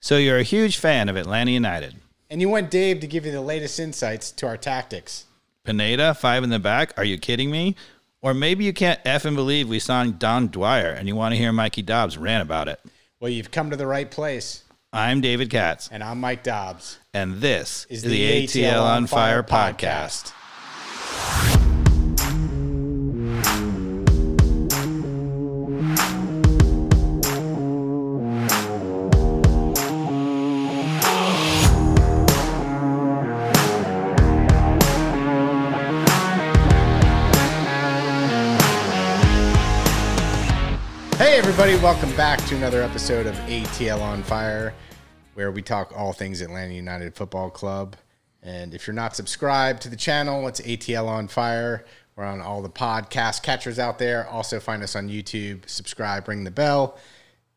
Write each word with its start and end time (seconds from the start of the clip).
So 0.00 0.16
you're 0.16 0.38
a 0.38 0.42
huge 0.42 0.78
fan 0.78 1.08
of 1.08 1.16
Atlanta 1.16 1.50
United. 1.50 1.94
And 2.30 2.40
you 2.40 2.48
want 2.48 2.70
Dave 2.70 3.00
to 3.00 3.06
give 3.06 3.26
you 3.26 3.32
the 3.32 3.40
latest 3.40 3.78
insights 3.78 4.30
to 4.32 4.46
our 4.46 4.56
tactics. 4.56 5.26
Pineda, 5.64 6.14
five 6.14 6.42
in 6.42 6.50
the 6.50 6.58
back. 6.58 6.94
Are 6.96 7.04
you 7.04 7.18
kidding 7.18 7.50
me? 7.50 7.76
Or 8.22 8.32
maybe 8.34 8.64
you 8.64 8.72
can't 8.72 9.00
F 9.04 9.24
and 9.24 9.36
believe 9.36 9.68
we 9.68 9.78
signed 9.78 10.18
Dom 10.18 10.48
Dwyer 10.48 10.88
and 10.90 11.06
you 11.08 11.16
want 11.16 11.32
to 11.32 11.38
hear 11.38 11.52
Mikey 11.52 11.82
Dobbs 11.82 12.16
rant 12.18 12.42
about 12.42 12.68
it. 12.68 12.80
Well, 13.18 13.30
you've 13.30 13.50
come 13.50 13.70
to 13.70 13.76
the 13.76 13.86
right 13.86 14.10
place. 14.10 14.64
I'm 14.92 15.20
David 15.20 15.50
Katz, 15.50 15.88
And 15.92 16.02
I'm 16.02 16.18
Mike 16.20 16.42
Dobbs. 16.42 16.98
and 17.14 17.36
this 17.40 17.86
Is 17.88 17.98
is, 17.98 18.02
the 18.04 18.08
the 18.08 18.44
ATL 18.46 18.82
on 18.82 19.06
Fire 19.06 19.42
podcast. 19.42 20.32
podcast. 20.32 21.69
Everybody, 41.60 41.84
welcome 41.84 42.16
back 42.16 42.42
to 42.46 42.56
another 42.56 42.82
episode 42.82 43.26
of 43.26 43.34
ATL 43.40 44.00
on 44.00 44.22
Fire, 44.22 44.72
where 45.34 45.52
we 45.52 45.60
talk 45.60 45.92
all 45.94 46.10
things 46.10 46.40
Atlanta 46.40 46.72
United 46.72 47.14
Football 47.14 47.50
Club. 47.50 47.96
And 48.42 48.72
if 48.72 48.86
you're 48.86 48.94
not 48.94 49.14
subscribed 49.14 49.82
to 49.82 49.90
the 49.90 49.96
channel, 49.96 50.48
it's 50.48 50.62
ATL 50.62 51.06
on 51.06 51.28
Fire. 51.28 51.84
We're 52.16 52.24
on 52.24 52.40
all 52.40 52.62
the 52.62 52.70
podcast 52.70 53.42
catchers 53.42 53.78
out 53.78 53.98
there. 53.98 54.26
Also, 54.28 54.58
find 54.58 54.82
us 54.82 54.96
on 54.96 55.10
YouTube, 55.10 55.68
subscribe, 55.68 56.28
ring 56.28 56.44
the 56.44 56.50
bell. 56.50 56.96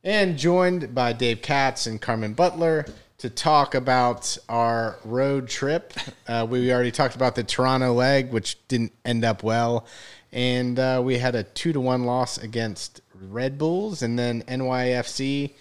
And 0.04 0.38
joined 0.38 0.94
by 0.94 1.14
Dave 1.14 1.42
Katz 1.42 1.88
and 1.88 2.02
Carmen 2.02 2.34
Butler 2.34 2.86
to 3.20 3.30
talk 3.30 3.74
about 3.74 4.38
our 4.50 4.98
road 5.06 5.48
trip. 5.48 5.94
Uh, 6.28 6.46
we 6.50 6.74
already 6.74 6.92
talked 6.92 7.16
about 7.16 7.36
the 7.36 7.44
Toronto 7.44 7.94
leg, 7.94 8.34
which 8.34 8.58
didn't 8.68 8.92
end 9.06 9.24
up 9.24 9.44
well. 9.44 9.86
And 10.34 10.80
uh, 10.80 11.02
we 11.04 11.20
had 11.20 11.36
a 11.36 11.44
two 11.44 11.72
to 11.74 11.80
one 11.80 12.06
loss 12.06 12.38
against 12.38 13.02
Red 13.22 13.58
Bulls, 13.58 14.02
and 14.02 14.18
then 14.18 14.44
NYFC 14.44 15.54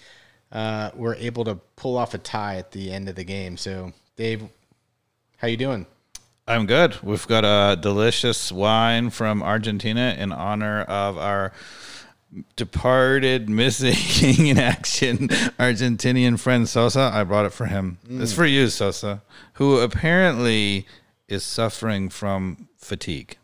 uh, 0.51 0.91
were 0.95 1.15
able 1.15 1.43
to 1.45 1.55
pull 1.75 1.97
off 1.97 2.13
a 2.13 2.17
tie 2.17 2.55
at 2.55 2.71
the 2.71 2.91
end 2.91 3.09
of 3.09 3.15
the 3.15 3.23
game. 3.23 3.57
So, 3.57 3.93
Dave, 4.15 4.43
how 5.37 5.47
you 5.47 5.57
doing? 5.57 5.85
I'm 6.47 6.65
good. 6.65 7.01
We've 7.01 7.27
got 7.27 7.45
a 7.45 7.79
delicious 7.79 8.51
wine 8.51 9.09
from 9.09 9.41
Argentina 9.41 10.15
in 10.17 10.31
honor 10.31 10.81
of 10.81 11.17
our 11.17 11.53
departed, 12.55 13.49
missing 13.49 13.95
in 14.47 14.57
action 14.57 15.29
Argentinian 15.59 16.39
friend 16.39 16.67
Sosa. 16.67 17.11
I 17.13 17.23
brought 17.23 17.45
it 17.45 17.53
for 17.53 17.65
him. 17.65 17.97
It's 18.09 18.33
for 18.33 18.45
you, 18.45 18.67
Sosa, 18.67 19.21
who 19.53 19.77
apparently 19.77 20.85
is 21.27 21.43
suffering 21.43 22.09
from 22.09 22.67
fatigue. 22.77 23.37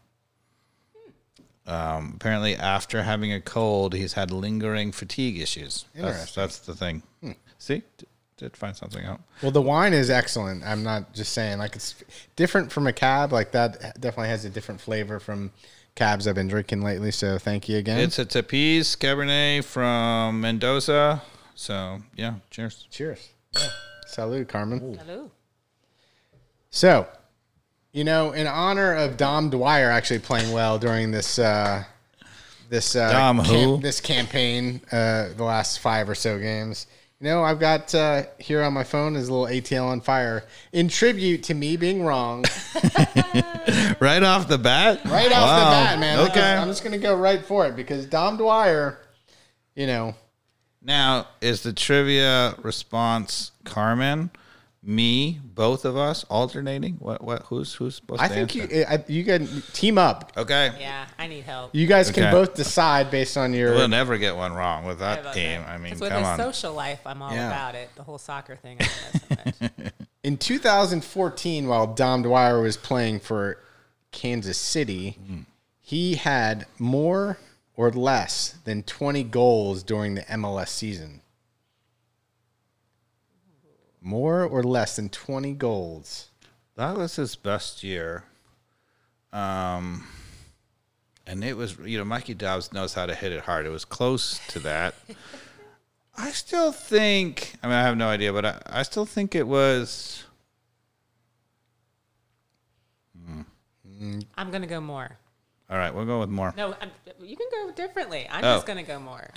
Um, 1.69 2.13
apparently, 2.15 2.55
after 2.55 3.03
having 3.03 3.31
a 3.31 3.39
cold, 3.39 3.93
he's 3.93 4.13
had 4.13 4.31
lingering 4.31 4.91
fatigue 4.91 5.39
issues. 5.39 5.85
That's, 5.93 6.07
Interesting. 6.07 6.41
that's 6.41 6.59
the 6.59 6.73
thing. 6.73 7.03
See, 7.59 7.83
D- 7.97 8.07
did 8.37 8.57
find 8.57 8.75
something 8.75 9.05
out. 9.05 9.21
Well, 9.43 9.51
the 9.51 9.61
wine 9.61 9.93
is 9.93 10.09
excellent. 10.09 10.63
I'm 10.63 10.81
not 10.81 11.13
just 11.13 11.33
saying 11.33 11.59
like 11.59 11.75
it's 11.75 11.95
different 12.35 12.71
from 12.71 12.87
a 12.87 12.93
cab. 12.93 13.31
Like 13.31 13.51
that 13.51 14.01
definitely 14.01 14.29
has 14.29 14.45
a 14.45 14.49
different 14.49 14.81
flavor 14.81 15.19
from 15.19 15.51
cabs 15.95 16.27
I've 16.27 16.35
been 16.35 16.47
drinking 16.47 16.81
lately. 16.81 17.11
So, 17.11 17.37
thank 17.37 17.69
you 17.69 17.77
again. 17.77 17.99
It's 17.99 18.17
a 18.17 18.25
Tapiz 18.25 18.97
Cabernet 18.97 19.63
from 19.63 20.41
Mendoza. 20.41 21.21
So 21.53 22.01
yeah, 22.15 22.35
cheers. 22.49 22.87
Cheers. 22.89 23.29
Yeah. 23.53 23.67
Salud, 24.07 24.47
Carmen. 24.47 24.97
Hello. 25.05 25.29
So, 26.71 27.07
you 27.91 28.03
know, 28.03 28.31
in 28.31 28.47
honor 28.47 28.93
of 28.93 29.17
Dom 29.17 29.49
Dwyer 29.49 29.89
actually 29.89 30.19
playing 30.19 30.51
well 30.51 30.77
during 30.77 31.11
this 31.11 31.39
uh, 31.39 31.83
this 32.69 32.95
uh, 32.95 33.11
Dom 33.11 33.39
who? 33.39 33.77
this 33.77 33.99
campaign, 33.99 34.81
uh, 34.91 35.29
the 35.35 35.43
last 35.43 35.79
five 35.79 36.09
or 36.09 36.15
so 36.15 36.39
games. 36.39 36.87
You 37.19 37.27
know, 37.27 37.43
I've 37.43 37.59
got 37.59 37.93
uh, 37.93 38.23
here 38.37 38.63
on 38.63 38.71
my 38.71 38.85
phone 38.85 39.17
is 39.17 39.27
a 39.27 39.33
little 39.33 39.47
ATL 39.47 39.87
on 39.87 39.99
fire 39.99 40.45
in 40.71 40.87
tribute 40.87 41.43
to 41.43 41.53
me 41.53 41.75
being 41.75 42.03
wrong. 42.03 42.45
Right 43.99 44.23
off 44.23 44.47
the 44.47 44.57
bat. 44.57 45.01
Right 45.05 45.31
off 45.31 45.59
the 45.59 45.65
bat, 45.71 45.99
man. 45.99 46.19
Okay. 46.29 46.41
I'm 46.41 46.67
just 46.67 46.83
gonna 46.83 46.97
go 46.97 47.15
right 47.15 47.43
for 47.43 47.67
it 47.67 47.75
because 47.75 48.05
Dom 48.05 48.37
Dwyer, 48.37 48.97
you 49.75 49.87
know, 49.87 50.15
Now, 50.81 51.27
is 51.41 51.63
the 51.63 51.73
trivia 51.73 52.55
response 52.63 53.51
Carmen, 53.65 54.31
me, 54.89 55.39
both 55.43 55.85
of 55.85 55.95
us 55.95 56.23
alternating? 56.25 56.95
What? 56.95 57.23
What? 57.23 57.43
Who's 57.43 57.73
who's 57.75 57.95
supposed 57.95 58.21
I 58.21 58.27
to 58.27 58.33
think 58.33 58.55
answer? 58.55 58.75
you 58.75 58.85
I, 58.89 59.03
you 59.07 59.23
can 59.23 59.61
team 59.71 59.97
up. 59.99 60.33
Okay. 60.35 60.73
Yeah, 60.79 61.05
I 61.17 61.27
need 61.27 61.43
help. 61.43 61.75
You 61.75 61.85
guys 61.85 62.09
can 62.09 62.31
both 62.31 62.55
decide 62.55 63.11
based 63.11 63.37
on 63.37 63.53
your. 63.53 63.75
We'll 63.75 63.87
never 63.87 64.17
get 64.17 64.35
one 64.35 64.53
wrong 64.53 64.85
with 64.85 64.99
that 64.99 65.19
about 65.19 65.35
game. 65.35 65.61
that. 65.61 65.69
I 65.69 65.77
mean, 65.77 65.91
'Cause 65.91 66.01
with 66.01 66.09
come 66.09 66.23
the 66.23 66.29
on. 66.29 66.37
social 66.39 66.73
life, 66.73 67.01
I'm 67.05 67.21
all 67.21 67.31
Yeah. 67.31 67.47
about 67.47 67.75
it. 67.75 67.89
The 67.95 68.03
whole 68.03 68.17
soccer 68.17 68.55
thing, 68.55 68.77
I 68.79 68.83
don't 68.83 69.45
know 69.45 69.51
so 69.59 69.69
much. 69.83 69.91
In 70.23 70.37
2014, 70.37 71.67
while 71.67 71.87
Dom 71.87 72.23
Dwyer 72.23 72.59
was 72.61 72.75
playing 72.75 73.19
for 73.21 73.57
Kansas 74.11 74.57
City, 74.57 75.17
mm. 75.31 75.45
he 75.81 76.15
had 76.15 76.65
more 76.79 77.37
or 77.77 77.91
less 77.91 78.55
than 78.65 78.83
20 78.83 79.23
goals 79.23 79.83
during 79.83 80.15
the 80.15 80.23
MLS 80.23 80.69
season. 80.69 81.21
More 84.01 84.43
or 84.43 84.63
less 84.63 84.95
than 84.95 85.09
20 85.09 85.53
goals. 85.53 86.29
That 86.75 86.95
was 86.97 87.15
his 87.17 87.35
best 87.35 87.83
year. 87.83 88.23
Um, 89.33 90.07
and 91.27 91.43
it 91.43 91.57
was, 91.57 91.77
you 91.79 91.97
know, 91.97 92.05
Mikey 92.05 92.33
Dobbs 92.33 92.71
knows 92.73 92.93
how 92.93 93.05
to 93.05 93.13
hit 93.13 93.31
it 93.31 93.41
hard. 93.41 93.65
It 93.65 93.69
was 93.69 93.85
close 93.85 94.39
to 94.47 94.59
that. 94.59 94.95
I 96.17 96.31
still 96.31 96.71
think, 96.71 97.53
I 97.63 97.67
mean, 97.67 97.75
I 97.75 97.81
have 97.83 97.95
no 97.97 98.07
idea, 98.07 98.33
but 98.33 98.45
I, 98.45 98.61
I 98.65 98.83
still 98.83 99.05
think 99.05 99.35
it 99.35 99.47
was. 99.47 100.23
I'm 104.37 104.49
gonna 104.51 104.65
go 104.67 104.79
more. 104.79 105.17
All 105.69 105.77
right, 105.77 105.93
we'll 105.93 106.05
go 106.05 106.21
with 106.21 106.29
more. 106.29 106.53
No, 106.55 106.73
I'm, 106.81 106.89
you 107.21 107.35
can 107.35 107.47
go 107.51 107.71
differently. 107.73 108.27
I'm 108.31 108.43
Oh. 108.45 108.55
just 108.55 108.65
gonna 108.65 108.83
go 108.83 108.97
more. 108.99 109.29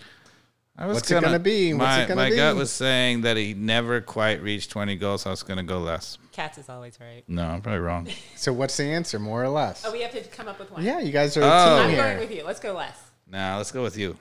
I 0.76 0.86
was 0.86 0.94
What's 0.96 1.10
it 1.10 1.20
gonna 1.20 1.38
be? 1.38 1.74
What's 1.74 1.84
my 1.84 2.02
it 2.02 2.08
gonna 2.08 2.20
my 2.30 2.34
gut 2.34 2.56
was 2.56 2.72
saying 2.72 3.20
that 3.22 3.36
he 3.36 3.52
never 3.52 4.00
quite 4.00 4.40
reached 4.42 4.70
20 4.70 4.96
goals. 4.96 5.26
I 5.26 5.30
was 5.30 5.42
going 5.42 5.58
to 5.58 5.62
go 5.62 5.78
less. 5.78 6.16
Katz 6.32 6.56
is 6.56 6.70
always 6.70 6.98
right. 6.98 7.22
No, 7.28 7.44
I'm 7.46 7.60
probably 7.60 7.80
wrong. 7.80 8.08
So 8.36 8.54
what's 8.54 8.74
the 8.78 8.84
answer? 8.84 9.18
More 9.18 9.44
or 9.44 9.50
less? 9.50 9.84
Oh, 9.86 9.92
we 9.92 10.00
have 10.00 10.12
to 10.12 10.22
come 10.24 10.48
up 10.48 10.58
with 10.58 10.70
one. 10.70 10.82
Yeah, 10.82 10.98
you 11.00 11.12
guys 11.12 11.36
are 11.36 11.42
a 11.42 11.44
Oh. 11.44 11.48
I'm 11.48 11.88
team 11.88 11.96
going 11.96 12.10
here. 12.12 12.20
with 12.20 12.30
you. 12.32 12.42
Let's 12.44 12.58
go 12.58 12.72
less. 12.72 12.98
now 13.30 13.58
let's 13.58 13.70
go 13.70 13.82
with 13.82 13.98
you. 13.98 14.16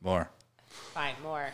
More. 0.00 0.30
Fine, 0.94 1.16
more. 1.24 1.48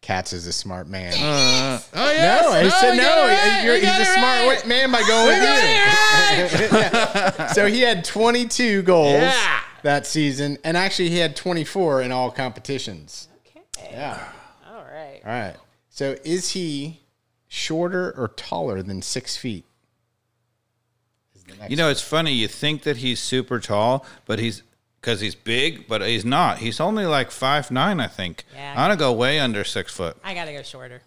Katz 0.00 0.32
is 0.32 0.46
a 0.46 0.52
smart 0.52 0.86
man. 0.86 1.12
Uh, 1.14 1.80
oh 1.94 2.12
yeah. 2.12 2.40
No, 2.42 2.50
I 2.50 2.68
said 2.68 2.92
oh, 2.92 2.96
no. 2.96 3.26
You're, 3.64 3.80
he's 3.80 3.88
a 3.88 4.04
smart 4.04 4.46
right. 4.46 4.64
man 4.66 4.92
by 4.92 5.02
going 5.02 5.26
with 5.28 5.42
you. 7.40 7.48
so 7.54 7.66
he 7.66 7.80
had 7.80 8.04
22 8.04 8.82
goals 8.82 9.14
Yeah. 9.14 9.60
that 9.82 10.06
season, 10.06 10.58
and 10.62 10.76
actually 10.76 11.08
he 11.08 11.16
had 11.18 11.34
24 11.34 12.02
in 12.02 12.12
all 12.12 12.30
competitions. 12.30 13.26
Okay. 13.78 13.88
Yeah. 13.92 14.32
All 14.68 14.84
right. 14.84 15.20
All 15.24 15.30
right. 15.30 15.56
So 15.90 16.16
is 16.24 16.50
he 16.50 17.00
shorter 17.48 18.12
or 18.16 18.28
taller 18.28 18.82
than 18.82 19.02
six 19.02 19.36
feet? 19.36 19.64
Is 21.34 21.44
the 21.44 21.54
next- 21.56 21.70
You 21.70 21.76
know, 21.76 21.88
it's 21.88 22.00
funny. 22.02 22.32
You 22.32 22.48
think 22.48 22.82
that 22.82 22.98
he's 22.98 23.20
super 23.20 23.60
tall, 23.60 24.04
but 24.26 24.38
he's 24.38 24.62
because 25.00 25.20
he's 25.20 25.34
big, 25.34 25.86
but 25.86 26.00
he's 26.02 26.24
not. 26.24 26.58
He's 26.58 26.80
only 26.80 27.04
like 27.06 27.30
five 27.30 27.70
nine, 27.70 28.00
I 28.00 28.06
think. 28.08 28.44
Yeah. 28.54 28.70
I'm 28.72 28.76
gonna 28.76 28.96
go 28.96 29.12
way 29.12 29.38
under 29.38 29.62
six 29.64 29.92
foot. 29.92 30.16
I 30.24 30.34
gotta 30.34 30.52
go 30.52 30.62
shorter. 30.62 31.02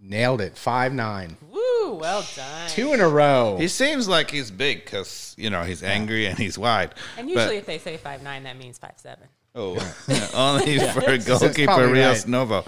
nailed 0.00 0.40
it. 0.40 0.56
Five 0.56 0.92
nine. 0.92 1.36
Woo! 1.50 1.94
Well 1.94 2.24
done. 2.36 2.68
Two 2.70 2.92
in 2.92 3.00
a 3.00 3.08
row. 3.08 3.56
He 3.58 3.68
seems 3.68 4.06
like 4.06 4.30
he's 4.30 4.50
big 4.50 4.84
because 4.84 5.34
you 5.38 5.50
know 5.50 5.62
he's 5.64 5.82
angry 5.82 6.26
and 6.26 6.38
he's 6.38 6.56
wide. 6.58 6.94
and 7.18 7.26
But- 7.26 7.32
usually, 7.34 7.56
if 7.56 7.66
they 7.66 7.78
say 7.78 7.96
five 7.96 8.22
nine, 8.22 8.44
that 8.44 8.56
means 8.56 8.78
five 8.78 8.94
seven. 8.96 9.28
Oh, 9.54 9.94
only 10.34 10.78
for 10.78 11.18
goalkeeper 11.18 11.72
probably 11.72 11.92
Rios 11.92 12.20
right. 12.20 12.28
Novo. 12.28 12.64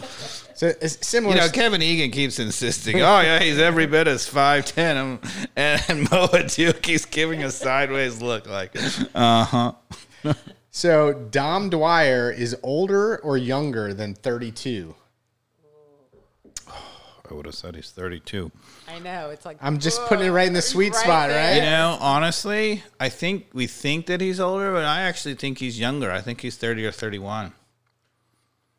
so 0.54 0.72
it's 0.80 1.06
similar. 1.06 1.34
You 1.34 1.40
know, 1.40 1.48
Kevin 1.48 1.82
Egan 1.82 2.10
keeps 2.10 2.38
insisting, 2.38 2.96
"Oh 2.96 3.20
yeah, 3.20 3.40
he's 3.40 3.58
every 3.58 3.86
bit 3.86 4.08
as 4.08 4.26
five 4.26 4.64
ten, 4.64 4.96
and, 5.56 5.80
and 5.88 6.10
Moa 6.10 6.44
keeps 6.44 7.04
giving 7.04 7.44
a 7.44 7.50
sideways 7.50 8.20
look, 8.22 8.46
like, 8.48 8.74
uh 9.14 9.44
huh." 9.44 9.72
so 10.70 11.12
Dom 11.12 11.70
Dwyer 11.70 12.30
is 12.30 12.56
older 12.62 13.18
or 13.18 13.36
younger 13.36 13.94
than 13.94 14.14
32? 14.14 14.94
I 17.30 17.34
would 17.34 17.46
have 17.46 17.54
said 17.54 17.74
he's 17.76 17.90
thirty-two. 17.90 18.50
I 18.88 18.98
know. 18.98 19.30
It's 19.30 19.44
like 19.44 19.58
I'm 19.60 19.78
just 19.78 20.00
putting 20.06 20.26
it 20.26 20.30
right 20.30 20.46
in 20.46 20.52
the 20.54 20.62
sweet 20.62 20.94
spot, 20.94 21.28
there. 21.28 21.38
right? 21.50 21.56
You 21.56 21.62
know, 21.70 21.96
honestly, 22.00 22.82
I 23.00 23.08
think 23.08 23.46
we 23.52 23.66
think 23.66 24.06
that 24.06 24.20
he's 24.20 24.40
older, 24.40 24.72
but 24.72 24.84
I 24.84 25.02
actually 25.02 25.34
think 25.34 25.58
he's 25.58 25.78
younger. 25.78 26.10
I 26.10 26.20
think 26.20 26.40
he's 26.40 26.56
thirty 26.56 26.84
or 26.86 26.92
thirty-one. 26.92 27.52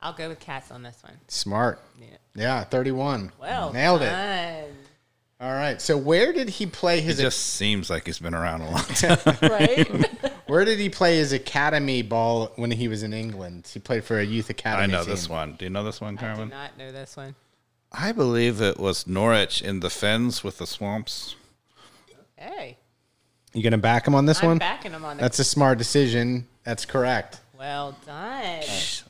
I'll 0.01 0.13
go 0.13 0.29
with 0.29 0.39
Katz 0.39 0.71
on 0.71 0.83
this 0.83 0.97
one. 1.03 1.13
Smart. 1.27 1.79
Yeah. 1.99 2.05
Yeah, 2.35 2.63
31. 2.65 3.31
Well, 3.41 3.73
Nailed 3.73 4.03
it. 4.03 4.09
done. 4.11 4.65
All 5.41 5.51
right. 5.51 5.81
So 5.81 5.97
where 5.97 6.31
did 6.31 6.49
he 6.49 6.67
play 6.67 6.99
It 6.99 7.03
his 7.05 7.17
just 7.19 7.39
seems 7.39 7.89
like 7.89 8.05
he's 8.05 8.19
been 8.19 8.35
around 8.35 8.61
a 8.61 8.69
long 8.69 8.83
time. 8.85 9.17
right? 9.41 10.33
Where 10.47 10.63
did 10.63 10.79
he 10.79 10.87
play 10.89 11.17
his 11.17 11.33
academy 11.33 12.03
ball 12.03 12.53
when 12.55 12.71
he 12.71 12.87
was 12.87 13.03
in 13.03 13.11
England? 13.11 13.69
He 13.73 13.79
played 13.81 14.05
for 14.05 14.17
a 14.19 14.23
youth 14.23 14.49
academy. 14.49 14.83
I 14.83 14.85
know 14.97 15.03
team. 15.03 15.09
this 15.09 15.27
one. 15.27 15.53
Do 15.57 15.65
you 15.65 15.69
know 15.71 15.83
this 15.83 15.99
one, 15.99 16.13
I 16.17 16.21
do 16.21 16.25
Carmen? 16.25 16.49
not 16.49 16.77
know 16.77 16.91
this 16.91 17.17
one. 17.17 17.35
I 17.91 18.11
believe 18.11 18.61
it 18.61 18.79
was 18.79 19.07
Norwich 19.07 19.61
in 19.61 19.79
the 19.79 19.89
fens 19.89 20.43
with 20.43 20.57
the 20.57 20.67
swamps. 20.67 21.35
Hey, 22.35 22.77
You 23.53 23.63
gonna 23.63 23.77
back 23.77 24.07
him 24.07 24.13
on 24.13 24.25
this 24.25 24.41
I'm 24.41 24.49
one? 24.49 24.57
backing 24.59 24.91
him 24.91 25.03
on 25.05 25.17
this. 25.17 25.21
That's 25.21 25.39
a 25.39 25.43
smart 25.43 25.77
decision. 25.77 26.47
That's 26.63 26.85
correct. 26.85 27.39
well 27.57 27.97
done. 28.05 28.61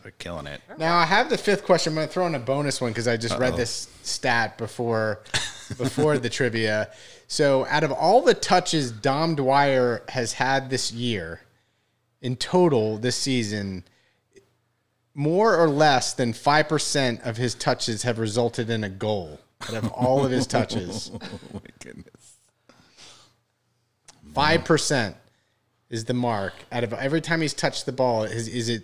We're 0.06 0.12
killing 0.12 0.48
it. 0.48 0.62
Now 0.78 0.98
I 0.98 1.06
have 1.06 1.30
the 1.30 1.38
fifth 1.38 1.66
question. 1.66 1.92
I'm 1.92 1.96
going 1.96 2.08
to 2.08 2.14
throw 2.14 2.28
in 2.28 2.36
a 2.36 2.40
bonus 2.40 2.80
one 2.80 2.92
because 2.92 3.08
I 3.08 3.18
just 3.18 3.38
read 3.38 3.58
this 3.58 3.90
stat 4.04 4.58
before 4.58 5.22
before 5.78 6.18
the 6.18 6.30
trivia. 6.30 6.92
So, 7.28 7.66
out 7.66 7.84
of 7.84 7.92
all 7.92 8.22
the 8.22 8.34
touches 8.34 8.90
Dom 8.92 9.36
Dwyer 9.36 10.04
has 10.08 10.32
had 10.34 10.70
this 10.70 10.94
year, 10.94 11.42
in 12.22 12.38
total 12.38 12.98
this 12.98 13.18
season, 13.18 13.84
more 15.18 15.58
or 15.58 15.68
less 15.68 16.14
than 16.14 16.32
five 16.32 16.70
percent 16.70 17.22
of 17.24 17.36
his 17.38 17.56
touches 17.56 18.04
have 18.04 18.20
resulted 18.20 18.70
in 18.70 18.84
a 18.84 18.90
goal. 18.90 19.40
Out 19.68 19.74
of 19.74 19.92
all 19.92 20.24
of 20.24 20.32
his 20.32 20.46
touches, 20.56 21.10
Oh 21.14 21.20
my 21.54 21.60
goodness. 21.84 22.38
five 24.34 24.64
percent 24.64 25.16
is 25.90 26.06
the 26.06 26.14
mark. 26.14 26.54
Out 26.72 26.84
of 26.84 26.94
every 26.94 27.20
time 27.22 27.42
he's 27.42 27.56
touched 27.56 27.86
the 27.88 27.92
ball, 27.92 28.24
is 28.24 28.48
is 28.48 28.70
it 28.70 28.84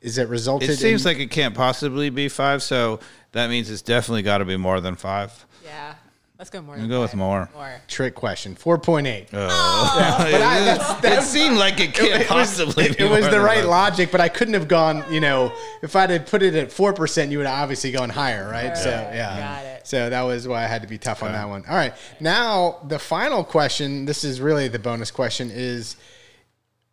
is 0.00 0.16
it 0.18 0.28
resulted? 0.28 0.70
It 0.70 0.76
seems 0.78 1.04
in, 1.04 1.10
like 1.12 1.18
it 1.18 1.30
can't 1.30 1.54
possibly 1.54 2.08
be 2.08 2.28
five, 2.28 2.62
so 2.62 2.98
that 3.32 3.50
means 3.50 3.70
it's 3.70 3.82
definitely 3.82 4.22
got 4.22 4.38
to 4.38 4.44
be 4.46 4.56
more 4.56 4.80
than 4.80 4.96
five. 4.96 5.44
Yeah, 5.62 5.94
let's 6.38 6.50
go 6.50 6.60
more. 6.62 6.74
I'll 6.74 6.80
than 6.82 6.90
go 6.90 7.00
with 7.02 7.14
more. 7.14 7.48
More. 7.54 7.80
trick 7.88 8.14
question. 8.14 8.54
Four 8.54 8.78
point 8.78 9.06
eight. 9.06 9.28
Oh. 9.32 10.26
But 10.30 10.42
I, 10.42 10.60
that's, 10.60 10.90
It 10.90 11.02
that's, 11.02 11.26
seemed 11.26 11.56
like 11.56 11.80
it 11.80 11.94
can't 11.94 12.12
it 12.12 12.18
was, 12.18 12.26
possibly 12.28 12.84
it 12.86 13.10
was 13.10 13.28
the 13.28 13.40
right 13.40 13.60
five. 13.60 13.68
logic, 13.68 14.10
but 14.12 14.20
I 14.20 14.28
couldn't 14.28 14.54
have 14.54 14.68
gone. 14.68 15.04
You 15.12 15.20
know, 15.20 15.52
if 15.82 15.94
I'd 15.96 16.10
have 16.10 16.26
put 16.26 16.42
it 16.42 16.54
at 16.54 16.72
four 16.72 16.92
percent, 16.92 17.30
you 17.30 17.38
would 17.38 17.46
have 17.46 17.62
obviously 17.62 17.90
gone 17.92 18.10
higher, 18.10 18.48
right? 18.50 18.76
So 18.76 18.90
Right, 18.90 19.14
yeah, 19.14 19.38
got 19.38 19.64
it. 19.64 19.86
so 19.86 20.10
that 20.10 20.22
was 20.22 20.46
why 20.48 20.64
I 20.64 20.66
had 20.66 20.82
to 20.82 20.88
be 20.88 20.98
tough 20.98 21.22
on 21.22 21.32
that 21.32 21.48
one. 21.48 21.64
All 21.68 21.76
right, 21.76 21.94
now 22.20 22.78
the 22.86 22.98
final 22.98 23.44
question. 23.44 24.04
This 24.04 24.24
is 24.24 24.40
really 24.40 24.68
the 24.68 24.78
bonus 24.78 25.10
question: 25.10 25.50
is 25.52 25.96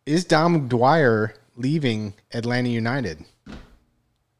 is 0.06 0.24
Dom 0.24 0.68
Dwyer 0.68 1.34
leaving 1.56 2.14
Atlanta 2.32 2.68
United? 2.68 3.24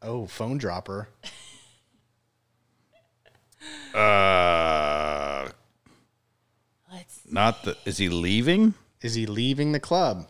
Oh, 0.02 0.26
phone 0.26 0.58
dropper. 0.58 1.08
Uh, 3.94 5.48
Let's. 6.92 7.20
not 7.30 7.62
the. 7.64 7.76
Is 7.84 7.98
he 7.98 8.08
leaving? 8.08 8.74
Is 9.02 9.14
he 9.14 9.26
leaving 9.26 9.72
the 9.72 9.80
club? 9.80 10.26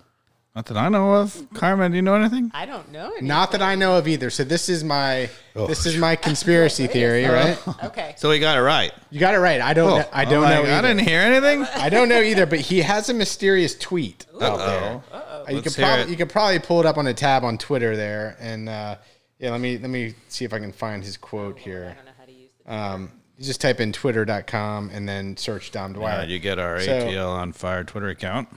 Not 0.57 0.67
that 0.67 0.77
I 0.77 0.89
know 0.89 1.15
of. 1.17 1.49
Carmen, 1.55 1.91
do 1.91 1.97
you 1.97 2.03
know 2.03 2.15
anything? 2.15 2.53
I 2.55 2.65
don't 2.65 2.93
know. 2.93 3.07
Anything. 3.07 3.27
Not 3.27 3.51
that 3.53 3.63
I 3.63 3.75
know 3.75 3.99
of 3.99 4.07
either. 4.07 4.31
So 4.31 4.45
this 4.45 4.69
is 4.69 4.85
my 4.85 5.29
Oh. 5.57 5.67
this 5.67 5.85
is 5.85 5.97
my 5.97 6.15
conspiracy 6.15 6.87
theory, 6.97 7.25
right? 7.25 7.59
Okay. 7.85 8.09
Oh. 8.09 8.11
Oh, 8.11 8.15
So 8.17 8.31
he 8.31 8.39
got 8.39 8.57
it 8.57 8.61
right. 8.61 8.93
You 9.11 9.19
got 9.19 9.35
it 9.35 9.39
right. 9.39 9.61
I 9.61 9.75
don't. 9.75 9.99
know, 9.99 10.09
I 10.13 10.25
don't 10.25 10.45
I'm 10.45 10.51
know. 10.55 10.61
like, 10.71 10.71
I 10.71 10.83
didn't 10.83 11.01
hear 11.09 11.21
anything. 11.21 11.63
I 11.83 11.89
don't 11.89 12.09
know 12.09 12.21
either, 12.21 12.47
but 12.47 12.61
he 12.61 12.83
has 12.83 13.09
a 13.09 13.15
mysterious 13.15 13.75
tweet 13.77 14.27
out 14.41 14.59
there. 14.59 15.03
Uh-oh. 15.13 15.17
Uh, 15.17 15.45
You 15.49 15.57
Let's 15.57 15.75
could 15.75 15.83
probably 15.83 16.03
it. 16.05 16.09
you 16.11 16.17
could 16.17 16.31
probably 16.31 16.59
pull 16.61 16.79
it 16.81 16.87
up 16.87 16.99
on 16.99 17.07
a 17.09 17.15
tab 17.15 17.43
on 17.45 17.59
Twitter 17.59 17.97
there, 17.97 18.37
and 18.39 18.69
uh, 18.69 18.97
yeah, 19.41 19.51
let 19.51 19.61
me 19.61 19.77
let 19.79 19.91
me 19.91 20.15
see 20.29 20.45
if 20.45 20.53
I 20.55 20.61
can 20.61 20.71
find 20.73 21.03
his 21.03 21.17
quote 21.17 21.57
I 21.57 21.61
here. 21.61 21.97
don't 21.97 22.05
know 22.07 22.13
how 22.17 22.25
to 22.27 22.33
use 22.33 22.51
the. 22.65 22.73
Um, 22.73 23.11
you 23.39 23.45
just 23.45 23.61
type 23.61 23.81
in 23.81 23.93
twitter.com 23.93 24.91
and 24.93 25.09
then 25.09 25.37
search 25.37 25.71
Dom 25.71 25.93
Dwyer. 25.93 26.21
Uh, 26.21 26.25
you 26.25 26.39
get 26.39 26.59
our 26.59 26.81
So- 26.81 26.93
ATL 26.93 27.31
on 27.31 27.53
fire 27.53 27.85
Twitter 27.85 28.09
account. 28.09 28.49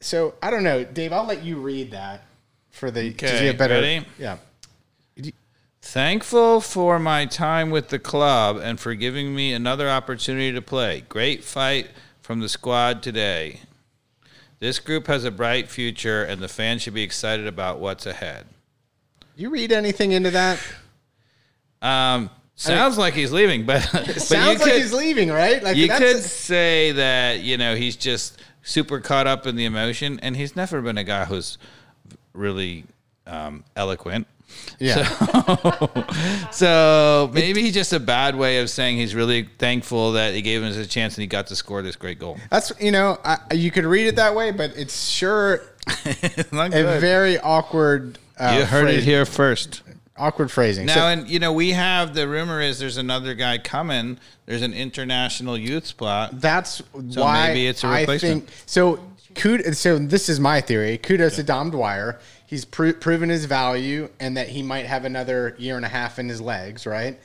so 0.00 0.34
I 0.42 0.50
don't 0.50 0.62
know, 0.64 0.84
Dave. 0.84 1.12
I'll 1.12 1.26
let 1.26 1.42
you 1.44 1.56
read 1.60 1.90
that 1.92 2.22
for 2.70 2.90
the. 2.90 3.10
Okay, 3.10 3.52
better, 3.52 3.74
ready? 3.74 4.06
Yeah. 4.18 4.36
Thankful 5.82 6.60
for 6.60 6.98
my 6.98 7.26
time 7.26 7.70
with 7.70 7.90
the 7.90 7.98
club 8.00 8.56
and 8.56 8.80
for 8.80 8.94
giving 8.96 9.34
me 9.36 9.52
another 9.52 9.88
opportunity 9.88 10.52
to 10.52 10.60
play. 10.60 11.04
Great 11.08 11.44
fight 11.44 11.90
from 12.20 12.40
the 12.40 12.48
squad 12.48 13.04
today. 13.04 13.60
This 14.58 14.80
group 14.80 15.06
has 15.06 15.24
a 15.24 15.30
bright 15.30 15.68
future, 15.68 16.24
and 16.24 16.42
the 16.42 16.48
fans 16.48 16.82
should 16.82 16.94
be 16.94 17.02
excited 17.04 17.46
about 17.46 17.78
what's 17.78 18.04
ahead. 18.04 18.46
You 19.36 19.48
read 19.50 19.70
anything 19.70 20.10
into 20.10 20.30
that? 20.32 20.58
Um, 21.80 22.30
sounds 22.56 22.98
like 22.98 23.14
he's 23.14 23.32
leaving, 23.32 23.64
but, 23.64 23.88
but 23.92 24.20
Sounds 24.20 24.60
like 24.60 24.72
he's 24.72 24.92
leaving, 24.92 25.30
right? 25.30 25.62
Like 25.62 25.76
you 25.76 25.88
that's- 25.88 26.12
could 26.14 26.22
say 26.22 26.92
that 26.92 27.40
you 27.40 27.56
know 27.56 27.76
he's 27.76 27.96
just 27.96 28.40
super 28.62 29.00
caught 29.00 29.26
up 29.26 29.46
in 29.46 29.54
the 29.56 29.64
emotion, 29.64 30.18
and 30.22 30.36
he's 30.36 30.56
never 30.56 30.82
been 30.82 30.98
a 30.98 31.04
guy 31.04 31.24
who's 31.24 31.58
really 32.32 32.84
um, 33.26 33.64
eloquent. 33.76 34.26
yeah. 34.78 35.04
So 36.50 37.30
maybe 37.34 37.62
he's 37.62 37.74
just 37.74 37.92
a 37.92 38.00
bad 38.00 38.36
way 38.36 38.60
of 38.60 38.70
saying 38.70 38.96
he's 38.96 39.14
really 39.14 39.48
thankful 39.58 40.12
that 40.12 40.34
he 40.34 40.42
gave 40.42 40.62
him 40.62 40.72
a 40.78 40.86
chance 40.86 41.14
and 41.16 41.22
he 41.22 41.26
got 41.26 41.48
to 41.48 41.56
score 41.56 41.82
this 41.82 41.96
great 41.96 42.18
goal. 42.18 42.38
That's 42.50 42.72
you 42.80 42.90
know 42.92 43.18
I, 43.24 43.38
you 43.54 43.70
could 43.70 43.84
read 43.84 44.06
it 44.06 44.16
that 44.16 44.34
way, 44.34 44.52
but 44.52 44.72
it's 44.76 45.08
sure 45.08 45.62
Not 46.52 46.74
a 46.74 46.98
very 47.00 47.38
awkward. 47.38 48.18
Uh, 48.38 48.56
you 48.58 48.64
heard 48.66 48.84
phrase- 48.84 48.98
it 48.98 49.04
here 49.04 49.24
first. 49.24 49.82
Awkward 50.18 50.50
phrasing. 50.50 50.86
Now, 50.86 50.94
So- 50.94 51.06
and 51.08 51.28
you 51.28 51.38
know, 51.38 51.52
we 51.52 51.70
have 51.72 52.14
the 52.14 52.26
rumor 52.26 52.60
is 52.60 52.78
there's 52.78 52.96
another 52.96 53.34
guy 53.34 53.58
coming. 53.58 54.18
There's 54.46 54.62
an 54.62 54.72
international 54.72 55.58
youth 55.58 55.86
spot. 55.86 56.40
That's 56.40 56.82
So 57.10 57.22
why 57.22 57.48
maybe 57.48 57.66
it's 57.66 57.84
a 57.84 57.88
I 57.88 58.00
replacement. 58.00 58.46
think 58.48 58.56
so. 58.66 59.00
Kud- 59.34 59.76
so 59.76 59.98
this 59.98 60.28
is 60.30 60.40
my 60.40 60.60
theory. 60.62 60.96
Kudos 60.96 61.36
to 61.36 61.42
Dom 61.42 61.70
Dwyer. 61.70 62.18
He's 62.46 62.64
pro- 62.64 62.94
proven 62.94 63.28
his 63.28 63.44
value 63.44 64.08
and 64.18 64.36
that 64.36 64.48
he 64.48 64.62
might 64.62 64.86
have 64.86 65.04
another 65.04 65.54
year 65.58 65.76
and 65.76 65.84
a 65.84 65.88
half 65.88 66.18
in 66.18 66.28
his 66.28 66.40
legs, 66.40 66.86
right? 66.86 67.18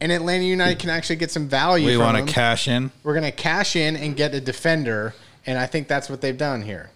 And 0.00 0.10
Atlanta 0.12 0.44
United 0.44 0.78
can 0.78 0.88
actually 0.90 1.16
get 1.16 1.30
some 1.30 1.48
value. 1.48 1.86
We 1.86 1.96
want 1.98 2.16
to 2.26 2.32
cash 2.32 2.68
in. 2.68 2.90
We're 3.02 3.14
going 3.14 3.24
to 3.24 3.32
cash 3.32 3.74
in 3.76 3.96
and 3.96 4.16
get 4.16 4.32
a 4.32 4.40
defender, 4.40 5.14
and 5.44 5.58
I 5.58 5.66
think 5.66 5.88
that's 5.88 6.08
what 6.08 6.20
they've 6.20 6.38
done 6.38 6.62
here. 6.62 6.90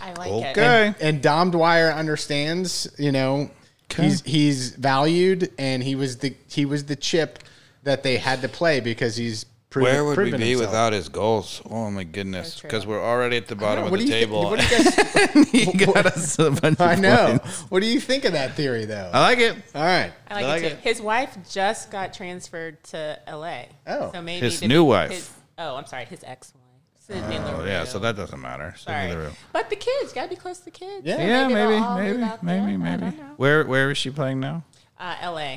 I 0.00 0.12
like 0.14 0.30
it. 0.32 0.58
Okay. 0.58 0.94
And 1.00 1.22
Dom 1.22 1.50
Dwyer 1.52 1.90
understands, 1.92 2.88
you 2.98 3.12
know, 3.12 3.48
he's 3.96 4.22
he's 4.22 4.70
valued, 4.76 5.52
and 5.58 5.82
he 5.82 5.94
was 5.94 6.18
the 6.18 6.34
he 6.48 6.64
was 6.64 6.84
the 6.84 6.96
chip 6.96 7.38
that 7.82 8.02
they 8.02 8.16
had 8.18 8.40
to 8.42 8.48
play 8.48 8.80
because 8.80 9.16
he's 9.16 9.44
proven, 9.70 9.92
Where 9.92 10.04
would 10.04 10.16
we 10.18 10.30
be 10.32 10.50
himself. 10.50 10.70
without 10.70 10.92
his 10.92 11.08
goals? 11.08 11.60
Oh 11.68 11.90
my 11.90 12.04
goodness! 12.04 12.60
Because 12.60 12.86
we're 12.86 13.02
already 13.02 13.36
at 13.36 13.46
the 13.48 13.56
bottom 13.56 13.84
of 13.84 13.90
the 13.90 13.96
do 13.98 14.04
you 14.04 14.08
thi- 14.10 14.20
table. 14.20 14.44
what 14.44 14.60
do 14.60 14.66
you 14.76 14.84
guys 14.84 15.48
he 15.50 15.72
got 15.84 16.06
us 16.06 16.38
a 16.38 16.50
bunch 16.50 16.80
I 16.80 16.94
know. 16.94 17.38
points. 17.38 17.60
What 17.70 17.80
do 17.80 17.86
you 17.86 18.00
think 18.00 18.24
of 18.24 18.32
that 18.32 18.54
theory, 18.54 18.84
though? 18.84 19.10
I 19.12 19.20
like 19.20 19.38
it. 19.38 19.56
All 19.74 19.82
right. 19.82 20.12
I 20.28 20.34
like, 20.34 20.44
I 20.44 20.48
like 20.48 20.62
it 20.62 20.68
too. 20.70 20.74
it. 20.76 20.80
His 20.80 21.00
wife 21.02 21.36
just 21.50 21.90
got 21.90 22.12
transferred 22.14 22.82
to 22.84 23.18
LA. 23.28 23.64
Oh. 23.86 24.12
so 24.12 24.22
maybe 24.22 24.46
His 24.46 24.60
the- 24.60 24.68
new 24.68 24.84
wife. 24.84 25.10
His, 25.10 25.30
oh, 25.58 25.76
I'm 25.76 25.86
sorry, 25.86 26.04
his 26.06 26.22
ex-wife. 26.24 26.60
Sydney 27.06 27.36
Oh 27.36 27.64
yeah, 27.64 27.80
Leroux. 27.80 27.86
so 27.86 27.98
that 27.98 28.16
doesn't 28.16 28.40
matter. 28.40 28.74
Sydney 28.78 28.94
Sorry. 28.94 29.10
Leroux. 29.12 29.30
But 29.52 29.68
the 29.70 29.76
kids 29.76 30.12
gotta 30.14 30.28
be 30.28 30.36
close 30.36 30.58
to 30.60 30.64
the 30.66 30.70
kids. 30.70 31.04
Yeah. 31.06 31.16
So 31.16 31.22
Yeah, 31.22 31.48
they'll 31.48 31.94
maybe, 31.96 32.18
maybe, 32.18 32.32
maybe, 32.42 32.76
maybe. 32.76 33.16
Where 33.36 33.64
where 33.66 33.90
is 33.90 33.98
she 33.98 34.10
playing 34.10 34.40
now? 34.40 34.62
Uh, 34.98 35.14
LA. 35.22 35.56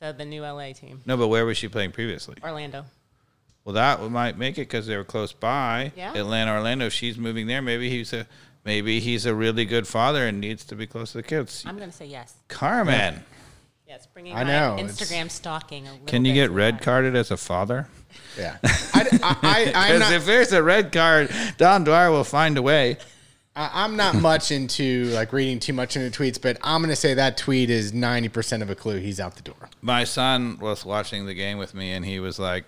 So 0.00 0.12
the 0.12 0.24
new 0.24 0.42
LA 0.42 0.72
team, 0.72 1.00
No, 1.06 1.16
but 1.16 1.28
where 1.28 1.46
was 1.46 1.56
she 1.56 1.68
playing 1.68 1.92
previously? 1.92 2.34
Orlando. 2.42 2.84
Well, 3.64 3.74
that 3.74 4.02
might 4.10 4.36
make 4.36 4.58
it 4.58 4.62
because 4.62 4.86
they 4.88 4.96
were 4.96 5.04
close 5.04 5.32
by. 5.32 5.92
Yeah. 5.96 6.12
Atlanta, 6.16 6.52
Orlando. 6.52 6.86
If 6.86 6.92
she's 6.92 7.16
moving 7.16 7.46
there, 7.46 7.62
maybe 7.62 7.88
he's 7.88 8.12
a 8.12 8.26
maybe 8.64 8.98
he's 9.00 9.24
a 9.24 9.34
really 9.34 9.64
good 9.64 9.86
father 9.86 10.26
and 10.26 10.40
needs 10.40 10.64
to 10.66 10.74
be 10.74 10.86
close 10.86 11.12
to 11.12 11.18
the 11.18 11.22
kids. 11.22 11.62
I'm 11.66 11.78
gonna 11.78 11.92
say 11.92 12.06
yes. 12.06 12.34
Carmen, 12.48 13.22
Yes, 13.92 14.06
bringing 14.06 14.34
I 14.34 14.42
know, 14.42 14.78
Instagram 14.80 15.30
stalking. 15.30 15.86
A 15.86 15.92
little 15.92 16.06
can 16.06 16.24
you 16.24 16.32
bit 16.32 16.46
get 16.46 16.50
red 16.50 16.76
far. 16.76 16.84
carded 16.84 17.14
as 17.14 17.30
a 17.30 17.36
father? 17.36 17.88
Yeah. 18.38 18.56
I, 18.64 19.06
I, 19.22 19.72
I, 19.74 19.92
Because 19.92 20.12
if 20.12 20.24
there's 20.24 20.52
a 20.54 20.62
red 20.62 20.92
card, 20.92 21.30
Dom 21.58 21.84
Dwyer 21.84 22.10
will 22.10 22.24
find 22.24 22.56
a 22.56 22.62
way. 22.62 22.96
I, 23.54 23.84
I'm 23.84 23.96
not 23.96 24.14
much 24.14 24.50
into 24.50 25.04
like 25.10 25.34
reading 25.34 25.60
too 25.60 25.74
much 25.74 25.94
into 25.94 26.22
tweets, 26.22 26.40
but 26.40 26.56
I'm 26.62 26.80
going 26.80 26.88
to 26.88 26.96
say 26.96 27.12
that 27.12 27.36
tweet 27.36 27.68
is 27.68 27.92
90% 27.92 28.62
of 28.62 28.70
a 28.70 28.74
clue. 28.74 28.96
He's 28.98 29.20
out 29.20 29.36
the 29.36 29.42
door. 29.42 29.68
My 29.82 30.04
son 30.04 30.58
was 30.58 30.86
watching 30.86 31.26
the 31.26 31.34
game 31.34 31.58
with 31.58 31.74
me, 31.74 31.92
and 31.92 32.02
he 32.02 32.18
was 32.18 32.38
like. 32.38 32.64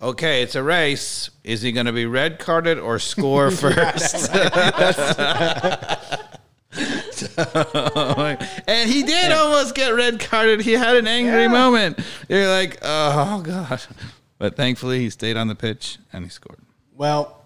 Okay, 0.00 0.42
it's 0.42 0.56
a 0.56 0.62
race. 0.64 1.30
Is 1.44 1.62
he 1.62 1.70
going 1.70 1.86
to 1.86 1.92
be 1.92 2.06
red 2.06 2.40
carded 2.40 2.76
or 2.76 2.98
score 2.98 3.50
first? 3.52 4.32
and 8.66 8.90
he 8.90 9.02
did 9.02 9.32
almost 9.32 9.74
get 9.74 9.90
red 9.90 10.20
carded. 10.20 10.60
He 10.60 10.72
had 10.72 10.96
an 10.96 11.06
angry 11.06 11.42
Yeah. 11.42 11.48
moment. 11.48 11.98
You're 12.28 12.48
like, 12.48 12.78
oh 12.82 13.40
god. 13.42 13.82
But 14.38 14.56
thankfully, 14.56 14.98
he 14.98 15.10
stayed 15.10 15.36
on 15.36 15.48
the 15.48 15.54
pitch 15.54 15.98
and 16.12 16.24
he 16.24 16.30
scored. 16.30 16.58
Well, 16.96 17.38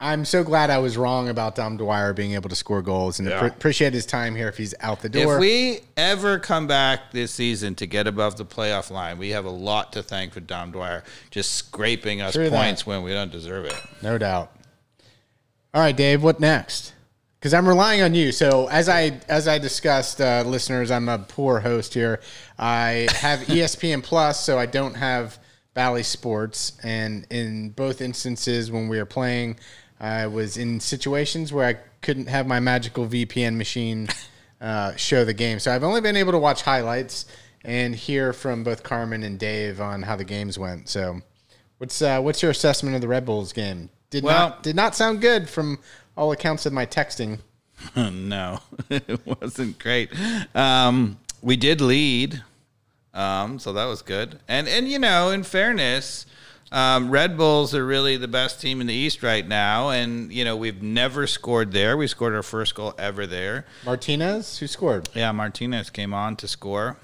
I'm 0.00 0.24
so 0.24 0.44
glad 0.44 0.70
I 0.70 0.78
was 0.78 0.96
wrong 0.96 1.28
about 1.28 1.54
Dom 1.54 1.76
Dwyer 1.76 2.12
being 2.12 2.34
able 2.34 2.48
to 2.50 2.54
score 2.56 2.82
goals 2.82 3.18
and 3.20 3.28
appre- 3.28 3.48
appreciate 3.48 3.92
his 3.92 4.06
time 4.06 4.34
here 4.36 4.48
if 4.48 4.56
he's 4.56 4.74
out 4.80 5.00
the 5.00 5.08
door. 5.08 5.34
If 5.34 5.40
we 5.40 5.80
ever 5.96 6.38
come 6.38 6.66
back 6.66 7.10
this 7.12 7.32
season 7.32 7.74
to 7.76 7.86
get 7.86 8.06
above 8.06 8.36
the 8.36 8.44
playoff 8.44 8.90
line, 8.90 9.18
we 9.18 9.30
have 9.30 9.44
a 9.44 9.50
lot 9.50 9.92
to 9.94 10.02
thank 10.02 10.32
for 10.32 10.40
Dom 10.40 10.72
Dwyer 10.72 11.04
just 11.30 11.52
scraping 11.54 12.20
us 12.20 12.34
True 12.34 12.50
that. 12.50 12.56
points 12.56 12.86
when 12.86 13.02
we 13.02 13.12
don't 13.12 13.32
deserve 13.32 13.64
it. 13.66 13.76
No 14.02 14.18
doubt. 14.18 14.50
All 15.72 15.80
right, 15.80 15.96
Dave. 15.96 16.22
What 16.22 16.38
next? 16.38 16.93
Because 17.44 17.52
I'm 17.52 17.68
relying 17.68 18.00
on 18.00 18.14
you. 18.14 18.32
So 18.32 18.68
as 18.68 18.88
I 18.88 19.20
as 19.28 19.46
I 19.46 19.58
discussed, 19.58 20.18
uh, 20.18 20.44
listeners, 20.46 20.90
I'm 20.90 21.10
a 21.10 21.18
poor 21.18 21.60
host 21.60 21.92
here. 21.92 22.22
I 22.58 23.06
have 23.16 23.40
ESPN 23.48 24.02
Plus, 24.02 24.42
so 24.42 24.58
I 24.58 24.64
don't 24.64 24.94
have 24.94 25.38
Bally 25.74 26.04
Sports. 26.04 26.72
And 26.82 27.26
in 27.28 27.68
both 27.68 28.00
instances, 28.00 28.70
when 28.72 28.88
we 28.88 28.96
were 28.96 29.04
playing, 29.04 29.58
I 30.00 30.26
was 30.26 30.56
in 30.56 30.80
situations 30.80 31.52
where 31.52 31.66
I 31.66 31.74
couldn't 32.00 32.28
have 32.28 32.46
my 32.46 32.60
magical 32.60 33.06
VPN 33.06 33.56
machine 33.56 34.08
uh, 34.62 34.96
show 34.96 35.26
the 35.26 35.34
game. 35.34 35.58
So 35.58 35.70
I've 35.70 35.84
only 35.84 36.00
been 36.00 36.16
able 36.16 36.32
to 36.32 36.38
watch 36.38 36.62
highlights 36.62 37.26
and 37.62 37.94
hear 37.94 38.32
from 38.32 38.64
both 38.64 38.82
Carmen 38.82 39.22
and 39.22 39.38
Dave 39.38 39.82
on 39.82 40.00
how 40.04 40.16
the 40.16 40.24
games 40.24 40.58
went. 40.58 40.88
So, 40.88 41.20
what's 41.76 42.00
uh, 42.00 42.22
what's 42.22 42.40
your 42.40 42.52
assessment 42.52 42.94
of 42.94 43.02
the 43.02 43.08
Red 43.08 43.26
Bulls 43.26 43.52
game? 43.52 43.90
Did 44.08 44.24
Well- 44.24 44.48
not 44.48 44.62
did 44.62 44.76
not 44.76 44.94
sound 44.94 45.20
good 45.20 45.50
from 45.50 45.78
all 46.16 46.32
accounts 46.32 46.66
of 46.66 46.72
my 46.72 46.86
texting. 46.86 47.40
no, 47.96 48.60
it 48.90 49.20
wasn't 49.26 49.78
great. 49.78 50.10
Um, 50.54 51.18
we 51.42 51.56
did 51.56 51.80
lead, 51.80 52.42
um, 53.12 53.58
so 53.58 53.72
that 53.72 53.84
was 53.86 54.02
good. 54.02 54.38
And 54.48 54.68
and 54.68 54.88
you 54.88 54.98
know, 54.98 55.30
in 55.30 55.42
fairness, 55.42 56.24
um, 56.72 57.10
Red 57.10 57.36
Bulls 57.36 57.74
are 57.74 57.84
really 57.84 58.16
the 58.16 58.28
best 58.28 58.60
team 58.60 58.80
in 58.80 58.86
the 58.86 58.94
East 58.94 59.22
right 59.22 59.46
now. 59.46 59.90
And 59.90 60.32
you 60.32 60.44
know, 60.44 60.56
we've 60.56 60.82
never 60.82 61.26
scored 61.26 61.72
there. 61.72 61.96
We 61.96 62.06
scored 62.06 62.34
our 62.34 62.42
first 62.42 62.74
goal 62.74 62.94
ever 62.98 63.26
there. 63.26 63.66
Martinez, 63.84 64.58
who 64.58 64.66
scored? 64.66 65.08
Yeah, 65.14 65.32
Martinez 65.32 65.90
came 65.90 66.14
on 66.14 66.36
to 66.36 66.48
score. 66.48 66.96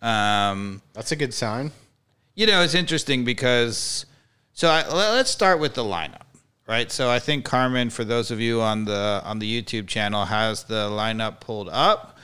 Um, 0.00 0.82
That's 0.92 1.10
a 1.12 1.16
good 1.16 1.34
sign. 1.34 1.72
you 2.36 2.46
know, 2.46 2.62
it's 2.62 2.74
interesting 2.74 3.24
because 3.24 4.06
so 4.52 4.68
I, 4.68 4.82
let- 4.88 5.12
let's 5.14 5.30
start 5.30 5.58
with 5.58 5.74
the 5.74 5.82
lineup, 5.82 6.22
right? 6.68 6.92
So 6.92 7.10
I 7.10 7.18
think 7.18 7.44
Carmen, 7.44 7.90
for 7.90 8.04
those 8.04 8.30
of 8.30 8.40
you 8.40 8.60
on 8.60 8.84
the 8.84 9.22
on 9.24 9.38
the 9.38 9.62
YouTube 9.62 9.88
channel, 9.88 10.24
has 10.26 10.64
the 10.64 10.88
lineup 10.88 11.40
pulled 11.40 11.68
up. 11.70 12.16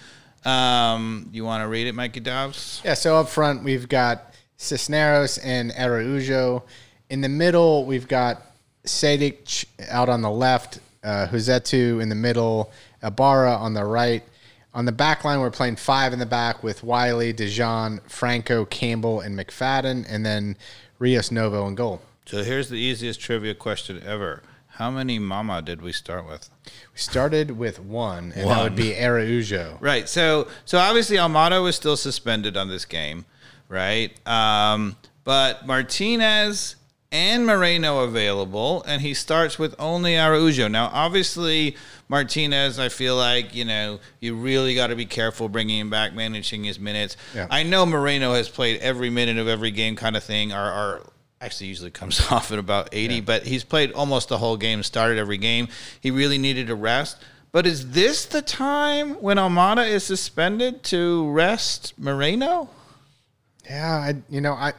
Um, 0.45 1.31
you 1.33 1.45
want 1.45 1.63
to 1.63 1.69
read 1.69 1.87
it, 1.87 1.95
Mikey 1.95 2.21
Dobbs? 2.21 2.83
Yeah, 2.85 2.95
so 2.95 3.17
up 3.17 3.29
front 3.29 3.65
we've 3.65 3.89
got 3.89 4.35
Cisneros 4.59 5.39
and 5.39 5.73
Araujo. 5.73 6.63
In 7.09 7.23
the 7.23 7.29
middle 7.29 7.87
we've 7.87 8.07
got 8.07 8.43
Sejdic 8.85 9.65
out 9.89 10.11
on 10.11 10.21
the 10.21 10.31
left, 10.31 10.81
uh, 11.03 11.27
Rossetto 11.31 12.01
in 12.01 12.11
the 12.11 12.15
middle, 12.15 12.71
Ibarra 13.03 13.55
on 13.55 13.73
the 13.75 13.85
right. 13.85 14.23
On 14.75 14.85
the 14.85 14.93
back 14.93 15.25
line, 15.25 15.39
we're 15.39 15.53
playing 15.53 15.77
five 15.77 16.13
in 16.13 16.19
the 16.19 16.27
back 16.27 16.65
with 16.65 16.83
Wiley, 16.83 17.33
De 17.33 17.49
John, 17.49 18.01
Franco, 18.09 18.65
Campbell, 18.65 19.21
and 19.21 19.39
McFadden, 19.39 20.05
and 20.09 20.27
then 20.27 20.57
Rios 20.99 21.31
Novo 21.31 21.69
in 21.69 21.77
goal. 21.77 22.03
So 22.27 22.43
here's 22.43 22.69
the 22.69 22.77
easiest 22.77 23.21
trivia 23.21 23.55
question 23.55 24.03
ever: 24.05 24.43
How 24.69 24.91
many 24.91 25.19
Mama 25.19 25.63
did 25.63 25.83
we 25.83 25.93
start 25.93 26.27
with? 26.27 26.51
We 26.67 26.99
started 26.99 27.53
with 27.53 27.81
one, 27.81 28.33
and 28.35 28.49
that 28.49 28.63
would 28.63 28.77
be 28.77 28.95
Araujo. 28.95 29.79
Right. 29.81 30.09
So 30.09 30.49
so 30.65 30.79
obviously 30.79 31.17
Almada 31.17 31.63
was 31.63 31.77
still 31.77 31.97
suspended 31.97 32.57
on 32.57 32.69
this 32.69 32.85
game, 32.85 33.27
right? 33.69 34.11
Um, 34.27 34.97
but 35.25 35.67
Martinez 35.67 36.77
and 37.13 37.47
Moreno 37.47 38.01
available, 38.01 38.83
and 38.89 39.01
he 39.01 39.15
starts 39.15 39.57
with 39.59 39.75
only 39.79 40.17
Araujo. 40.17 40.67
Now, 40.67 40.91
obviously 40.93 41.77
Martinez, 42.09 42.79
I 42.79 42.89
feel 42.89 43.17
like 43.17 43.55
you 43.55 43.65
know 43.65 44.01
you 44.21 44.35
really 44.35 44.75
got 44.75 44.89
to 44.89 44.97
be 44.97 45.07
careful 45.07 45.49
bringing 45.49 45.79
him 45.79 45.91
back, 45.91 46.15
managing 46.15 46.65
his 46.65 46.79
minutes. 46.79 47.17
Yeah. 47.35 47.47
I 47.51 47.63
know 47.63 47.87
Moreno 47.87 48.35
has 48.35 48.49
played 48.49 48.81
every 48.81 49.11
minute 49.11 49.39
of 49.39 49.47
every 49.47 49.71
game, 49.71 49.95
kind 49.95 50.17
of 50.17 50.25
thing. 50.25 50.53
Our, 50.53 50.71
our 50.71 51.03
actually 51.45 51.67
usually 51.67 51.91
comes 51.91 52.21
off 52.31 52.51
at 52.53 52.59
about 52.59 52.89
80, 52.93 53.21
but 53.21 53.45
he's 53.45 53.65
played 53.65 53.93
almost 53.93 54.29
the 54.29 54.39
whole 54.39 54.57
game, 54.57 54.83
started 54.83 55.19
every 55.19 55.39
game. 55.39 55.69
He 56.01 56.11
really 56.11 56.39
needed 56.39 56.71
a 56.71 56.75
rest. 56.75 57.19
But 57.53 57.67
is 57.67 57.91
this 57.91 58.25
the 58.25 58.43
time 58.43 59.15
when 59.23 59.37
Almada 59.37 59.89
is 59.89 60.03
suspended 60.03 60.83
to 60.85 61.31
rest 61.31 61.95
Moreno? 61.97 62.69
Yeah, 63.65 63.95
I, 63.95 64.15
you 64.29 64.41
know, 64.41 64.55
I, 64.55 64.73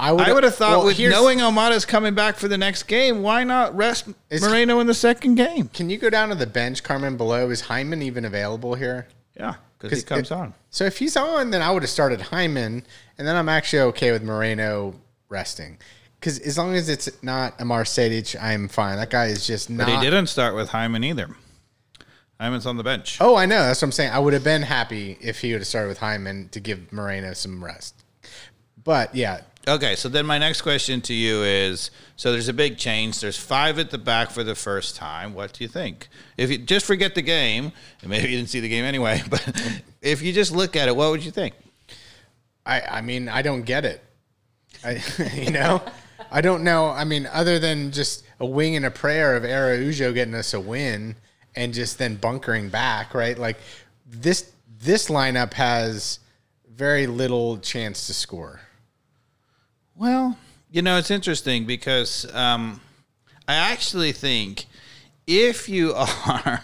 I 0.00 0.12
would, 0.12 0.28
I 0.28 0.32
would 0.32 0.42
have 0.44 0.54
thought 0.54 0.78
well, 0.78 0.86
with 0.86 0.98
knowing 0.98 1.38
Almada's 1.38 1.84
coming 1.84 2.14
back 2.14 2.36
for 2.36 2.48
the 2.48 2.58
next 2.58 2.84
game, 2.84 3.22
why 3.22 3.44
not 3.44 3.76
rest 3.76 4.08
Moreno 4.40 4.80
in 4.80 4.88
the 4.88 4.94
second 4.94 5.36
game? 5.36 5.68
Can 5.68 5.90
you 5.90 5.98
go 5.98 6.10
down 6.10 6.30
to 6.30 6.34
the 6.34 6.46
bench, 6.46 6.82
Carmen? 6.82 7.16
Below 7.16 7.50
is 7.50 7.62
Hyndman 7.62 8.02
even 8.02 8.24
available 8.24 8.74
here? 8.74 9.06
Yeah, 9.36 9.54
because 9.78 10.00
he 10.00 10.04
comes 10.04 10.30
it- 10.30 10.34
on. 10.34 10.54
So 10.70 10.84
if 10.84 10.98
he's 10.98 11.16
on, 11.16 11.50
then 11.50 11.62
I 11.62 11.70
would 11.70 11.82
have 11.82 11.90
started 11.90 12.18
Hyndman, 12.20 12.84
and 13.16 13.28
then 13.28 13.36
I'm 13.36 13.48
actually 13.48 13.80
okay 13.82 14.10
with 14.10 14.22
Moreno 14.22 14.94
resting. 15.28 15.78
Because 16.18 16.38
as 16.40 16.58
long 16.58 16.74
as 16.74 16.88
it's 16.88 17.08
not 17.22 17.54
Amar 17.60 17.84
Sejdic, 17.84 18.40
I'm 18.40 18.68
fine. 18.68 18.96
That 18.96 19.10
guy 19.10 19.26
is 19.26 19.46
just 19.46 19.70
not. 19.70 19.86
But 19.86 19.96
he 19.96 20.00
didn't 20.00 20.26
start 20.26 20.54
with 20.54 20.70
Hyndman 20.70 21.04
either. 21.04 21.28
Hyndman's 22.40 22.66
on 22.66 22.76
the 22.76 22.84
bench. 22.84 23.18
Oh, 23.20 23.36
I 23.36 23.46
know. 23.46 23.62
That's 23.62 23.82
what 23.82 23.88
I'm 23.88 23.92
saying. 23.92 24.12
I 24.12 24.18
would 24.18 24.32
have 24.32 24.44
been 24.44 24.62
happy 24.62 25.16
if 25.20 25.40
he 25.40 25.52
would 25.52 25.60
have 25.60 25.68
started 25.68 25.88
with 25.88 25.98
Hyndman 25.98 26.50
to 26.52 26.60
give 26.60 26.92
Moreno 26.92 27.32
some 27.34 27.64
rest. 27.64 27.94
But 28.82 29.14
yeah, 29.14 29.42
Okay, 29.68 29.96
so 29.96 30.08
then 30.08 30.24
my 30.24 30.38
next 30.38 30.62
question 30.62 31.02
to 31.02 31.14
you 31.14 31.42
is: 31.42 31.90
so 32.16 32.32
there's 32.32 32.48
a 32.48 32.54
big 32.54 32.78
change. 32.78 33.20
There's 33.20 33.36
five 33.36 33.78
at 33.78 33.90
the 33.90 33.98
back 33.98 34.30
for 34.30 34.42
the 34.42 34.54
first 34.54 34.96
time. 34.96 35.34
What 35.34 35.52
do 35.52 35.62
you 35.62 35.68
think? 35.68 36.08
If 36.38 36.50
you 36.50 36.56
just 36.56 36.86
forget 36.86 37.14
the 37.14 37.20
game, 37.20 37.72
and 38.00 38.10
maybe 38.10 38.30
you 38.30 38.38
didn't 38.38 38.48
see 38.48 38.60
the 38.60 38.68
game 38.68 38.84
anyway, 38.84 39.22
but 39.30 39.46
if 40.00 40.22
you 40.22 40.32
just 40.32 40.52
look 40.52 40.74
at 40.74 40.88
it, 40.88 40.96
what 40.96 41.10
would 41.10 41.22
you 41.22 41.30
think? 41.30 41.54
I, 42.64 42.80
I 42.80 43.00
mean, 43.02 43.28
I 43.28 43.42
don't 43.42 43.62
get 43.62 43.84
it. 43.84 44.02
I, 44.82 45.02
you 45.34 45.50
know, 45.50 45.82
I 46.30 46.40
don't 46.40 46.64
know. 46.64 46.88
I 46.88 47.04
mean, 47.04 47.26
other 47.26 47.58
than 47.58 47.90
just 47.90 48.24
a 48.40 48.46
wing 48.46 48.76
and 48.76 48.84
a 48.84 48.90
prayer 48.90 49.36
of 49.36 49.44
Araujo 49.44 50.12
getting 50.12 50.34
us 50.34 50.54
a 50.54 50.60
win 50.60 51.16
and 51.54 51.74
just 51.74 51.98
then 51.98 52.16
bunkering 52.16 52.68
back, 52.68 53.14
right? 53.14 53.38
Like 53.38 53.56
this, 54.06 54.52
this 54.80 55.08
lineup 55.08 55.54
has 55.54 56.20
very 56.72 57.06
little 57.06 57.58
chance 57.58 58.06
to 58.06 58.14
score. 58.14 58.60
Well, 59.96 60.38
you 60.70 60.82
know, 60.82 60.98
it's 60.98 61.10
interesting 61.10 61.66
because 61.66 62.32
um, 62.34 62.80
I 63.48 63.54
actually 63.54 64.12
think 64.12 64.66
if 65.26 65.68
you 65.68 65.92
are 65.94 66.62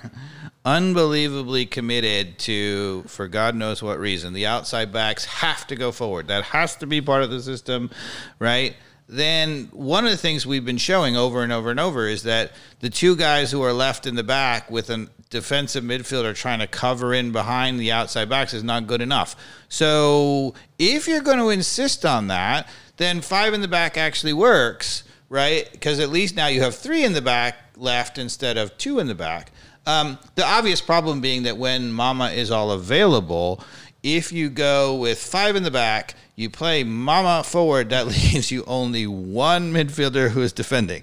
unbelievably 0.65 1.67
committed 1.67 2.39
to, 2.39 3.03
for 3.07 3.29
God 3.29 3.55
knows 3.55 3.83
what 3.83 3.99
reason, 3.99 4.33
the 4.33 4.47
outside 4.47 4.93
backs 4.93 5.25
have 5.25 5.67
to 5.67 5.77
go 5.77 5.93
forward. 5.93 6.29
That 6.29 6.45
has 6.45 6.77
to 6.77 6.87
be 6.87 7.01
part 7.01 7.23
of 7.23 7.31
the 7.31 7.43
system, 7.43 7.91
right? 8.39 8.75
Then 9.07 9.69
one 9.73 10.05
of 10.05 10.11
the 10.11 10.17
things 10.17 10.47
we've 10.47 10.65
been 10.65 10.79
showing 10.79 11.17
over 11.17 11.43
and 11.43 11.53
over 11.53 11.71
and 11.71 11.79
over 11.79 12.09
is 12.09 12.23
that 12.23 12.53
the 12.81 12.89
two 12.89 13.17
guys 13.17 13.51
who 13.51 13.63
are 13.63 13.73
left 13.73 14.07
in 14.07 14.15
the 14.15 14.23
back 14.23 14.71
with 14.71 14.89
a 14.89 15.09
defensive 15.29 15.85
midfielder 15.85 16.35
trying 16.35 16.61
to 16.61 16.67
cover 16.67 17.13
in 17.13 17.31
behind 17.31 17.79
the 17.79 17.93
outside 17.93 18.29
backs 18.29 18.55
is 18.55 18.65
not 18.65 18.87
good 18.87 19.03
enough. 19.03 19.37
So 19.69 20.55
if 20.79 21.07
you're 21.07 21.21
going 21.21 21.39
to 21.39 21.51
insist 21.51 22.07
on 22.07 22.29
that, 22.29 22.69
then 22.97 23.21
five 23.21 23.53
in 23.53 23.61
the 23.61 23.69
back 23.69 23.99
actually 23.99 24.33
works, 24.33 25.05
right? 25.29 25.69
Because 25.73 26.01
at 26.01 26.09
least 26.09 26.37
now 26.37 26.47
you 26.47 26.63
have 26.63 26.75
three 26.75 27.05
in 27.05 27.13
the 27.13 27.23
back 27.23 27.57
left 27.77 28.17
instead 28.17 28.57
of 28.57 28.77
two 28.79 29.01
in 29.01 29.07
the 29.07 29.15
back. 29.15 29.51
Um, 29.87 30.19
the 30.35 30.47
obvious 30.47 30.81
problem 30.81 31.21
being 31.21 31.43
that 31.43 31.59
when 31.59 31.93
Mama 31.93 32.31
is 32.31 32.51
all 32.51 32.71
available, 32.71 33.63
if 34.05 34.31
you 34.31 34.51
go 34.51 34.95
with 34.95 35.19
five 35.19 35.57
in 35.57 35.65
the 35.65 35.71
back, 35.73 36.15
you 36.37 36.49
play 36.51 36.85
Mama 36.85 37.43
forward, 37.43 37.91
that 37.91 38.07
leaves 38.15 38.53
you 38.53 38.63
only 38.69 39.07
one 39.07 39.73
midfielder 39.73 40.31
who 40.31 40.43
is 40.43 40.53
defending. 40.53 41.03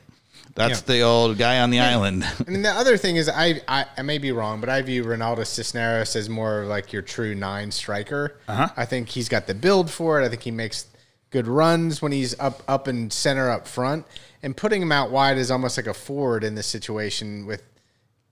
That's 0.53 0.81
Yeah. 0.81 0.86
the 0.93 1.01
old 1.01 1.38
guy 1.38 1.60
on 1.62 1.70
the 1.72 1.79
island. 1.79 2.24
I 2.48 2.50
mean, 2.51 2.62
the 2.62 2.70
other 2.72 2.98
thing 2.98 3.15
is, 3.15 3.27
I, 3.29 3.62
I 3.70 3.86
I 3.98 4.01
may 4.01 4.17
be 4.17 4.31
wrong, 4.34 4.60
but 4.60 4.70
I 4.70 4.81
view 4.81 5.03
Ronaldo 5.03 5.46
Cisneros 5.48 6.15
as 6.15 6.29
more 6.29 6.62
of 6.63 6.67
like 6.70 6.91
your 6.93 7.01
true 7.01 7.34
nine 7.36 7.72
striker. 7.72 8.38
Uh-huh. 8.48 8.67
I 8.77 8.86
think 8.86 9.10
he's 9.10 9.29
got 9.29 9.48
the 9.48 9.53
build 9.55 9.89
for 9.89 10.22
it. 10.22 10.25
I 10.25 10.29
think 10.29 10.43
he 10.43 10.51
makes 10.51 10.86
good 11.29 11.48
runs 11.48 12.01
when 12.01 12.12
he's 12.12 12.38
up 12.39 12.62
up 12.67 12.88
and 12.88 13.12
center 13.13 13.50
up 13.50 13.65
front, 13.65 14.05
and 14.43 14.55
putting 14.58 14.81
him 14.81 14.91
out 14.91 15.10
wide 15.10 15.38
is 15.38 15.50
almost 15.50 15.77
like 15.77 15.88
a 15.88 15.93
forward 15.93 16.43
in 16.43 16.55
this 16.55 16.67
situation 16.67 17.46
with, 17.46 17.63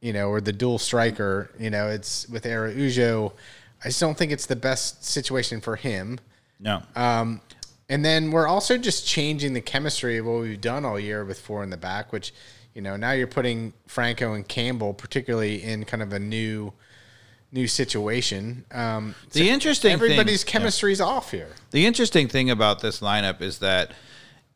you 0.02 0.12
know, 0.12 0.28
or 0.28 0.42
the 0.42 0.52
dual 0.52 0.78
striker. 0.78 1.50
You 1.58 1.70
know, 1.70 1.88
it's 1.88 2.28
with 2.28 2.46
Araujo. 2.46 3.32
I 3.84 3.88
just 3.90 4.00
don't 4.00 4.18
think 4.18 4.32
it's 4.32 4.46
the 4.46 4.56
best 4.56 5.04
situation 5.06 5.62
for 5.62 5.76
him. 5.76 6.20
no. 6.60 6.82
Um, 6.96 7.42
and 7.92 8.06
then 8.06 8.30
we're 8.30 8.46
also 8.48 8.78
just 8.78 9.08
changing 9.08 9.54
the 9.54 9.62
chemistry 9.62 10.18
of 10.18 10.26
what 10.28 10.42
we've 10.42 10.62
done 10.62 10.86
all 10.86 11.00
year 11.00 11.26
with 11.26 11.40
four 11.40 11.64
in 11.64 11.72
the 11.72 11.78
back, 11.78 12.14
which, 12.14 12.32
you 12.76 12.84
know, 12.84 12.96
now 12.96 13.14
you're 13.14 13.26
putting 13.26 13.74
Franco 13.88 14.34
and 14.34 14.48
Campbell, 14.48 14.94
particularly 14.94 15.64
in 15.64 15.86
kind 15.86 16.04
of 16.04 16.14
a 16.14 16.20
new, 16.20 16.72
new 17.52 17.66
situation. 17.68 18.64
Um, 18.72 19.16
The 19.32 19.50
interesting 19.50 19.90
thing- 19.98 20.04
everybody's 20.04 20.44
yeah. 20.46 20.52
chemistry's 20.52 21.02
off 21.02 21.32
here. 21.32 21.50
The 21.72 21.88
interesting 21.88 22.28
thing 22.28 22.52
about 22.52 22.82
this 22.82 23.00
lineup 23.00 23.42
is 23.42 23.58
that 23.58 23.92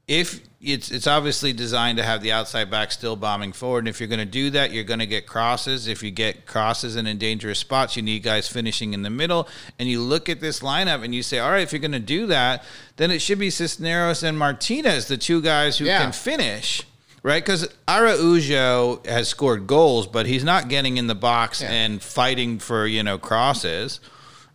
if 0.07 0.41
it's 0.61 0.91
it's 0.91 1.07
obviously 1.07 1.51
designed 1.53 1.97
to 1.97 2.03
have 2.03 2.21
the 2.21 2.31
outside 2.31 2.69
back 2.71 2.91
still 2.91 3.15
bombing 3.15 3.51
forward, 3.53 3.79
and 3.79 3.87
if 3.89 3.99
you're 3.99 4.07
going 4.09 4.19
to 4.19 4.25
do 4.25 4.49
that, 4.51 4.71
you're 4.71 4.83
going 4.83 4.99
to 4.99 5.05
get 5.05 5.25
crosses. 5.27 5.87
If 5.87 6.01
you 6.03 6.11
get 6.11 6.45
crosses 6.45 6.95
and 6.95 7.07
in 7.07 7.17
dangerous 7.17 7.59
spots, 7.59 7.95
you 7.95 8.01
need 8.01 8.23
guys 8.23 8.47
finishing 8.47 8.93
in 8.93 9.01
the 9.01 9.09
middle. 9.09 9.47
And 9.79 9.89
you 9.89 10.01
look 10.01 10.29
at 10.29 10.39
this 10.41 10.59
lineup 10.61 11.03
and 11.03 11.13
you 11.13 11.21
say, 11.23 11.39
all 11.39 11.51
right, 11.51 11.63
if 11.63 11.71
you're 11.73 11.79
going 11.79 11.91
to 11.91 11.99
do 11.99 12.27
that, 12.27 12.63
then 12.97 13.11
it 13.11 13.19
should 13.19 13.39
be 13.39 13.49
Cisneros 13.49 14.23
and 14.23 14.37
Martinez, 14.37 15.07
the 15.07 15.17
two 15.17 15.41
guys 15.41 15.77
who 15.77 15.85
Yeah. 15.85 16.01
can 16.01 16.11
finish. 16.11 16.83
Right, 17.25 17.41
because 17.41 17.69
Araujo 17.87 19.01
has 19.05 19.29
scored 19.29 19.65
goals, 19.65 20.07
but 20.07 20.25
he's 20.25 20.43
not 20.43 20.67
getting 20.67 20.97
in 20.97 21.07
the 21.07 21.15
box 21.15 21.61
Yeah. 21.61 21.71
and 21.71 22.01
fighting 22.01 22.59
for 22.59 22.85
you 22.85 23.01
know 23.01 23.17
crosses, 23.17 24.01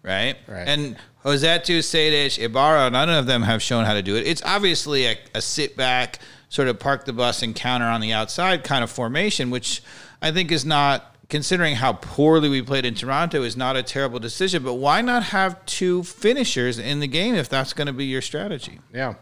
right? 0.03 0.37
Right. 0.47 0.69
And 0.69 0.97
Rossetto, 1.25 1.79
Sejdic, 1.79 2.43
Ibarra, 2.43 2.91
none 2.91 3.11
of 3.11 3.27
them 3.27 3.43
have 3.43 3.61
shown 3.61 3.85
how 3.85 3.95
to 3.95 4.03
do 4.03 4.17
it. 4.17 4.27
It's 4.27 4.43
obviously 4.45 5.07
a, 5.07 5.19
a 5.35 5.43
sit 5.43 5.77
back, 5.77 6.21
sort 6.49 6.69
of 6.69 6.79
park 6.79 7.05
the 7.05 7.13
bus 7.13 7.43
and 7.43 7.55
counter 7.55 7.87
on 7.87 8.01
the 8.01 8.13
outside 8.13 8.65
kind 8.65 8.83
of 8.83 8.91
formation, 8.91 9.51
which 9.51 9.83
I 10.23 10.31
think 10.31 10.51
is 10.51 10.65
not, 10.65 11.17
considering 11.29 11.75
how 11.77 11.93
poorly 11.93 12.49
we 12.49 12.63
played 12.63 12.87
in 12.87 12.95
Toronto, 12.95 13.43
is 13.43 13.57
not 13.57 13.77
a 13.77 13.83
terrible 13.83 14.19
decision. 14.19 14.63
But 14.63 14.75
why 14.75 15.03
not 15.03 15.25
have 15.25 15.65
two 15.67 16.03
finishers 16.03 16.79
in 16.79 17.01
the 17.01 17.09
game 17.09 17.35
if 17.35 17.49
that's 17.49 17.75
going 17.75 17.89
to 17.89 17.93
be 17.93 18.07
your 18.07 18.23
strategy? 18.23 18.81
Yeah. 18.95 19.15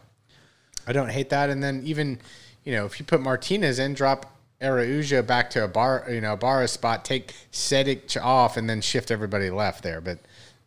I 0.87 0.93
don't 0.93 1.09
hate 1.09 1.31
that. 1.31 1.51
And 1.51 1.63
then 1.63 1.83
even, 1.85 2.21
you 2.63 2.73
know, 2.73 2.87
if 2.87 3.01
you 3.01 3.07
put 3.07 3.21
Martinez 3.21 3.81
in, 3.81 3.95
drop 3.95 4.39
Araujo 4.63 5.23
back 5.23 5.51
to 5.51 5.65
a 5.65 5.69
bar, 5.69 6.07
you 6.09 6.21
know, 6.21 6.35
a 6.35 6.37
bar 6.37 6.65
spot, 6.69 7.05
take 7.05 7.35
Sejdic 7.51 8.23
off, 8.23 8.57
and 8.57 8.71
then 8.71 8.81
shift 8.81 9.11
everybody 9.11 9.51
left 9.51 9.83
there. 9.83 10.01
But 10.01 10.21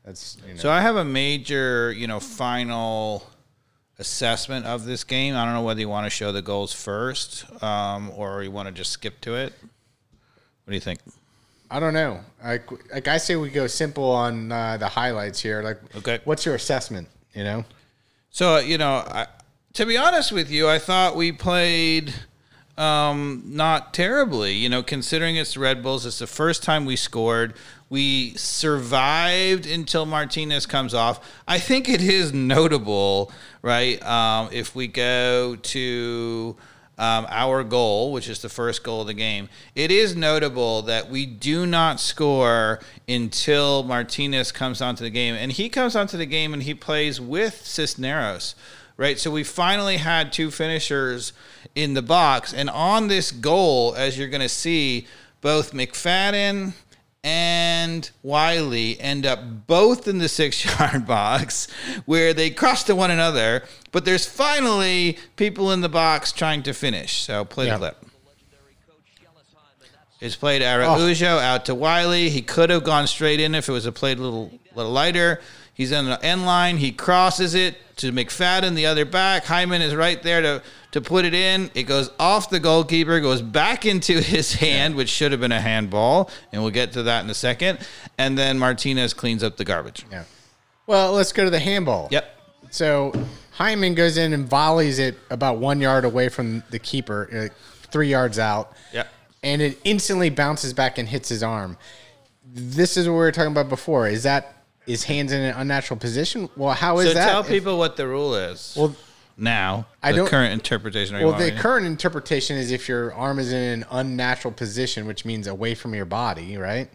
that's, 0.09 0.37
you 0.45 0.53
know, 0.55 0.59
So 0.59 0.71
I 0.71 0.81
have 0.81 0.95
a 0.95 1.05
major, 1.05 1.91
you 1.91 2.07
know, 2.07 2.19
final 2.19 3.23
assessment 3.99 4.65
of 4.65 4.83
this 4.85 5.03
game. 5.03 5.35
I 5.35 5.45
don't 5.45 5.53
know 5.53 5.61
whether 5.61 5.79
you 5.79 5.89
want 5.89 6.05
to 6.07 6.09
show 6.09 6.31
the 6.31 6.41
goals 6.41 6.73
first 6.73 7.45
um, 7.63 8.11
or 8.15 8.41
you 8.43 8.49
want 8.49 8.67
to 8.67 8.73
just 8.73 8.91
skip 8.91 9.21
to 9.21 9.35
it. 9.35 9.53
What 9.61 10.71
do 10.71 10.73
you 10.73 10.79
think? 10.79 10.99
I 11.69 11.79
don't 11.79 11.93
know. 11.93 12.21
Like, 12.43 12.71
like 12.91 13.07
I 13.07 13.17
say, 13.17 13.35
we 13.35 13.49
go 13.51 13.67
simple 13.67 14.09
on 14.09 14.51
uh, 14.51 14.77
the 14.77 14.87
highlights 14.87 15.39
here. 15.39 15.61
Like, 15.61 15.79
Okay. 15.97 16.19
what's 16.25 16.43
your 16.43 16.55
assessment? 16.55 17.07
You 17.35 17.43
know, 17.43 17.65
So 18.31 18.57
you 18.57 18.79
know, 18.79 18.95
I, 19.07 19.27
to 19.73 19.85
be 19.85 19.95
honest 19.95 20.31
with 20.31 20.49
you, 20.49 20.67
I 20.67 20.79
thought 20.79 21.15
we 21.15 21.31
played 21.31 22.11
um, 22.79 23.43
not 23.45 23.93
terribly. 23.93 24.53
You 24.53 24.69
know, 24.69 24.81
considering 24.81 25.35
it's 25.35 25.53
the 25.53 25.59
Red 25.59 25.83
Bulls, 25.83 26.07
it's 26.07 26.17
the 26.17 26.25
first 26.25 26.63
time 26.63 26.85
we 26.85 26.95
scored. 26.95 27.53
We 27.89 28.35
survived 28.35 29.65
until 29.65 30.05
Martinez 30.05 30.65
comes 30.67 30.93
off. 30.93 31.27
I 31.47 31.57
think 31.57 31.89
it 31.89 32.01
is 32.01 32.33
notable, 32.33 33.31
right? 33.63 34.01
Um, 34.03 34.49
if 34.51 34.75
we 34.75 34.87
go 34.87 35.55
to 35.55 36.55
um, 36.99 37.25
our 37.29 37.63
goal, 37.63 38.11
which 38.11 38.29
is 38.29 38.41
the 38.41 38.49
first 38.49 38.83
goal 38.83 39.01
of 39.01 39.07
the 39.07 39.13
game, 39.13 39.49
it 39.73 39.89
is 39.89 40.15
notable 40.15 40.83
that 40.83 41.09
we 41.09 41.25
do 41.25 41.65
not 41.65 41.99
score 41.99 42.79
until 43.07 43.83
Martinez 43.83 44.51
comes 44.51 44.81
onto 44.81 45.03
the 45.03 45.09
game. 45.09 45.33
And 45.33 45.51
he 45.51 45.69
comes 45.69 45.95
onto 45.95 46.17
the 46.17 46.27
game 46.27 46.53
and 46.53 46.61
he 46.61 46.75
plays 46.75 47.19
with 47.19 47.65
Cisneros, 47.65 48.53
right? 48.97 49.17
So 49.17 49.31
we 49.31 49.43
finally 49.43 49.97
had 49.97 50.31
two 50.31 50.51
finishers 50.51 51.33
in 51.73 51.95
the 51.95 52.01
box. 52.03 52.53
And 52.53 52.69
on 52.69 53.07
this 53.07 53.31
goal, 53.31 53.95
as 53.95 54.15
you're 54.15 54.27
going 54.27 54.41
to 54.41 54.49
see, 54.49 55.07
both 55.41 55.71
McFadden 55.71 56.73
and 57.23 58.09
Wiley 58.23 58.99
end 58.99 59.25
up 59.25 59.67
both 59.67 60.07
in 60.07 60.19
the 60.19 60.29
six 60.29 60.63
yard 60.79 61.05
box 61.05 61.67
where 62.05 62.33
they 62.33 62.49
cross 62.49 62.83
to 62.85 62.95
one 62.95 63.11
another, 63.11 63.63
but 63.91 64.05
there's 64.05 64.25
finally 64.25 65.17
people 65.35 65.71
in 65.71 65.81
the 65.81 65.89
box 65.89 66.31
trying 66.31 66.63
to 66.63 66.73
finish. 66.73 67.21
So 67.21 67.43
play 67.45 67.67
Yeah. 67.67 67.73
the 67.77 67.79
clip. 67.79 68.05
It's 70.21 70.35
played 70.35 70.61
oh. 70.61 70.65
Araujo 70.65 71.37
out 71.37 71.65
to 71.65 71.75
Wiley. 71.75 72.29
He 72.29 72.41
could 72.41 72.69
have 72.69 72.83
gone 72.83 73.07
straight 73.07 73.39
in 73.39 73.55
if 73.55 73.69
it 73.69 73.71
was 73.71 73.85
a 73.85 73.91
played 73.91 74.19
a 74.19 74.21
little, 74.21 74.51
little 74.75 74.91
lighter. 74.91 75.39
He's 75.73 75.93
in 75.93 76.05
the 76.05 76.21
end 76.23 76.45
line. 76.45 76.75
He 76.77 76.91
crosses 76.91 77.55
it 77.55 77.77
to 77.97 78.11
McFadden, 78.11 78.75
the 78.75 78.85
other 78.85 79.05
back. 79.05 79.45
Hyndman 79.45 79.79
is 79.79 79.95
right 79.95 80.21
there 80.21 80.41
to, 80.41 80.61
to 80.91 81.01
put 81.01 81.25
it 81.25 81.33
in. 81.33 81.69
It 81.75 81.83
goes 81.83 82.09
off 82.19 82.49
the 82.49 82.59
goalkeeper, 82.59 83.19
goes 83.19 83.41
back 83.41 83.85
into 83.85 84.13
his 84.21 84.53
hand, 84.53 84.95
which 84.95 85.09
should 85.09 85.31
have 85.31 85.41
been 85.41 85.51
a 85.51 85.61
handball. 85.61 86.29
And 86.51 86.61
we'll 86.61 86.71
get 86.71 86.93
to 86.93 87.03
that 87.03 87.23
in 87.23 87.29
a 87.29 87.33
second. 87.35 87.79
And 88.17 88.37
then 88.37 88.57
Martinez 88.59 89.13
cleans 89.13 89.43
up 89.43 89.57
the 89.57 89.65
garbage. 89.65 90.05
yeah. 90.11 90.23
Well, 90.87 91.11
let's 91.13 91.31
go 91.31 91.43
to 91.43 91.51
the 91.51 91.59
handball. 91.59 92.07
Yep. 92.09 92.35
So 92.71 93.13
Hyndman 93.57 93.95
goes 93.95 94.17
in 94.17 94.33
and 94.33 94.47
volleys 94.49 94.97
it 94.97 95.17
about 95.29 95.57
one 95.57 95.79
yard 95.79 96.03
away 96.05 96.29
from 96.29 96.63
the 96.71 96.79
keeper, 96.79 97.29
uh, 97.51 97.53
three 97.91 98.07
yards 98.09 98.39
out. 98.39 98.73
Yep. 98.93 99.07
And 99.43 99.61
it 99.61 99.79
instantly 99.83 100.29
bounces 100.31 100.73
back 100.73 100.97
and 100.97 101.07
hits 101.07 101.29
his 101.29 101.43
arm. 101.43 101.77
This 102.51 102.97
is 102.97 103.07
what 103.07 103.13
we 103.13 103.19
were 103.19 103.31
talking 103.31 103.51
about 103.51 103.69
before. 103.69 104.07
Is 104.07 104.23
that 104.23 104.55
is 104.87 105.03
hands 105.03 105.31
in 105.31 105.41
an 105.41 105.53
unnatural 105.55 105.99
position? 105.99 106.49
Well, 106.55 106.73
how 106.73 106.97
is 106.97 107.09
So 107.09 107.13
that? 107.13 107.29
tell 107.29 107.41
If- 107.41 107.47
people 107.47 107.77
what 107.77 107.95
the 107.95 108.07
rule 108.07 108.33
is. 108.33 108.73
Well, 108.75 108.95
now, 109.41 109.87
I 110.03 110.11
the 110.11 110.17
don't- 110.19 110.27
current 110.29 110.53
interpretation. 110.53 111.19
Well, 111.19 111.33
the 111.33 111.51
current 111.51 111.85
interpretation 111.85 112.57
is 112.57 112.71
if 112.71 112.87
your 112.87 113.13
arm 113.13 113.39
is 113.39 113.51
in 113.51 113.81
an 113.81 113.85
unnatural 113.91 114.53
position, 114.53 115.05
which 115.07 115.25
means 115.25 115.47
away 115.47 115.75
from 115.75 115.93
your 115.95 116.05
body, 116.05 116.57
right? 116.57 116.89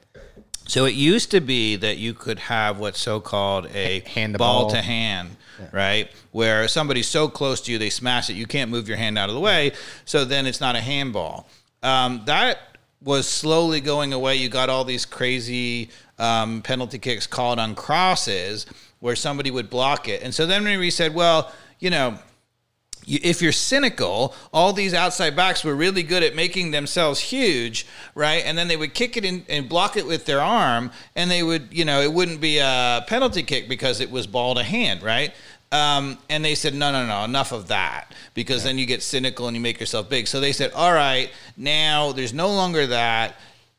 So 0.66 0.86
it 0.86 0.94
used 0.94 1.30
to 1.32 1.40
be 1.40 1.76
that 1.76 1.98
you 1.98 2.14
could 2.14 2.38
have 2.38 2.78
what's 2.78 2.98
so 3.00 3.20
called 3.20 3.66
a 3.74 4.00
Hand 4.06 4.32
to 4.34 4.38
ball 4.38 4.62
ball. 4.62 4.70
to 4.70 4.80
hand, 4.80 5.36
right? 5.72 6.10
Where 6.32 6.66
somebody's 6.68 7.06
so 7.06 7.28
close 7.28 7.60
to 7.62 7.72
you, 7.72 7.78
they 7.78 7.90
smash 7.90 8.30
it, 8.30 8.34
you 8.34 8.46
can't 8.46 8.70
move 8.70 8.88
your 8.88 8.96
hand 8.96 9.18
out 9.18 9.28
of 9.28 9.34
the 9.34 9.40
way. 9.42 9.72
So 10.06 10.24
then 10.24 10.46
it's 10.46 10.62
not 10.62 10.74
a 10.74 10.80
handball. 10.80 11.48
Um, 11.82 12.22
that 12.24 12.78
was 13.02 13.28
slowly 13.28 13.82
going 13.82 14.14
away. 14.14 14.36
You 14.36 14.48
got 14.48 14.70
all 14.70 14.84
these 14.84 15.04
crazy 15.04 15.90
um, 16.18 16.62
penalty 16.62 16.98
kicks 16.98 17.26
called 17.26 17.58
on 17.58 17.74
crosses 17.74 18.64
where 19.00 19.14
somebody 19.16 19.50
would 19.50 19.68
block 19.68 20.08
it. 20.08 20.22
And 20.22 20.32
so 20.34 20.46
then 20.46 20.64
we 20.64 20.90
said, 20.90 21.14
well, 21.14 21.52
you 21.78 21.90
know, 21.90 22.18
if 23.06 23.42
you're 23.42 23.52
cynical, 23.52 24.34
all 24.52 24.72
these 24.72 24.94
outside 24.94 25.36
backs 25.36 25.64
were 25.64 25.74
really 25.74 26.02
good 26.02 26.22
at 26.22 26.34
making 26.34 26.70
themselves 26.70 27.20
huge, 27.20 27.86
right? 28.14 28.42
And 28.44 28.56
then 28.56 28.68
they 28.68 28.76
would 28.76 28.94
kick 28.94 29.16
it 29.16 29.24
in 29.24 29.44
and 29.48 29.68
block 29.68 29.96
it 29.96 30.06
with 30.06 30.26
their 30.26 30.40
arm, 30.40 30.90
and 31.14 31.30
they 31.30 31.42
would, 31.42 31.68
you 31.70 31.84
know, 31.84 32.00
it 32.00 32.12
wouldn't 32.12 32.40
be 32.40 32.58
a 32.58 33.04
penalty 33.06 33.42
kick 33.42 33.68
because 33.68 34.00
it 34.00 34.10
was 34.10 34.26
ball 34.26 34.54
to 34.54 34.62
hand, 34.62 35.02
right? 35.02 35.32
Um, 35.72 36.18
and 36.30 36.44
they 36.44 36.54
said, 36.54 36.74
no, 36.74 36.92
no, 36.92 37.04
no, 37.04 37.24
enough 37.24 37.50
of 37.50 37.68
that, 37.68 38.14
because 38.34 38.62
then 38.62 38.78
you 38.78 38.86
get 38.86 39.02
cynical 39.02 39.48
and 39.48 39.56
you 39.56 39.60
make 39.60 39.80
yourself 39.80 40.08
big. 40.08 40.28
So 40.28 40.38
they 40.38 40.52
said, 40.52 40.72
all 40.72 40.92
right, 40.92 41.30
now 41.56 42.12
there's 42.12 42.32
no 42.32 42.48
longer 42.48 42.86
that 42.86 43.34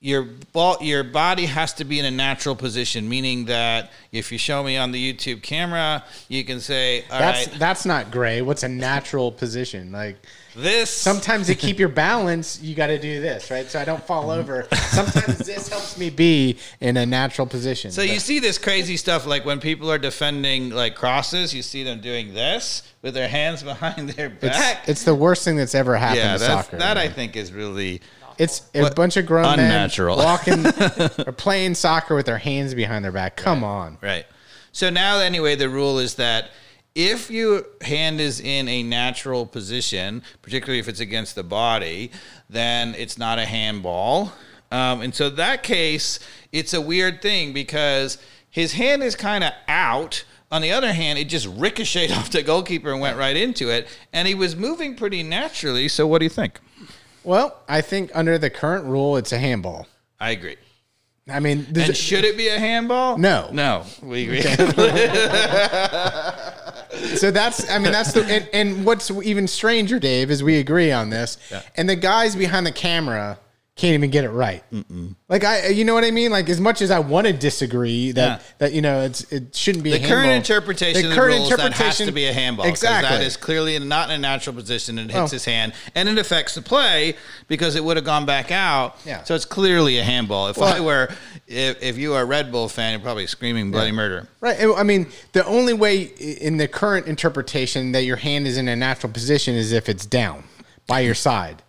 your 0.05 0.21
ball, 0.53 0.77
your 0.81 1.03
body 1.03 1.47
has 1.47 1.73
to 1.73 1.83
be 1.83 1.97
in 1.97 2.05
a 2.05 2.11
natural 2.11 2.55
position, 2.55 3.09
meaning 3.09 3.45
that 3.45 3.91
if 4.11 4.31
you 4.31 4.37
show 4.37 4.63
me 4.63 4.77
on 4.77 4.91
the 4.91 5.13
YouTube 5.13 5.41
camera, 5.41 6.03
you 6.29 6.45
can 6.45 6.59
say, 6.59 7.03
all 7.09 7.19
right, 7.19 7.45
That's 7.47 7.57
that's 7.57 7.85
not 7.87 8.11
gray. 8.11 8.43
What's 8.43 8.61
a 8.61 8.69
natural 8.69 9.31
position? 9.31 9.91
Like 9.91 10.17
this 10.55 10.91
sometimes 10.91 11.47
to 11.47 11.55
keep 11.55 11.79
your 11.79 11.89
balance, 12.07 12.61
you 12.61 12.75
got 12.75 12.87
to 12.87 12.99
do 12.99 13.19
this, 13.19 13.49
right? 13.49 13.65
So 13.65 13.79
I 13.79 13.85
don't 13.85 14.01
fall 14.03 14.25
mm-hmm. 14.25 14.39
over. 14.41 14.67
Sometimes 14.75 15.39
this 15.39 15.69
helps 15.69 15.97
me 15.97 16.11
be 16.11 16.59
in 16.79 16.97
a 16.97 17.05
natural 17.07 17.47
position. 17.47 17.89
So 17.89 18.03
you 18.03 18.19
see 18.19 18.37
this 18.37 18.59
crazy 18.59 18.97
stuff 18.97 19.25
like 19.25 19.43
when 19.43 19.59
people 19.59 19.91
are 19.91 19.97
defending 19.97 20.69
like 20.69 20.93
crosses, 20.93 21.51
you 21.51 21.63
see 21.63 21.83
them 21.83 21.99
doing 21.99 22.35
this 22.35 22.83
with 23.01 23.15
their 23.15 23.27
hands 23.27 23.63
behind 23.73 24.11
their 24.11 24.29
back. 24.29 24.87
it's 24.87 25.03
the 25.03 25.15
worst 25.15 25.43
thing 25.43 25.55
that's 25.57 25.73
ever 25.73 25.95
happened 25.95 26.19
yeah, 26.19 26.33
to 26.33 26.39
soccer. 26.39 26.77
that 26.77 26.97
I 26.97 27.09
think 27.09 27.35
is 27.35 27.51
really 27.51 28.01
It's 28.37 28.63
a 28.73 28.81
What- 28.81 28.95
bunch 28.95 29.17
of 29.17 29.25
grown 29.25 29.45
unnatural. 29.59 30.17
men 30.17 30.25
walking 30.25 30.65
or 31.27 31.31
playing 31.31 31.75
soccer 31.75 32.15
with 32.15 32.25
their 32.25 32.37
hands 32.37 32.73
behind 32.73 33.03
their 33.05 33.11
back. 33.11 33.35
Come 33.37 33.63
on. 33.63 33.97
right. 34.01 34.25
So 34.71 34.89
now 34.89 35.19
anyway, 35.19 35.55
the 35.55 35.69
rule 35.69 35.99
is 35.99 36.15
that 36.15 36.49
if 36.95 37.29
your 37.31 37.65
hand 37.81 38.19
is 38.21 38.39
in 38.41 38.67
a 38.67 38.83
natural 38.83 39.45
position, 39.45 40.21
particularly 40.41 40.79
if 40.79 40.87
it's 40.87 40.99
against 40.99 41.35
the 41.35 41.43
body, 41.43 42.11
then 42.49 42.93
it's 42.97 43.17
not 43.17 43.39
a 43.39 43.45
handball. 43.45 44.31
Um, 44.71 45.01
and 45.01 45.13
so 45.15 45.29
that 45.29 45.63
case, 45.63 46.19
it's 46.51 46.73
a 46.73 46.81
weird 46.81 47.21
thing 47.21 47.53
because 47.53 48.17
his 48.49 48.73
hand 48.73 49.03
is 49.03 49.15
kind 49.15 49.43
of 49.43 49.51
out. 49.67 50.23
On 50.51 50.61
the 50.61 50.71
other 50.71 50.91
hand, 50.93 51.19
it 51.19 51.25
just 51.25 51.47
ricocheted 51.47 52.11
off 52.17 52.31
the 52.31 52.43
goalkeeper 52.43 52.91
and 52.91 52.99
went 53.01 53.17
right 53.17 53.35
into 53.35 53.69
it. 53.69 53.87
And 54.13 54.27
he 54.27 54.35
was 54.35 54.55
moving 54.55 54.95
pretty 54.95 55.23
naturally. 55.23 55.87
So 55.87 56.05
what 56.07 56.19
do 56.19 56.25
you 56.25 56.29
think? 56.29 56.59
Well, 57.25 57.55
I 57.67 57.81
think 57.81 58.11
under 58.13 58.37
the 58.37 58.49
current 58.49 58.85
rule, 58.85 59.17
it's 59.17 59.31
a 59.31 59.37
handball. 59.37 59.87
I 60.19 60.31
agree. 60.31 60.57
I 61.27 61.39
mean, 61.39 61.65
And 61.69 61.77
it- 61.77 61.97
should 61.97 62.23
it 62.23 62.37
be 62.37 62.49
a 62.49 62.59
handball? 62.59 63.17
No. 63.17 63.49
No. 63.51 63.83
We 64.03 64.23
agree. 64.25 64.41
so 67.15 67.31
that's 67.31 67.67
I 67.69 67.79
mean 67.79 67.91
that's 67.91 68.13
the 68.13 68.23
and, 68.29 68.47
and 68.53 68.85
what's 68.85 69.09
even 69.09 69.47
stranger, 69.47 69.97
Dave, 69.99 70.29
is 70.29 70.43
we 70.43 70.59
agree 70.59 70.91
on 70.91 71.09
this. 71.09 71.37
And 71.75 71.89
the 71.89 71.95
guys 71.95 72.35
behind 72.35 72.67
the 72.67 72.71
camera 72.71 73.39
can't 73.75 73.93
even 73.93 74.09
get 74.09 74.23
it 74.23 74.29
right. 74.29 74.63
Like 75.27 75.43
I, 75.43 75.67
you 75.67 75.83
know 75.83 75.93
what 75.93 76.05
I 76.05 76.11
mean? 76.11 76.31
Like 76.31 76.47
as 76.47 76.61
much 76.61 76.81
as 76.81 76.91
I 76.91 76.99
want 76.99 77.27
to 77.27 77.33
disagree 77.33 78.13
that 78.13 78.39
Yeah. 78.39 78.45
that 78.59 78.73
you 78.73 78.81
know 78.81 79.01
it's 79.01 79.23
it 79.33 79.53
shouldn't 79.53 79.83
be 79.83 79.89
The 79.91 79.97
a 79.97 79.99
current 79.99 80.27
handball. 80.27 80.35
interpretation 80.37 81.05
of 81.07 81.13
the 81.15 81.21
rules 81.21 81.49
that 81.49 81.73
has 81.73 81.97
to 81.97 82.11
be 82.13 82.25
a 82.27 82.31
handball. 82.33 82.65
Exactly. 82.67 83.09
That 83.17 83.21
is 83.25 83.35
clearly 83.35 83.77
not 83.79 84.09
in 84.09 84.15
a 84.15 84.17
natural 84.17 84.55
position 84.55 84.97
and 84.97 85.09
it 85.09 85.13
hits 85.13 85.33
Oh. 85.33 85.35
his 85.35 85.43
hand, 85.43 85.73
and 85.93 86.07
it 86.07 86.17
affects 86.17 86.55
the 86.55 86.61
play 86.61 87.15
because 87.49 87.75
it 87.75 87.83
would 87.83 87.97
have 87.97 88.05
gone 88.05 88.25
back 88.25 88.49
out. 88.49 88.95
Yeah. 89.05 89.23
So 89.23 89.35
it's 89.35 89.43
clearly 89.43 89.97
a 89.99 90.03
handball. 90.03 90.47
If 90.47 90.55
Well- 90.57 90.73
I 90.73 90.79
were, 90.79 91.09
if, 91.45 91.83
if 91.83 91.97
you 91.97 92.13
are 92.13 92.21
a 92.21 92.25
Red 92.25 92.53
Bull 92.53 92.69
fan, 92.69 92.91
you're 92.93 93.01
probably 93.01 93.27
screaming 93.27 93.71
bloody 93.71 93.91
murder. 93.91 94.29
Right. 94.39 94.57
I 94.77 94.83
mean, 94.83 95.07
the 95.33 95.45
only 95.45 95.73
way 95.73 96.03
in 96.03 96.55
the 96.57 96.69
current 96.69 97.07
interpretation 97.07 97.91
that 97.91 98.03
your 98.05 98.17
hand 98.17 98.47
is 98.47 98.55
in 98.57 98.69
a 98.69 98.75
natural 98.77 99.11
position 99.11 99.53
is 99.53 99.73
if 99.73 99.89
it's 99.89 100.05
down 100.05 100.45
by 100.87 101.01
your 101.01 101.15
side. 101.15 101.61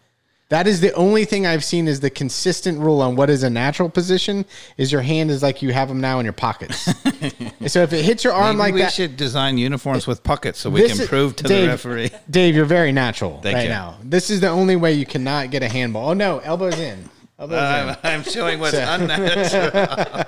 That 0.49 0.69
is 0.69 0.81
the 0.81 0.93
only 0.93 1.25
thing 1.25 1.45
I've 1.45 1.65
seen 1.65 1.89
is 1.89 1.99
the 1.99 2.09
consistent 2.11 2.79
rule 2.79 3.01
on 3.01 3.17
what 3.17 3.31
is 3.31 3.43
a 3.43 3.51
natural 3.51 3.89
position 3.91 4.45
is 4.77 4.93
your 4.93 5.01
hand 5.01 5.29
is 5.33 5.43
like 5.43 5.61
you 5.61 5.73
have 5.73 5.89
them 5.89 6.01
now 6.01 6.21
in 6.21 6.25
your 6.25 6.33
pockets. 6.33 6.83
so 7.67 7.83
if 7.83 7.93
it 7.93 8.05
hits 8.05 8.23
your 8.23 8.33
arm 8.33 8.57
Maybe 8.57 8.59
like 8.59 8.75
we 8.75 8.81
that, 8.83 8.93
should 8.93 9.17
design 9.17 9.59
uniforms 9.59 10.07
with 10.07 10.23
pockets 10.23 10.61
so 10.61 10.71
we 10.71 10.83
can 10.83 11.01
is- 11.01 11.09
prove 11.09 11.35
to 11.37 11.43
Dave- 11.45 11.65
the 11.65 11.69
referee. 11.71 12.11
Dave, 12.31 12.55
you're 12.55 12.65
very 12.65 12.93
natural 12.93 13.41
Thank 13.41 13.57
right 13.57 13.63
you. 13.65 13.69
now. 13.71 13.97
This 14.05 14.31
is 14.31 14.41
the 14.41 14.49
only 14.49 14.77
way 14.77 14.93
you 14.93 15.05
cannot 15.05 15.51
get 15.51 15.65
a 15.65 15.69
handball. 15.69 16.11
Oh 16.11 16.15
no, 16.15 16.39
elbows 16.39 16.79
in. 16.79 17.09
Elbows 17.41 17.57
in. 17.59 17.65
I'm, 17.65 17.97
I'm 18.05 18.23
showing 18.23 18.61
what's 18.61 18.77
unnatural. 18.79 20.25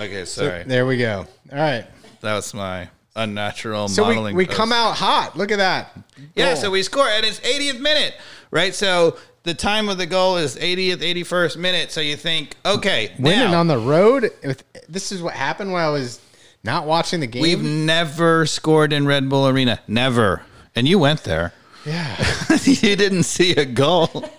okay, 0.00 0.24
sorry. 0.24 0.64
There 0.64 0.86
we 0.86 0.96
go. 0.98 1.26
All 1.52 1.58
right. 1.58 1.86
That 2.20 2.34
was 2.34 2.52
my 2.54 2.88
unnatural 3.14 3.88
So 3.88 4.08
we, 4.08 4.32
we 4.32 4.46
post. 4.46 4.56
come 4.56 4.72
out 4.72 4.96
hot. 4.96 5.36
Look 5.36 5.50
at 5.52 5.58
that. 5.58 5.96
Yeah, 6.34 6.54
Goal. 6.54 6.56
so 6.62 6.70
we 6.70 6.82
score, 6.82 7.06
and 7.08 7.24
it's 7.26 7.40
80th 7.40 7.80
minute, 7.80 8.14
right? 8.52 8.72
So 8.72 9.16
the 9.42 9.54
time 9.54 9.88
of 9.88 9.98
the 9.98 10.06
goal 10.06 10.36
is 10.36 10.54
80th, 10.56 10.98
81st 10.98 11.56
minute. 11.56 11.90
So 11.90 12.00
you 12.00 12.14
think, 12.14 12.54
okay, 12.64 13.12
winning 13.18 13.50
now, 13.50 13.58
on 13.58 13.66
the 13.66 13.78
road. 13.78 14.30
With, 14.44 14.62
this 14.88 15.10
is 15.10 15.20
what 15.20 15.34
happened 15.34 15.72
when 15.72 15.82
I 15.82 15.88
was 15.88 16.20
not 16.62 16.86
watching 16.86 17.18
the 17.18 17.26
game. 17.26 17.42
we've 17.42 17.62
never 17.62 18.46
scored 18.46 18.92
in 18.92 19.04
Red 19.06 19.28
Bull 19.28 19.48
Arena, 19.48 19.80
never. 19.88 20.42
And 20.76 20.86
you 20.86 21.00
went 21.00 21.24
there. 21.24 21.52
yeah. 21.84 22.16
you 22.64 22.94
didn't 22.94 23.24
see 23.24 23.52
a 23.56 23.64
goal. 23.64 24.30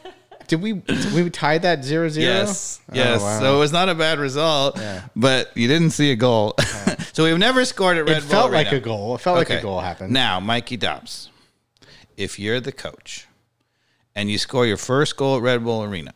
Did 0.47 0.61
we 0.61 0.73
did 0.73 1.13
we 1.13 1.29
tied 1.29 1.61
that 1.63 1.83
0 1.83 2.09
0? 2.09 2.25
Yes, 2.25 2.79
yes. 2.91 3.21
Oh, 3.21 3.23
wow. 3.23 3.39
So 3.39 3.55
it 3.55 3.59
was 3.59 3.71
not 3.71 3.89
a 3.89 3.95
bad 3.95 4.19
result, 4.19 4.77
Yeah. 4.77 5.03
but 5.15 5.55
you 5.55 5.67
didn't 5.67 5.91
see 5.91 6.11
a 6.11 6.15
goal. 6.15 6.55
so 7.13 7.23
we've 7.23 7.37
never 7.37 7.65
scored 7.65 7.97
at 7.97 8.05
Red 8.05 8.17
it 8.17 8.21
Bull 8.21 8.27
It 8.27 8.31
felt 8.31 8.51
Arena. 8.51 8.57
like 8.63 8.71
a 8.71 8.79
goal. 8.79 9.15
It 9.15 9.21
felt 9.21 9.37
like 9.37 9.49
a 9.49 9.61
goal 9.61 9.79
happened. 9.79 10.11
Now, 10.13 10.39
Mikey 10.39 10.77
Dobbs, 10.77 11.29
if 12.17 12.37
you're 12.39 12.59
the 12.59 12.71
coach 12.73 13.27
and 14.15 14.29
you 14.29 14.37
score 14.37 14.65
your 14.65 14.77
first 14.77 15.17
goal 15.17 15.37
at 15.37 15.41
Red 15.41 15.63
Bull 15.63 15.83
Arena 15.83 16.13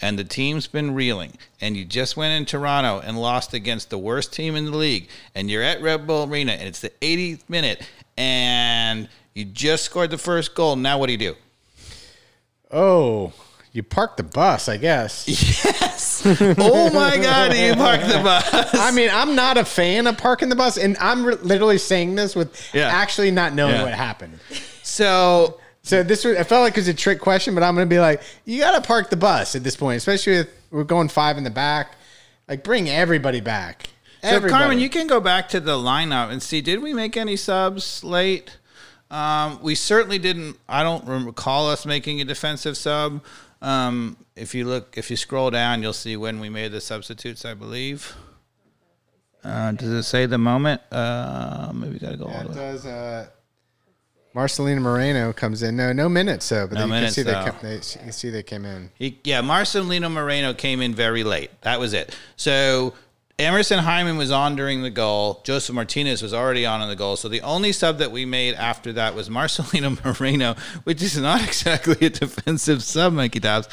and 0.00 0.18
the 0.18 0.24
team's 0.24 0.66
been 0.66 0.94
reeling 0.94 1.32
and 1.60 1.76
you 1.76 1.84
just 1.84 2.16
went 2.16 2.32
in 2.32 2.44
Toronto 2.44 3.00
and 3.04 3.20
lost 3.20 3.54
against 3.54 3.90
the 3.90 3.98
worst 3.98 4.32
team 4.32 4.56
in 4.56 4.64
the 4.66 4.76
league 4.76 5.08
and 5.34 5.50
you're 5.50 5.62
at 5.62 5.80
Red 5.82 6.06
Bull 6.06 6.28
Arena 6.28 6.52
and 6.52 6.66
it's 6.68 6.80
the 6.80 6.90
80th 7.00 7.42
minute 7.48 7.88
and 8.16 9.08
you 9.34 9.44
just 9.44 9.84
scored 9.84 10.10
the 10.10 10.18
first 10.18 10.54
goal, 10.54 10.76
now 10.76 10.98
what 10.98 11.06
do 11.06 11.12
you 11.12 11.18
do? 11.18 11.34
Oh, 12.70 13.32
you 13.72 13.82
parked 13.82 14.16
the 14.16 14.22
bus, 14.22 14.68
I 14.68 14.76
guess. 14.76 15.26
Yes. 15.84 16.22
oh 16.58 16.90
my 16.92 17.16
God, 17.18 17.54
you 17.54 17.74
parked 17.74 18.06
the 18.06 18.18
bus. 18.24 18.74
I 18.74 18.90
mean, 18.92 19.10
I'm 19.12 19.34
not 19.34 19.56
a 19.58 19.64
fan 19.64 20.06
of 20.06 20.16
parking 20.18 20.48
the 20.48 20.56
bus, 20.56 20.76
and 20.78 20.96
I'm 20.98 21.24
re- 21.24 21.34
literally 21.36 21.78
saying 21.78 22.14
this 22.14 22.34
with 22.34 22.70
Yeah. 22.74 22.88
actually 22.88 23.30
not 23.30 23.52
knowing 23.54 23.74
Yeah. 23.74 23.82
what 23.84 23.92
happened. 23.94 24.38
So 24.82 25.60
So 25.84 26.02
this 26.02 26.24
was, 26.24 26.36
I 26.38 26.44
felt 26.44 26.62
like 26.62 26.72
it 26.72 26.80
was 26.80 26.88
a 26.88 26.94
trick 26.94 27.20
question, 27.20 27.54
but 27.54 27.62
I'm 27.62 27.74
going 27.74 27.86
to 27.86 27.94
be 27.94 28.00
like, 28.00 28.22
you 28.46 28.60
got 28.60 28.72
to 28.82 28.86
park 28.86 29.10
the 29.10 29.16
bus 29.16 29.54
at 29.54 29.62
this 29.62 29.76
point, 29.76 29.98
especially 29.98 30.32
if 30.36 30.48
we're 30.70 30.82
going 30.82 31.08
five 31.08 31.36
in 31.36 31.44
the 31.44 31.50
back. 31.50 31.96
Like, 32.48 32.64
bring 32.64 32.88
everybody 32.88 33.40
back. 33.40 33.88
So 34.22 34.40
Carmen, 34.48 34.78
you 34.78 34.88
can 34.88 35.06
go 35.06 35.20
back 35.20 35.50
to 35.50 35.60
the 35.60 35.76
lineup 35.76 36.30
and 36.30 36.42
see. 36.42 36.62
Did 36.62 36.82
we 36.82 36.94
make 36.94 37.14
any 37.18 37.36
subs 37.36 38.02
late? 38.02 38.56
Um, 39.10 39.58
we 39.62 39.74
certainly 39.74 40.18
didn't. 40.18 40.56
I 40.66 40.82
don't 40.82 41.06
recall 41.26 41.68
us 41.68 41.84
making 41.84 42.22
a 42.22 42.24
defensive 42.24 42.78
sub. 42.78 43.22
Um, 43.60 44.16
if 44.34 44.54
you 44.54 44.64
look, 44.66 44.96
if 44.96 45.10
you 45.10 45.16
scroll 45.18 45.50
down, 45.50 45.82
you'll 45.82 45.92
see 45.92 46.16
when 46.16 46.40
we 46.40 46.48
made 46.48 46.72
the 46.72 46.80
substitutes. 46.80 47.44
I 47.44 47.52
believe. 47.52 48.14
Uh, 49.44 49.72
does 49.72 49.90
it 49.90 50.02
say 50.04 50.24
the 50.24 50.38
moment? 50.38 50.80
Uh, 50.90 51.70
maybe 51.74 51.92
we 51.92 51.98
gotta 51.98 52.16
go 52.16 52.24
all 52.24 52.30
Yeah, 52.30 52.42
the 52.44 52.46
it 52.46 52.48
way. 52.48 52.54
does. 52.54 52.86
Uh, 52.86 53.26
Marcelino 54.34 54.80
Moreno 54.80 55.32
comes 55.32 55.62
in. 55.62 55.76
No, 55.76 55.92
no 55.92 56.08
minutes. 56.08 56.48
though. 56.48 56.66
but 56.66 56.74
No 56.76 56.84
you 56.84 56.90
minutes, 56.90 57.14
can 57.14 57.24
see 57.24 57.30
they, 57.30 57.32
though. 57.38 57.44
come, 57.46 57.56
they, 57.62 57.74
you 57.74 57.80
can 57.80 58.12
see 58.12 58.30
they 58.30 58.42
came 58.42 58.64
in. 58.64 58.90
He, 58.94 59.18
yeah, 59.24 59.42
Marcelino 59.42 60.10
Moreno 60.10 60.52
came 60.54 60.80
in 60.80 60.94
very 60.94 61.22
late. 61.22 61.50
That 61.62 61.78
was 61.78 61.92
it. 61.92 62.16
So 62.36 62.94
Emerson 63.38 63.78
Hyndman 63.80 64.16
was 64.18 64.30
on 64.32 64.56
during 64.56 64.82
the 64.82 64.90
goal. 64.90 65.40
Josef 65.44 65.74
Martinez 65.74 66.20
was 66.22 66.34
already 66.34 66.66
on 66.66 66.82
in 66.82 66.88
the 66.88 66.96
goal. 66.96 67.16
So 67.16 67.28
the 67.28 67.42
only 67.42 67.70
sub 67.72 67.98
that 67.98 68.10
we 68.10 68.24
made 68.24 68.54
after 68.54 68.92
that 68.94 69.14
was 69.14 69.28
Marcelino 69.30 70.02
Moreno, 70.04 70.56
which 70.82 71.00
is 71.02 71.16
not 71.16 71.42
exactly 71.46 72.06
a 72.06 72.10
defensive 72.10 72.82
sub, 72.82 73.12
Mikey 73.12 73.40
Dobbs. 73.40 73.68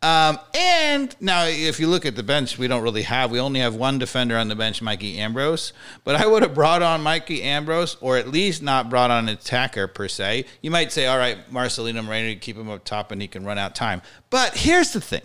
Um, 0.00 0.38
and 0.54 1.16
now, 1.20 1.46
if 1.46 1.80
you 1.80 1.88
look 1.88 2.06
at 2.06 2.14
the 2.14 2.22
bench, 2.22 2.56
we 2.56 2.68
don't 2.68 2.82
really 2.82 3.02
have. 3.02 3.32
We 3.32 3.40
only 3.40 3.60
have 3.60 3.74
one 3.74 3.98
defender 3.98 4.36
on 4.36 4.46
the 4.46 4.54
bench, 4.54 4.80
Mikey 4.80 5.18
Ambrose. 5.18 5.72
But 6.04 6.14
I 6.14 6.26
would 6.26 6.42
have 6.42 6.54
brought 6.54 6.82
on 6.82 7.02
Mikey 7.02 7.42
Ambrose, 7.42 7.96
or 8.00 8.16
at 8.16 8.28
least 8.28 8.62
not 8.62 8.90
brought 8.90 9.10
on 9.10 9.28
an 9.28 9.34
attacker 9.34 9.88
per 9.88 10.06
se. 10.06 10.44
You 10.62 10.70
might 10.70 10.92
say, 10.92 11.06
all 11.06 11.18
right, 11.18 11.38
Marcelino 11.50 12.04
Moreno, 12.04 12.38
keep 12.40 12.56
him 12.56 12.70
up 12.70 12.84
top 12.84 13.10
and 13.10 13.20
he 13.20 13.26
can 13.26 13.44
run 13.44 13.58
out 13.58 13.74
time. 13.74 14.02
But 14.30 14.56
here's 14.56 14.92
the 14.92 15.00
thing, 15.00 15.22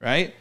right? 0.00 0.34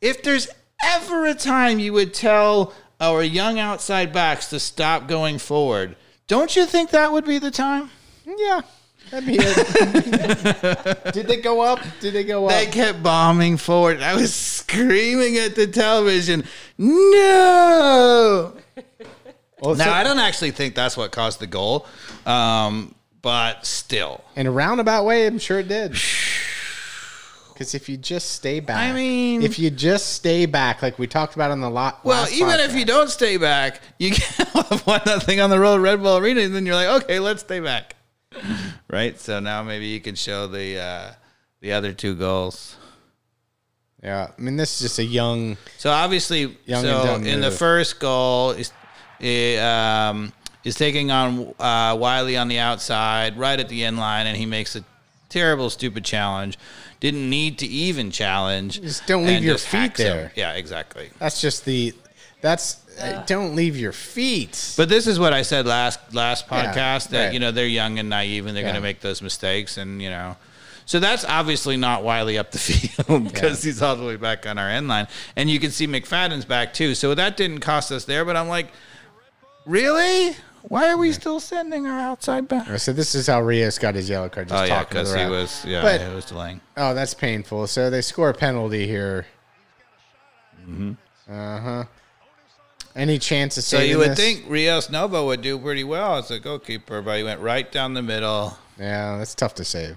If 0.00 0.22
there's 0.22 0.48
ever 0.84 1.26
a 1.26 1.34
time 1.34 1.80
you 1.80 1.92
would 1.94 2.14
tell 2.14 2.72
our 3.00 3.24
young 3.24 3.58
outside 3.58 4.12
backs 4.12 4.48
to 4.50 4.60
stop 4.60 5.08
going 5.08 5.38
forward, 5.38 5.96
don't 6.28 6.54
you 6.54 6.64
think 6.64 6.90
that 6.90 7.10
would 7.10 7.24
be 7.24 7.38
the 7.38 7.50
time? 7.50 7.90
Yeah. 8.24 8.60
Be 9.10 9.36
it. 9.40 11.12
Did 11.14 11.26
they 11.26 11.40
go 11.40 11.60
up? 11.60 11.80
Did 12.00 12.14
they 12.14 12.24
go 12.24 12.46
up? 12.46 12.52
They 12.52 12.66
kept 12.66 13.02
bombing 13.02 13.56
forward. 13.56 14.00
I 14.00 14.14
was 14.14 14.32
screaming 14.32 15.36
at 15.38 15.56
the 15.56 15.66
television, 15.66 16.44
no! 16.78 18.52
Well, 19.60 19.74
Now, 19.74 19.84
so- 19.86 19.90
I 19.90 20.02
don't 20.04 20.18
actually 20.18 20.52
think 20.52 20.74
that's 20.74 20.96
what 20.96 21.10
caused 21.12 21.40
the 21.40 21.46
goal, 21.46 21.86
um, 22.24 22.94
but 23.22 23.66
still. 23.66 24.22
in 24.36 24.46
a 24.46 24.50
roundabout 24.50 25.04
way, 25.04 25.26
I'm 25.26 25.38
sure 25.38 25.58
it 25.60 25.68
did. 25.68 25.96
Because 27.52 27.74
if 27.74 27.90
you 27.90 27.98
just 27.98 28.30
stay 28.32 28.60
back, 28.60 28.78
I 28.78 28.92
mean- 28.94 29.42
if 29.42 29.58
you 29.58 29.68
just 29.70 30.14
stay 30.14 30.46
back, 30.46 30.80
like 30.82 30.98
we 30.98 31.06
talked 31.06 31.34
about 31.34 31.50
on 31.50 31.60
the 31.60 31.68
lot. 31.68 32.02
Well, 32.04 32.26
even 32.32 32.58
if 32.60 32.74
you 32.74 32.86
don't 32.86 33.10
stay 33.10 33.36
back, 33.36 33.80
you 33.98 34.10
get 34.12 34.38
one 34.86 35.00
nothing 35.04 35.40
on 35.40 35.50
the 35.50 35.58
road 35.60 35.80
Red 35.82 36.00
Bull 36.02 36.16
Arena, 36.16 36.40
and 36.40 36.54
then 36.54 36.64
you're 36.64 36.74
like, 36.76 37.02
okay, 37.02 37.18
let's 37.18 37.42
stay 37.42 37.60
back, 37.60 37.96
right? 38.88 39.18
So 39.18 39.40
now 39.40 39.62
maybe 39.62 39.86
you 39.86 40.00
can 40.00 40.14
show 40.14 40.46
the 40.46 40.78
uh, 40.78 41.12
the 41.60 41.72
other 41.72 41.92
two 41.92 42.14
goals. 42.14 42.76
yeah, 44.02 44.30
I 44.36 44.40
mean, 44.40 44.56
this 44.56 44.76
is 44.76 44.88
just 44.88 44.98
a 44.98 45.04
young. 45.04 45.56
So 45.78 45.90
obviously, 45.90 46.56
Young 46.66 46.82
so 46.82 47.16
in 47.16 47.40
the 47.40 47.50
first 47.50 48.00
goal 48.00 48.50
is 48.50 48.72
eh, 49.20 49.58
um, 49.58 50.32
is 50.64 50.74
taking 50.74 51.10
on 51.10 51.54
uh, 51.58 51.96
Wiley 51.98 52.36
on 52.36 52.48
the 52.48 52.58
outside, 52.58 53.36
right 53.38 53.58
at 53.58 53.68
the 53.68 53.84
end 53.84 53.98
line, 53.98 54.26
and 54.26 54.36
he 54.36 54.46
makes 54.46 54.76
a 54.76 54.84
terrible, 55.28 55.70
stupid 55.70 56.04
challenge. 56.04 56.58
Didn't 57.00 57.30
need 57.30 57.58
to 57.60 57.66
even 57.66 58.10
challenge. 58.10 58.80
Just 58.80 59.06
don't 59.06 59.24
leave 59.24 59.42
your 59.42 59.56
feet 59.56 59.78
hacks 59.78 60.00
him. 60.00 60.06
there. 60.06 60.32
Yeah, 60.36 60.52
exactly. 60.52 61.10
That's 61.18 61.40
just 61.40 61.64
the. 61.64 61.94
That's 62.42 62.74
uh, 63.00 63.22
don't 63.26 63.54
leave 63.56 63.76
your 63.76 63.92
feet. 63.92 64.74
But 64.76 64.88
this 64.88 65.06
is 65.06 65.18
what 65.18 65.32
I 65.32 65.42
said 65.42 65.66
last 65.66 65.98
last 66.14 66.46
Yeah, 66.50 66.72
podcast 66.74 67.08
that 67.10 67.24
right. 67.26 67.32
you 67.34 67.40
know 67.40 67.50
they're 67.52 67.66
young 67.66 67.98
and 67.98 68.08
naive 68.08 68.46
and 68.46 68.54
they're 68.56 68.62
Yeah. 68.62 68.70
going 68.70 68.76
to 68.82 68.82
make 68.82 69.00
those 69.00 69.22
mistakes 69.22 69.76
and 69.78 70.00
you 70.02 70.10
know. 70.10 70.36
So 70.86 70.98
that's 70.98 71.24
obviously 71.24 71.76
not 71.76 72.02
Wiley 72.02 72.36
up 72.36 72.50
the 72.50 72.58
field 72.58 73.24
because 73.24 73.62
he's 73.62 73.80
all 73.80 73.94
the 73.94 74.04
way 74.04 74.16
back 74.16 74.44
on 74.46 74.58
our 74.58 74.68
end 74.68 74.88
line, 74.88 75.06
and 75.36 75.48
you 75.48 75.60
can 75.60 75.70
see 75.70 75.86
McFadden's 75.86 76.44
back 76.44 76.74
too. 76.74 76.94
So 76.96 77.14
that 77.14 77.36
didn't 77.36 77.60
cost 77.60 77.92
us 77.92 78.04
there, 78.06 78.24
but 78.24 78.36
I'm 78.36 78.48
like, 78.48 78.68
really? 79.66 80.34
Why 80.62 80.90
are 80.90 80.98
we 80.98 81.12
still 81.12 81.40
sending 81.40 81.86
our 81.86 81.98
outside 81.98 82.46
back? 82.48 82.78
so 82.80 82.92
this 82.92 83.14
is 83.14 83.28
how 83.28 83.40
Rios 83.40 83.78
got 83.78 83.94
his 83.94 84.10
yellow 84.10 84.28
card. 84.28 84.48
Just 84.48 84.60
Oh 84.62 84.64
yeah, 84.66 84.84
because 84.84 85.14
he 85.14 85.24
was 85.26 85.64
yeah 85.64 85.80
But- 85.80 86.00
it 86.02 86.14
was 86.14 86.26
delaying. 86.26 86.60
Oh, 86.76 86.92
that's 86.92 87.14
painful. 87.14 87.66
So 87.66 87.88
they 87.88 88.02
score 88.02 88.28
a 88.30 88.34
penalty 88.34 88.86
here. 88.86 89.26
Mm-hmm. 90.68 90.92
Uh 91.32 91.60
huh. 91.60 91.84
Any 92.96 93.18
chance 93.18 93.56
of 93.56 93.64
saving? 93.64 93.86
So 93.86 93.90
you 93.90 93.98
would 93.98 94.10
this? 94.10 94.18
think 94.18 94.44
Rios 94.48 94.90
Novo 94.90 95.26
would 95.26 95.42
do 95.42 95.58
pretty 95.58 95.84
well 95.84 96.16
as 96.16 96.30
a 96.30 96.40
goalkeeper, 96.40 97.00
but 97.02 97.18
he 97.18 97.22
went 97.24 97.40
right 97.40 97.70
down 97.70 97.94
the 97.94 98.02
middle. 98.02 98.56
Yeah, 98.78 99.18
that's 99.18 99.34
tough 99.34 99.54
to 99.56 99.64
save. 99.64 99.96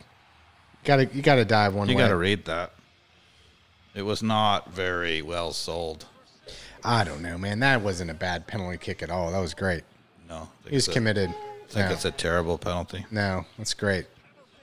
Got 0.84 0.98
to 0.98 1.06
you 1.14 1.22
got 1.22 1.36
to 1.36 1.46
dive 1.46 1.74
one 1.74 1.88
You 1.90 1.98
got 1.98 2.10
to 2.10 2.16
read 2.18 2.46
that. 2.46 2.72
It 3.96 4.02
was 4.04 4.22
not 4.22 4.72
very 4.72 5.22
well 5.22 5.54
sold. 5.54 6.06
I 6.84 7.04
don't 7.04 7.22
know, 7.22 7.38
man. 7.38 7.60
That 7.60 7.82
wasn't 7.82 8.12
a 8.12 8.14
bad 8.14 8.46
penalty 8.48 8.78
kick 8.78 9.02
at 9.02 9.10
all. 9.10 9.32
That 9.32 9.40
was 9.40 9.54
great. 9.54 9.84
No, 10.28 10.36
I 10.36 10.40
think 10.40 10.50
He 10.70 10.76
was 10.76 10.88
it's 10.88 10.88
a- 10.90 10.94
committed. 11.00 11.30
I 11.30 11.74
think 11.74 11.88
No, 11.88 11.94
it's 11.94 12.06
a 12.06 12.12
terrible 12.12 12.58
penalty. 12.58 13.06
no, 13.10 13.46
that's 13.58 13.74
great. 13.74 14.06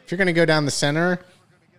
If 0.05 0.11
you're 0.13 0.19
gonna 0.19 0.33
go 0.33 0.45
down 0.45 0.65
the 0.65 0.71
center, 0.71 1.19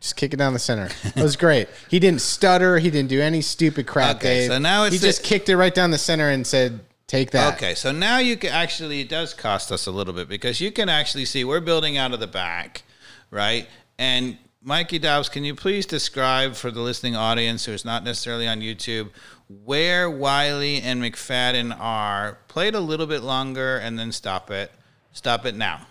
Just 0.01 0.15
kick 0.15 0.33
it 0.33 0.37
down 0.37 0.51
the 0.53 0.59
center. 0.59 0.89
It 1.03 1.21
was 1.21 1.35
great. 1.37 1.69
He 1.87 1.99
didn't 1.99 2.21
stutter. 2.21 2.79
He 2.79 2.89
didn't 2.89 3.09
do 3.09 3.21
any 3.21 3.41
stupid 3.41 3.85
crap. 3.87 4.17
Okay, 4.17 4.41
Dave. 4.41 4.51
so 4.51 4.57
now 4.57 4.83
it's 4.83 4.93
he 4.93 4.99
the- 4.99 5.07
just 5.07 5.23
kicked 5.23 5.47
it 5.47 5.55
right 5.55 5.73
down 5.73 5.91
the 5.91 5.97
center 5.99 6.27
and 6.29 6.45
said, 6.45 6.79
"Take 7.07 7.31
that." 7.31 7.53
Okay, 7.55 7.75
so 7.75 7.91
now 7.91 8.17
you 8.17 8.35
can 8.35 8.49
actually 8.51 9.01
it 9.01 9.09
does 9.09 9.33
cost 9.33 9.71
us 9.71 9.85
a 9.85 9.91
little 9.91 10.13
bit 10.13 10.27
because 10.27 10.59
you 10.59 10.71
can 10.71 10.89
actually 10.89 11.25
see 11.25 11.43
we're 11.43 11.59
building 11.61 11.97
out 11.97 12.13
of 12.13 12.19
the 12.19 12.27
back, 12.27 12.81
right? 13.29 13.67
And 13.99 14.37
Mikey 14.63 14.97
Dobbs, 14.99 15.29
can 15.29 15.43
you 15.43 15.53
please 15.55 15.85
describe 15.85 16.55
for 16.55 16.71
the 16.71 16.81
listening 16.81 17.15
audience 17.15 17.65
who 17.65 17.71
is 17.71 17.85
not 17.85 18.03
necessarily 18.03 18.47
on 18.47 18.59
YouTube 18.61 19.09
where 19.47 20.09
Wiley 20.09 20.81
and 20.81 21.01
McFadden 21.01 21.75
are? 21.79 22.39
Play 22.47 22.69
it 22.69 22.75
a 22.75 22.79
little 22.79 23.07
bit 23.07 23.21
longer 23.21 23.77
and 23.77 23.99
then 23.99 24.11
stop 24.11 24.49
it. 24.49 24.71
Stop 25.13 25.45
it 25.45 25.55
now. 25.55 25.85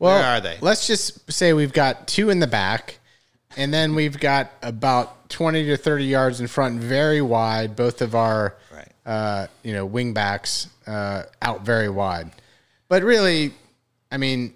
Well, 0.00 0.18
where 0.18 0.24
are 0.24 0.40
they? 0.40 0.58
Let's 0.60 0.86
just 0.88 1.30
say 1.32 1.52
we've 1.52 1.72
got 1.72 2.08
two 2.08 2.30
in 2.30 2.40
the 2.40 2.46
back, 2.48 2.98
and 3.56 3.72
then 3.72 3.94
we've 3.94 4.18
got 4.18 4.50
about 4.62 5.28
twenty 5.28 5.64
to 5.66 5.76
thirty 5.76 6.04
yards 6.04 6.40
in 6.40 6.46
front, 6.48 6.80
very 6.80 7.20
wide. 7.20 7.76
Both 7.76 8.02
of 8.02 8.14
our, 8.14 8.56
Right. 8.72 8.92
uh, 9.06 9.46
you 9.62 9.72
know, 9.72 9.86
wing 9.86 10.12
backs 10.14 10.68
uh, 10.86 11.24
out 11.42 11.64
very 11.64 11.88
wide. 11.88 12.30
But 12.88 13.02
really, 13.02 13.52
I 14.12 14.16
mean, 14.18 14.54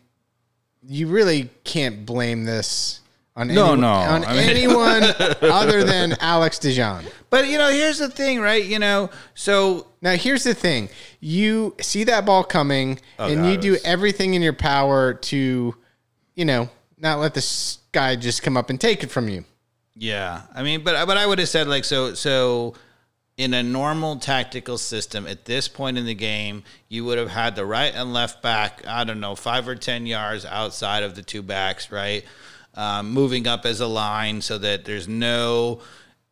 you 0.87 1.09
really 1.09 1.51
can't 1.65 2.05
blame 2.07 2.45
this 2.45 3.01
on 3.37 3.49
No, 3.49 3.73
anyone, 3.73 3.81
no, 3.81 3.89
on 3.89 4.25
I 4.27 4.33
mean- 4.35 4.51
anyone 4.51 5.03
other 5.43 5.85
than 5.85 6.17
Alex 6.21 6.59
De 6.59 6.73
John. 6.73 7.05
But 7.31 7.47
you 7.49 7.59
know, 7.59 7.71
here's 7.71 7.99
the 7.99 8.09
thing, 8.11 8.41
right? 8.41 8.65
You 8.65 8.79
know, 8.79 9.11
so 9.35 9.87
Now, 10.01 10.13
here's 10.13 10.45
the 10.45 10.55
thing: 10.55 10.89
you 11.21 11.75
see 11.81 12.05
that 12.05 12.25
ball 12.25 12.45
coming, 12.45 12.99
and 13.19 13.41
Oh, 13.41 13.43
God, 13.43 13.51
you 13.51 13.57
do 13.59 13.77
everything 13.85 14.35
in 14.35 14.43
your 14.43 14.53
power 14.55 15.15
to, 15.15 15.75
you 16.35 16.45
know, 16.45 16.69
not 16.99 17.19
let 17.21 17.35
this 17.35 17.78
guy 17.99 18.17
just 18.17 18.43
come 18.43 18.57
up 18.57 18.71
and 18.71 18.81
take 18.81 19.03
it 19.03 19.11
from 19.11 19.29
you. 19.29 19.45
Yeah, 19.95 20.43
I 20.55 20.63
mean, 20.63 20.85
but 20.85 21.07
but 21.07 21.17
I 21.17 21.27
would 21.27 21.39
have 21.39 21.49
said 21.49 21.67
like 21.67 21.85
so 21.85 22.15
so. 22.15 22.75
In 23.37 23.55
a 23.55 23.63
normal 23.63 24.17
tactical 24.17 24.79
system, 24.79 25.25
at 25.29 25.45
this 25.45 25.69
point 25.69 25.97
in 25.97 26.07
the 26.07 26.15
game, 26.15 26.65
you 26.89 27.05
would 27.05 27.19
have 27.19 27.31
had 27.31 27.55
the 27.55 27.65
right 27.65 27.95
and 27.95 28.13
left 28.13 28.43
back. 28.43 28.85
I 28.85 29.05
don't 29.05 29.21
know, 29.21 29.37
five 29.37 29.69
or 29.69 29.77
ten 29.77 30.07
yards 30.07 30.45
outside 30.45 31.05
of 31.05 31.15
the 31.15 31.23
two 31.23 31.43
backs, 31.43 31.93
right? 31.93 32.25
Um, 32.75 33.13
moving 33.13 33.47
up 33.47 33.65
as 33.65 33.81
a 33.81 33.87
line 33.87 34.43
so 34.43 34.59
that 34.59 34.85
there's 34.85 35.07
no 35.07 35.83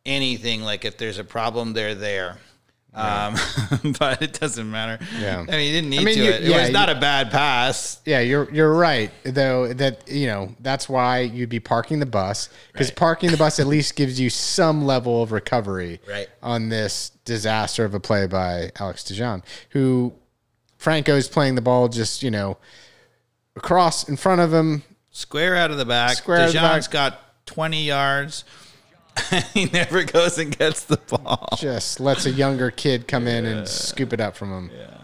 anything 0.05 0.63
like 0.63 0.83
if 0.83 0.97
there's 0.97 1.17
a 1.17 1.23
problem, 1.23 1.71
they're 1.71 1.95
there. 1.95 2.39
Um, 2.97 3.35
but 3.99 4.21
it 4.23 4.39
doesn't 4.39 4.69
matter. 4.71 4.97
Yeah. 5.19 5.45
I 5.47 5.51
mean, 5.51 5.65
you 5.67 5.71
didn't 5.73 5.89
need 5.91 5.99
I 5.99 6.03
mean, 6.03 6.15
to. 6.17 6.23
you- 6.23 6.31
it. 6.31 6.41
yeah, 6.43 6.61
was 6.63 6.71
not 6.71 6.89
you- 6.89 6.95
a 6.95 6.99
bad 6.99 7.29
pass. 7.31 8.01
Yeah, 8.05 8.21
you're 8.21 8.51
you're 8.51 8.73
right 8.73 9.11
though. 9.23 9.71
That 9.73 10.09
you 10.09 10.27
know 10.27 10.55
that's 10.61 10.89
why 10.89 11.19
you'd 11.19 11.49
be 11.49 11.59
parking 11.59 11.99
the 11.99 12.05
bus 12.07 12.49
because 12.73 12.87
Right. 12.89 12.95
parking 12.95 13.31
the 13.31 13.37
bus 13.37 13.59
at 13.59 13.67
least 13.67 13.95
gives 14.01 14.19
you 14.19 14.29
some 14.29 14.83
level 14.85 15.21
of 15.21 15.31
recovery 15.31 15.99
Right. 16.09 16.27
on 16.41 16.69
this 16.69 17.11
disaster 17.25 17.85
of 17.85 17.93
a 17.93 17.99
play 17.99 18.25
by 18.25 18.71
Alex 18.79 19.03
De 19.03 19.13
John, 19.13 19.43
who 19.69 20.13
Franco 20.77 21.15
is 21.15 21.27
playing 21.27 21.55
the 21.55 21.61
ball 21.61 21.87
just 21.89 22.23
you 22.23 22.31
know 22.31 22.57
across 23.55 24.07
in 24.09 24.17
front 24.17 24.41
of 24.41 24.53
him. 24.53 24.83
Square 25.11 25.55
out 25.57 25.71
of 25.71 25.77
the 25.77 25.85
back. 25.85 26.15
Square 26.17 26.47
the 26.47 26.53
back. 26.53 26.89
got 26.91 27.45
20 27.47 27.83
yards. 27.83 28.43
he 29.53 29.65
never 29.65 30.03
goes 30.03 30.37
and 30.37 30.57
gets 30.57 30.83
the 30.83 30.97
ball. 30.97 31.49
just 31.57 31.99
lets 31.99 32.25
a 32.25 32.31
younger 32.31 32.71
kid 32.71 33.07
come 33.07 33.27
in 33.27 33.45
and 33.45 33.67
scoop 33.67 34.13
it 34.13 34.19
up 34.21 34.35
from 34.35 34.51
him. 34.51 34.71
Yeah. 34.77 34.97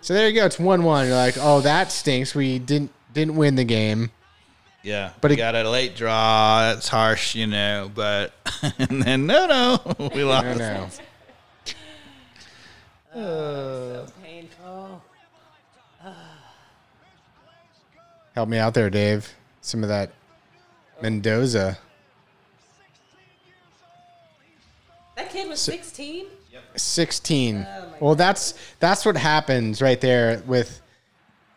So 0.00 0.14
there 0.14 0.28
you 0.28 0.34
go. 0.34 0.44
It's 0.46 0.58
one 0.58 0.82
one. 0.84 1.06
You're 1.06 1.16
like, 1.16 1.36
oh, 1.38 1.60
that 1.60 1.92
stinks. 1.92 2.34
We 2.34 2.58
didn't 2.58 2.90
didn't 3.12 3.36
win 3.36 3.54
the 3.56 3.64
game. 3.64 4.10
Yeah, 4.82 5.10
But 5.14 5.22
but 5.22 5.30
it- 5.30 5.34
he 5.34 5.36
got 5.38 5.54
a 5.54 5.68
late 5.70 5.94
draw. 5.94 6.72
That's 6.72 6.88
harsh, 6.88 7.34
you 7.36 7.46
know. 7.46 7.88
But 7.94 8.32
and 8.78 9.02
then 9.02 9.26
no, 9.26 9.46
no, 9.46 10.10
we 10.14 10.24
lost. 10.24 10.46
I 10.46 10.54
know. 10.54 10.88
Oh, 13.14 14.06
so 14.06 14.12
painful. 14.22 15.02
Help 18.34 18.48
me 18.48 18.56
out 18.58 18.72
there, 18.74 18.88
Dave. 18.90 19.32
Some 19.60 19.82
of 19.82 19.88
that 19.90 20.10
Mendoza. 21.02 21.78
That 25.16 25.30
kid 25.30 25.48
was 25.48 25.60
16. 25.60 26.26
16. 26.74 27.66
well, 28.00 28.14
that's 28.14 28.54
that's 28.78 29.04
what 29.04 29.16
happens 29.16 29.82
right 29.82 30.00
there 30.00 30.42
with 30.46 30.80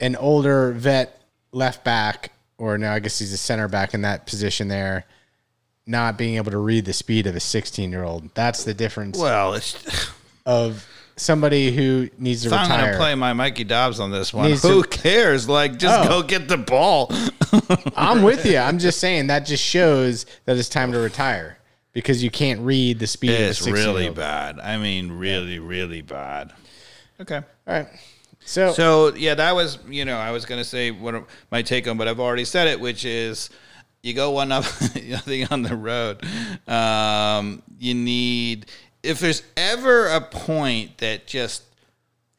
an 0.02 0.16
older 0.18 0.72
vet 0.74 1.22
left 1.52 1.84
back, 1.86 2.32
or 2.58 2.78
no, 2.78 2.92
I 2.92 3.00
guess 3.00 3.20
he's 3.20 3.32
a 3.34 3.38
center 3.38 3.68
back 3.68 3.94
in 3.94 4.02
that 4.02 4.26
position 4.26 4.68
there, 4.68 5.06
not 5.86 6.18
being 6.18 6.36
able 6.36 6.52
to 6.52 6.58
read 6.58 6.84
the 6.86 6.94
speed 6.94 7.28
of 7.28 7.36
a 7.36 7.40
16 7.40 7.90
year 7.92 8.04
old. 8.04 8.30
That's 8.36 8.64
the 8.66 8.74
difference 8.74 9.18
Well, 9.18 9.54
it's, 9.54 10.10
of 10.46 10.86
somebody 11.16 11.74
who 11.74 12.10
needs 12.18 12.42
to 12.42 12.48
if 12.48 12.54
I'm 12.54 12.68
gonna 12.68 12.98
play 12.98 13.16
my 13.16 13.32
Mikey 13.32 13.64
Dobbs 13.64 14.02
on 14.02 14.12
this 14.12 14.34
one, 14.34 14.50
Needs 14.50 14.64
who 14.64 14.84
to- 14.84 14.90
cares? 14.90 15.48
Like, 15.48 15.78
just 15.80 16.06
Oh. 16.08 16.22
go 16.22 16.28
get 16.28 16.50
the 16.50 16.58
ball. 16.58 17.10
I'm 17.96 18.22
with 18.22 18.46
you. 18.46 18.58
I'm 18.58 18.80
just 18.80 19.00
saying 19.00 19.28
that 19.28 19.46
just 19.46 19.64
shows 19.64 20.26
that 20.44 20.58
it's 20.58 20.68
time 20.68 20.92
to 20.92 21.00
retire 21.00 21.58
because 21.96 22.22
you 22.22 22.30
can't 22.30 22.60
read 22.60 23.00
the 23.00 23.08
speed 23.08 23.32
it's 23.32 23.66
really 23.66 24.10
bad. 24.10 24.60
I 24.60 24.78
mean, 24.78 25.14
really, 25.14 25.60
really 25.60 26.02
bad. 26.02 26.54
Okay. 27.22 27.38
All 27.38 27.44
right. 27.66 27.88
So, 28.42 28.74
So 28.74 29.16
yeah, 29.16 29.34
that 29.34 29.56
was 29.56 29.80
you 29.88 30.06
know 30.06 30.18
I 30.18 30.30
was 30.30 30.46
gonna 30.46 30.66
say 30.66 30.92
what 30.92 31.26
my 31.50 31.64
take 31.64 31.88
on, 31.88 31.98
but 31.98 32.08
I've 32.08 32.20
already 32.20 32.46
said 32.46 32.68
it, 32.68 32.80
which 32.80 33.06
is 33.06 33.50
you 34.04 34.14
go 34.14 34.30
one 34.32 34.52
up 34.52 34.66
nothing 35.04 35.48
on 35.50 35.64
the 35.64 35.76
road. 35.76 36.24
Um, 36.68 37.64
you 37.80 37.96
need 37.96 38.68
if 39.02 39.20
there's 39.20 39.42
ever 39.56 40.08
a 40.08 40.22
point 40.22 40.98
that 40.98 41.26
just 41.26 41.64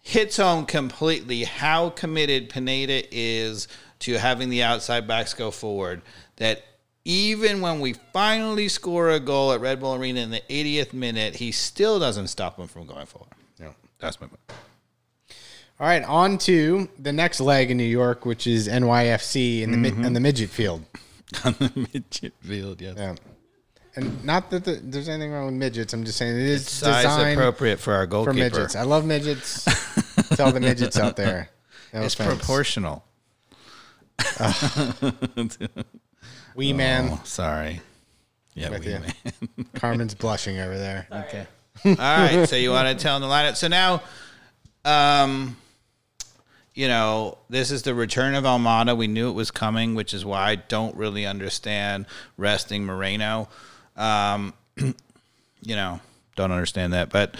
hits 0.02 0.36
home 0.36 0.66
completely 0.66 1.44
how 1.44 1.90
committed 1.90 2.50
Pineda 2.50 3.02
is 3.10 3.68
to 4.00 4.18
having 4.18 4.50
the 4.50 4.62
outside 4.62 5.08
backs 5.08 5.32
go 5.32 5.50
forward. 5.50 6.02
That 6.36 6.62
even 7.06 7.60
when 7.60 7.78
we 7.78 7.92
finally 8.12 8.66
score 8.66 9.10
a 9.10 9.20
goal 9.20 9.52
at 9.52 9.60
Red 9.60 9.78
Bull 9.78 9.94
Arena 9.94 10.20
in 10.20 10.30
the 10.30 10.42
80th 10.50 10.92
minute, 10.92 11.36
he 11.36 11.52
still 11.52 12.00
doesn't 12.00 12.26
stop 12.26 12.56
them 12.56 12.66
from 12.66 12.84
going 12.84 13.06
forward. 13.06 13.30
No. 13.60 13.76
That's 14.00 14.20
my 14.20 14.26
point. 14.26 14.40
all 15.78 15.86
right, 15.86 16.02
on 16.02 16.36
to 16.38 16.88
the 16.98 17.12
next 17.12 17.40
leg 17.40 17.70
in 17.70 17.76
New 17.76 17.84
York, 17.84 18.26
which 18.26 18.48
is 18.48 18.66
NYFC 18.66 19.62
in 19.62 19.70
the 19.70 19.76
mid, 19.76 19.92
mm-hmm. 19.92 20.04
in 20.04 20.14
the 20.14 20.20
midget 20.20 20.50
field. 20.50 20.84
on 21.44 21.54
the 21.60 21.88
midget 21.92 22.34
field. 22.40 22.80
Yes, 22.80 22.96
Yeah. 22.98 23.14
And 23.94 24.24
not 24.24 24.50
that 24.50 24.64
the, 24.64 24.80
there's 24.82 25.08
anything 25.08 25.32
wrong 25.32 25.46
with 25.46 25.54
midgets. 25.54 25.94
I'm 25.94 26.04
just 26.04 26.18
saying 26.18 26.36
it 26.36 26.42
is 26.42 26.68
size 26.68 27.04
designed 27.04 27.38
appropriate 27.38 27.78
for 27.78 27.94
our 27.94 28.06
goalkeeper. 28.06 28.34
for 28.34 28.38
midgets. 28.38 28.76
I 28.76 28.82
love 28.82 29.06
midgets. 29.06 29.64
Tell 30.36 30.52
the 30.52 30.60
midgets 30.60 30.98
out 30.98 31.16
there. 31.16 31.50
No 31.94 32.02
it's 32.02 32.14
offense. 32.14 32.36
proportional. 32.36 33.04
Wee 36.56 36.72
man. 36.72 37.10
Oh, 37.12 37.20
sorry. 37.24 37.80
Yeah, 38.54 38.70
With 38.70 38.86
we 38.86 38.92
you. 38.92 38.98
man. 39.00 39.66
Carmen's 39.74 40.14
blushing 40.14 40.58
over 40.58 40.76
there. 40.76 41.06
Okay. 41.12 41.46
All 41.84 41.94
right. 41.94 42.48
So 42.48 42.56
you 42.56 42.70
want 42.70 42.88
to 42.88 43.02
tell 43.02 43.20
them 43.20 43.28
the 43.28 43.32
lineup. 43.34 43.56
So 43.56 43.68
now, 43.68 44.02
um, 44.86 45.56
you 46.74 46.88
know, 46.88 47.36
this 47.50 47.70
is 47.70 47.82
the 47.82 47.94
return 47.94 48.34
of 48.34 48.44
Almada. 48.44 48.96
We 48.96 49.06
knew 49.06 49.28
it 49.28 49.34
was 49.34 49.50
coming, 49.50 49.94
which 49.94 50.14
is 50.14 50.24
why 50.24 50.50
I 50.50 50.54
don't 50.56 50.96
really 50.96 51.26
understand 51.26 52.06
resting 52.38 52.84
Moreno. 52.86 53.48
Um, 53.94 54.54
you 54.76 54.94
know, 55.76 56.00
don't 56.36 56.52
understand 56.52 56.94
that. 56.94 57.10
But 57.10 57.34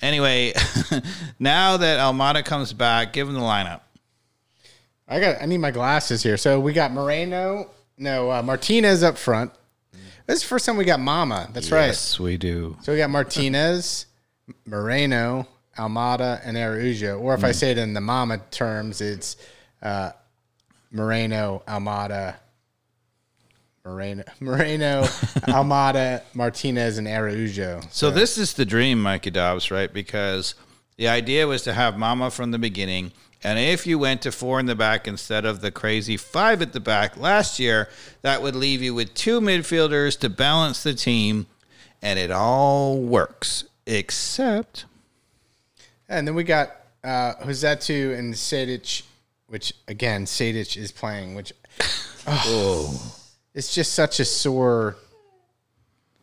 anyway, 0.00 0.52
now 1.40 1.76
that 1.76 1.98
Almada 1.98 2.44
comes 2.44 2.72
back, 2.72 3.12
give 3.12 3.26
him 3.26 3.34
the 3.34 3.40
lineup. 3.40 3.80
I 5.08 5.18
got. 5.18 5.42
I 5.42 5.46
need 5.46 5.58
my 5.58 5.72
glasses 5.72 6.22
here. 6.22 6.36
So 6.36 6.60
we 6.60 6.72
got 6.72 6.92
Moreno. 6.92 7.68
No, 8.00 8.32
uh, 8.32 8.42
Martinez 8.42 9.02
up 9.02 9.18
front. 9.18 9.52
This 10.26 10.36
is 10.38 10.42
the 10.42 10.48
first 10.48 10.64
time 10.64 10.78
we 10.78 10.86
got 10.86 11.00
Mama. 11.00 11.50
That's 11.52 11.70
right. 11.70 11.88
Yes, 11.88 12.18
we 12.18 12.38
do. 12.38 12.78
So 12.82 12.92
we 12.92 12.98
got 12.98 13.10
Martinez, 13.10 14.06
Moreno, 14.64 15.46
Almada, 15.76 16.40
and 16.42 16.56
Araujo. 16.56 17.18
Or 17.18 17.34
if 17.34 17.44
I 17.44 17.52
say 17.52 17.72
it 17.72 17.78
in 17.78 17.92
the 17.92 18.00
Mama 18.00 18.38
terms, 18.50 19.02
it's 19.02 19.36
uh, 19.82 20.12
Moreno, 20.90 21.62
Almada, 21.68 22.36
Moreno, 23.84 24.24
Moreno, 24.40 25.02
Almada, 25.48 26.22
Martinez, 26.32 26.96
and 26.96 27.06
Araujo. 27.06 27.82
So 27.90 28.10
this 28.10 28.38
is 28.38 28.54
the 28.54 28.64
dream, 28.64 29.02
Mikey 29.02 29.30
Dobbs, 29.30 29.70
right? 29.70 29.92
Because 29.92 30.54
the 30.96 31.08
idea 31.08 31.46
was 31.46 31.62
to 31.64 31.74
have 31.74 31.98
Mama 31.98 32.30
from 32.30 32.50
the 32.50 32.58
beginning, 32.58 33.12
and 33.42 33.58
if 33.58 33.86
you 33.86 33.98
went 33.98 34.22
to 34.22 34.32
four 34.32 34.60
in 34.60 34.66
the 34.66 34.74
back 34.74 35.08
instead 35.08 35.44
of 35.44 35.60
the 35.60 35.70
crazy 35.70 36.16
five 36.16 36.60
at 36.60 36.72
the 36.72 36.80
back 36.80 37.16
last 37.16 37.58
year, 37.58 37.88
that 38.22 38.42
would 38.42 38.54
leave 38.54 38.82
you 38.82 38.94
with 38.94 39.14
two 39.14 39.40
midfielders 39.40 40.18
to 40.20 40.28
balance 40.28 40.82
the 40.82 40.94
team, 40.94 41.46
and 42.02 42.18
it 42.18 42.30
all 42.30 43.00
works 43.00 43.64
except 43.86 44.84
And 46.08 46.26
then 46.26 46.34
we 46.34 46.44
got 46.44 46.70
uh, 47.02 47.32
and 47.40 47.54
Sejdic, 48.34 49.02
which 49.46 49.72
again, 49.88 50.26
Sejdic 50.26 50.76
is 50.76 50.92
playing, 50.92 51.34
which 51.34 51.52
oh, 52.26 53.16
it's 53.54 53.74
just 53.74 53.94
such 53.94 54.20
a 54.20 54.24
sore 54.24 54.96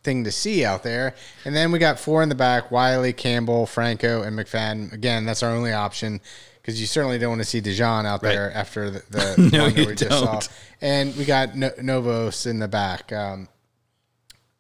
thing 0.04 0.24
to 0.24 0.32
see 0.32 0.64
out 0.64 0.84
there. 0.84 1.16
And 1.46 1.56
then 1.56 1.72
we 1.72 1.80
got 1.80 2.00
four 2.00 2.22
in 2.22 2.30
the 2.30 2.36
back: 2.36 2.70
Wiley, 2.70 3.12
Campbell, 3.12 3.66
Franco, 3.66 4.22
and 4.22 4.38
McFadden. 4.38 4.94
Again, 4.94 5.26
that's 5.26 5.42
our 5.42 5.52
only 5.52 5.74
option 5.74 6.22
because 6.68 6.82
you 6.82 6.86
certainly 6.86 7.18
don't 7.18 7.30
want 7.30 7.40
to 7.42 7.48
see 7.48 7.62
De 7.62 7.74
John 7.74 8.06
out 8.06 8.22
Right. 8.22 8.34
there 8.34 8.52
after 8.54 8.90
the, 8.90 9.02
the 9.10 9.50
No, 9.54 9.64
one 9.64 9.74
that 9.74 9.88
we 9.88 9.96
just 9.96 10.12
saw. 10.12 10.42
And 10.82 11.16
we 11.16 11.24
got 11.24 11.56
no- 11.56 11.72
Novos 11.82 12.46
in 12.46 12.60
the 12.60 12.68
back. 12.68 13.14
Um, 13.14 13.48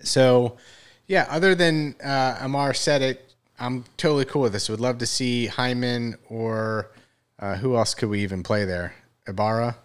so, 0.01 0.55
yeah, 1.07 1.27
other 1.29 1.53
than 1.53 1.97
uh, 2.01 2.37
Amar 2.39 2.71
Sejdic, 2.71 3.17
I'm 3.59 3.83
totally 3.97 4.23
cool 4.23 4.43
with 4.43 4.53
this. 4.53 4.69
Would 4.69 4.79
love 4.79 4.99
to 4.99 5.05
see 5.05 5.49
Hyndman 5.51 6.15
or 6.29 6.91
uh, 7.39 7.57
who 7.57 7.75
else 7.75 7.93
could 7.93 8.07
we 8.07 8.21
even 8.21 8.41
play 8.41 8.63
there? 8.63 8.95
Ibarra. 9.27 9.75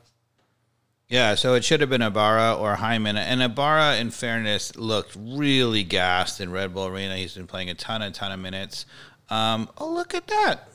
Yeah, 1.08 1.34
so 1.34 1.54
it 1.54 1.64
should 1.64 1.80
have 1.80 1.90
been 1.90 2.02
Ibarra 2.02 2.54
or 2.54 2.76
Hyndman. 2.76 3.16
And 3.16 3.42
Ibarra, 3.42 3.96
in 3.96 4.12
fairness, 4.12 4.76
looked 4.76 5.16
really 5.18 5.82
gassed 5.82 6.40
in 6.40 6.52
Red 6.52 6.72
Bull 6.72 6.86
Arena. 6.86 7.16
He's 7.16 7.34
been 7.34 7.48
playing 7.48 7.68
a 7.68 7.74
ton, 7.74 8.00
a 8.00 8.12
ton 8.12 8.30
of 8.30 8.38
minutes. 8.38 8.86
Um, 9.28 9.68
oh, 9.78 9.90
look 9.92 10.14
at 10.14 10.26
that, 10.28 10.68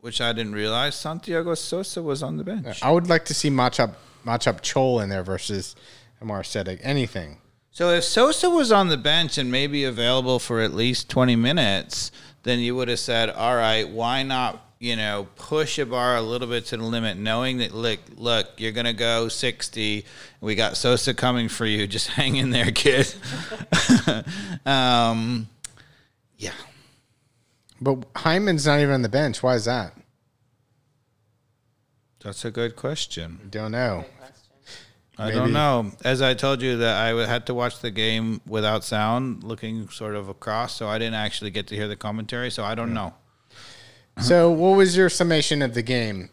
which 0.00 0.20
I 0.20 0.32
didn't 0.32 0.52
realize. 0.52 0.94
Santiago 0.94 1.54
Sosa 1.54 2.02
was 2.02 2.22
on 2.22 2.36
the 2.36 2.44
bench. 2.44 2.82
I 2.82 2.90
would 2.90 3.08
like 3.08 3.24
to 3.26 3.34
see 3.34 3.50
Machop 3.50 3.94
Machop 4.24 4.60
Chol 4.60 5.02
in 5.02 5.08
there 5.08 5.22
versus 5.22 5.74
Amar. 6.20 6.44
Anything. 6.82 7.38
So 7.70 7.90
if 7.90 8.04
Sosa 8.04 8.50
was 8.50 8.72
on 8.72 8.88
the 8.88 8.96
bench 8.96 9.38
and 9.38 9.52
maybe 9.52 9.84
available 9.84 10.38
for 10.38 10.60
at 10.60 10.74
least 10.74 11.08
20 11.08 11.36
minutes, 11.36 12.10
then 12.42 12.58
you 12.58 12.74
would 12.74 12.88
have 12.88 12.98
said, 12.98 13.30
all 13.30 13.54
right, 13.54 13.88
why 13.88 14.24
not, 14.24 14.64
you 14.80 14.96
know, 14.96 15.28
push 15.36 15.78
a 15.78 15.86
bar 15.86 16.16
a 16.16 16.22
little 16.22 16.48
bit 16.48 16.66
to 16.66 16.76
the 16.76 16.82
limit, 16.82 17.18
knowing 17.18 17.58
that, 17.58 17.72
look, 17.72 18.00
look, 18.16 18.48
you're 18.56 18.72
going 18.72 18.86
to 18.86 18.92
go 18.92 19.28
60. 19.28 20.04
We 20.40 20.54
got 20.54 20.76
Sosa 20.76 21.14
coming 21.14 21.48
for 21.48 21.66
you. 21.66 21.86
Just 21.86 22.08
hang 22.18 22.36
in 22.36 22.50
there, 22.50 22.70
kid. 22.72 23.14
um, 24.66 25.48
yeah. 26.36 26.52
But 27.80 28.12
Hyndman's 28.14 28.66
not 28.66 28.80
even 28.80 28.94
on 28.94 29.02
the 29.02 29.08
bench. 29.08 29.42
Why 29.42 29.54
is 29.54 29.64
that? 29.66 29.94
That's 32.22 32.44
a 32.44 32.50
good 32.50 32.74
question. 32.74 33.40
Don't 33.50 33.72
know. 33.72 34.04
I 35.16 35.26
Maybe- 35.26 35.36
don't 35.36 35.52
know. 35.52 35.92
As 36.04 36.20
I 36.22 36.34
told 36.34 36.62
you 36.62 36.76
that 36.78 36.96
I 36.96 37.26
had 37.26 37.46
to 37.46 37.54
watch 37.54 37.80
the 37.80 37.90
game 37.90 38.40
without 38.46 38.84
sound, 38.84 39.42
looking 39.44 39.88
sort 39.88 40.14
of 40.14 40.28
across, 40.28 40.74
so 40.74 40.88
I 40.88 40.98
didn't 40.98 41.14
actually 41.14 41.50
get 41.50 41.66
to 41.68 41.74
hear 41.76 41.88
the 41.88 41.96
commentary, 41.96 42.50
so 42.50 42.64
I 42.64 42.74
don't 42.74 42.92
know. 42.94 43.14
So, 44.20 44.50
what 44.50 44.76
was 44.76 44.96
your 44.96 45.08
summation 45.08 45.62
of 45.62 45.74
the 45.74 45.82
game? 45.82 46.30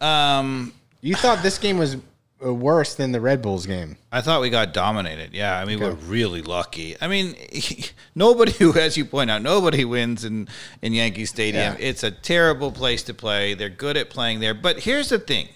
Um, 0.00 0.72
You 1.02 1.14
thought 1.14 1.42
this 1.42 1.58
game 1.58 1.78
was 1.78 1.96
Uh, 2.42 2.54
worse 2.54 2.94
than 2.94 3.12
the 3.12 3.20
Red 3.20 3.42
Bulls 3.42 3.66
game. 3.66 3.96
I 4.10 4.22
thought 4.22 4.40
we 4.40 4.48
got 4.48 4.72
dominated. 4.72 5.34
Yeah, 5.34 5.58
I 5.58 5.66
mean 5.66 5.78
we're 5.78 5.92
really 5.92 6.40
lucky. 6.40 6.96
I 7.00 7.06
mean, 7.06 7.36
nobody 8.14 8.52
who, 8.52 8.72
as 8.78 8.96
you 8.96 9.04
point 9.04 9.30
out, 9.30 9.42
nobody 9.42 9.84
wins 9.84 10.24
in 10.24 10.48
in 10.80 10.94
Yankee 10.94 11.26
Stadium. 11.26 11.74
Yeah. 11.74 11.86
It's 11.86 12.02
a 12.02 12.10
terrible 12.10 12.72
place 12.72 13.02
to 13.04 13.14
play. 13.14 13.52
They're 13.52 13.68
good 13.68 13.96
at 13.96 14.08
playing 14.08 14.40
there, 14.40 14.54
but 14.54 14.80
here's 14.80 15.10
the 15.10 15.18
thing, 15.18 15.48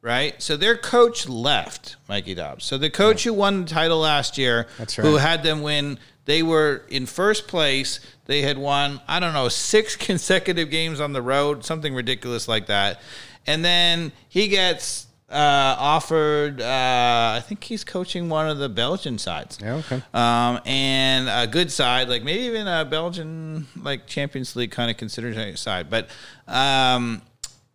right? 0.00 0.40
So 0.40 0.56
their 0.56 0.76
coach 0.76 1.28
left, 1.28 1.96
Mikey 2.08 2.34
Dobbs. 2.34 2.64
So 2.64 2.78
the 2.78 2.90
coach 2.90 3.24
who 3.24 3.34
won 3.34 3.62
the 3.64 3.68
title 3.68 3.98
last 3.98 4.38
year, 4.38 4.68
That's 4.78 4.94
who 4.94 5.16
had 5.16 5.42
them 5.42 5.62
win, 5.62 5.98
they 6.28 6.44
were 6.44 6.82
in 6.90 7.06
first 7.06 7.48
place. 7.48 7.98
They 8.26 8.42
had 8.42 8.56
won, 8.56 9.00
I 9.08 9.18
don't 9.18 9.32
know, 9.32 9.48
six 9.48 9.96
consecutive 10.06 10.70
games 10.70 11.00
on 11.00 11.12
the 11.12 11.22
road, 11.22 11.64
something 11.64 11.92
ridiculous 11.92 12.46
like 12.46 12.66
that. 12.66 13.00
And 13.48 13.64
then 13.64 14.12
he 14.28 14.46
gets 14.46 15.07
uh, 15.30 15.76
offered. 15.78 16.60
Uh, 16.60 17.34
I 17.36 17.42
think 17.46 17.64
he's 17.64 17.84
coaching 17.84 18.28
one 18.28 18.48
of 18.48 18.58
the 18.58 18.68
Belgian 18.68 19.18
sides. 19.18 19.58
Yeah, 19.60 19.74
okay. 19.74 20.02
Um, 20.14 20.60
and 20.64 21.28
a 21.28 21.46
good 21.50 21.70
side, 21.70 22.08
like 22.08 22.22
maybe 22.22 22.44
even 22.44 22.66
a 22.66 22.84
Belgian 22.84 23.66
like 23.76 24.06
Champions 24.06 24.56
League 24.56 24.70
kind 24.70 24.90
of 24.90 24.96
considered 24.96 25.58
side. 25.58 25.90
But 25.90 26.08
um, 26.46 27.22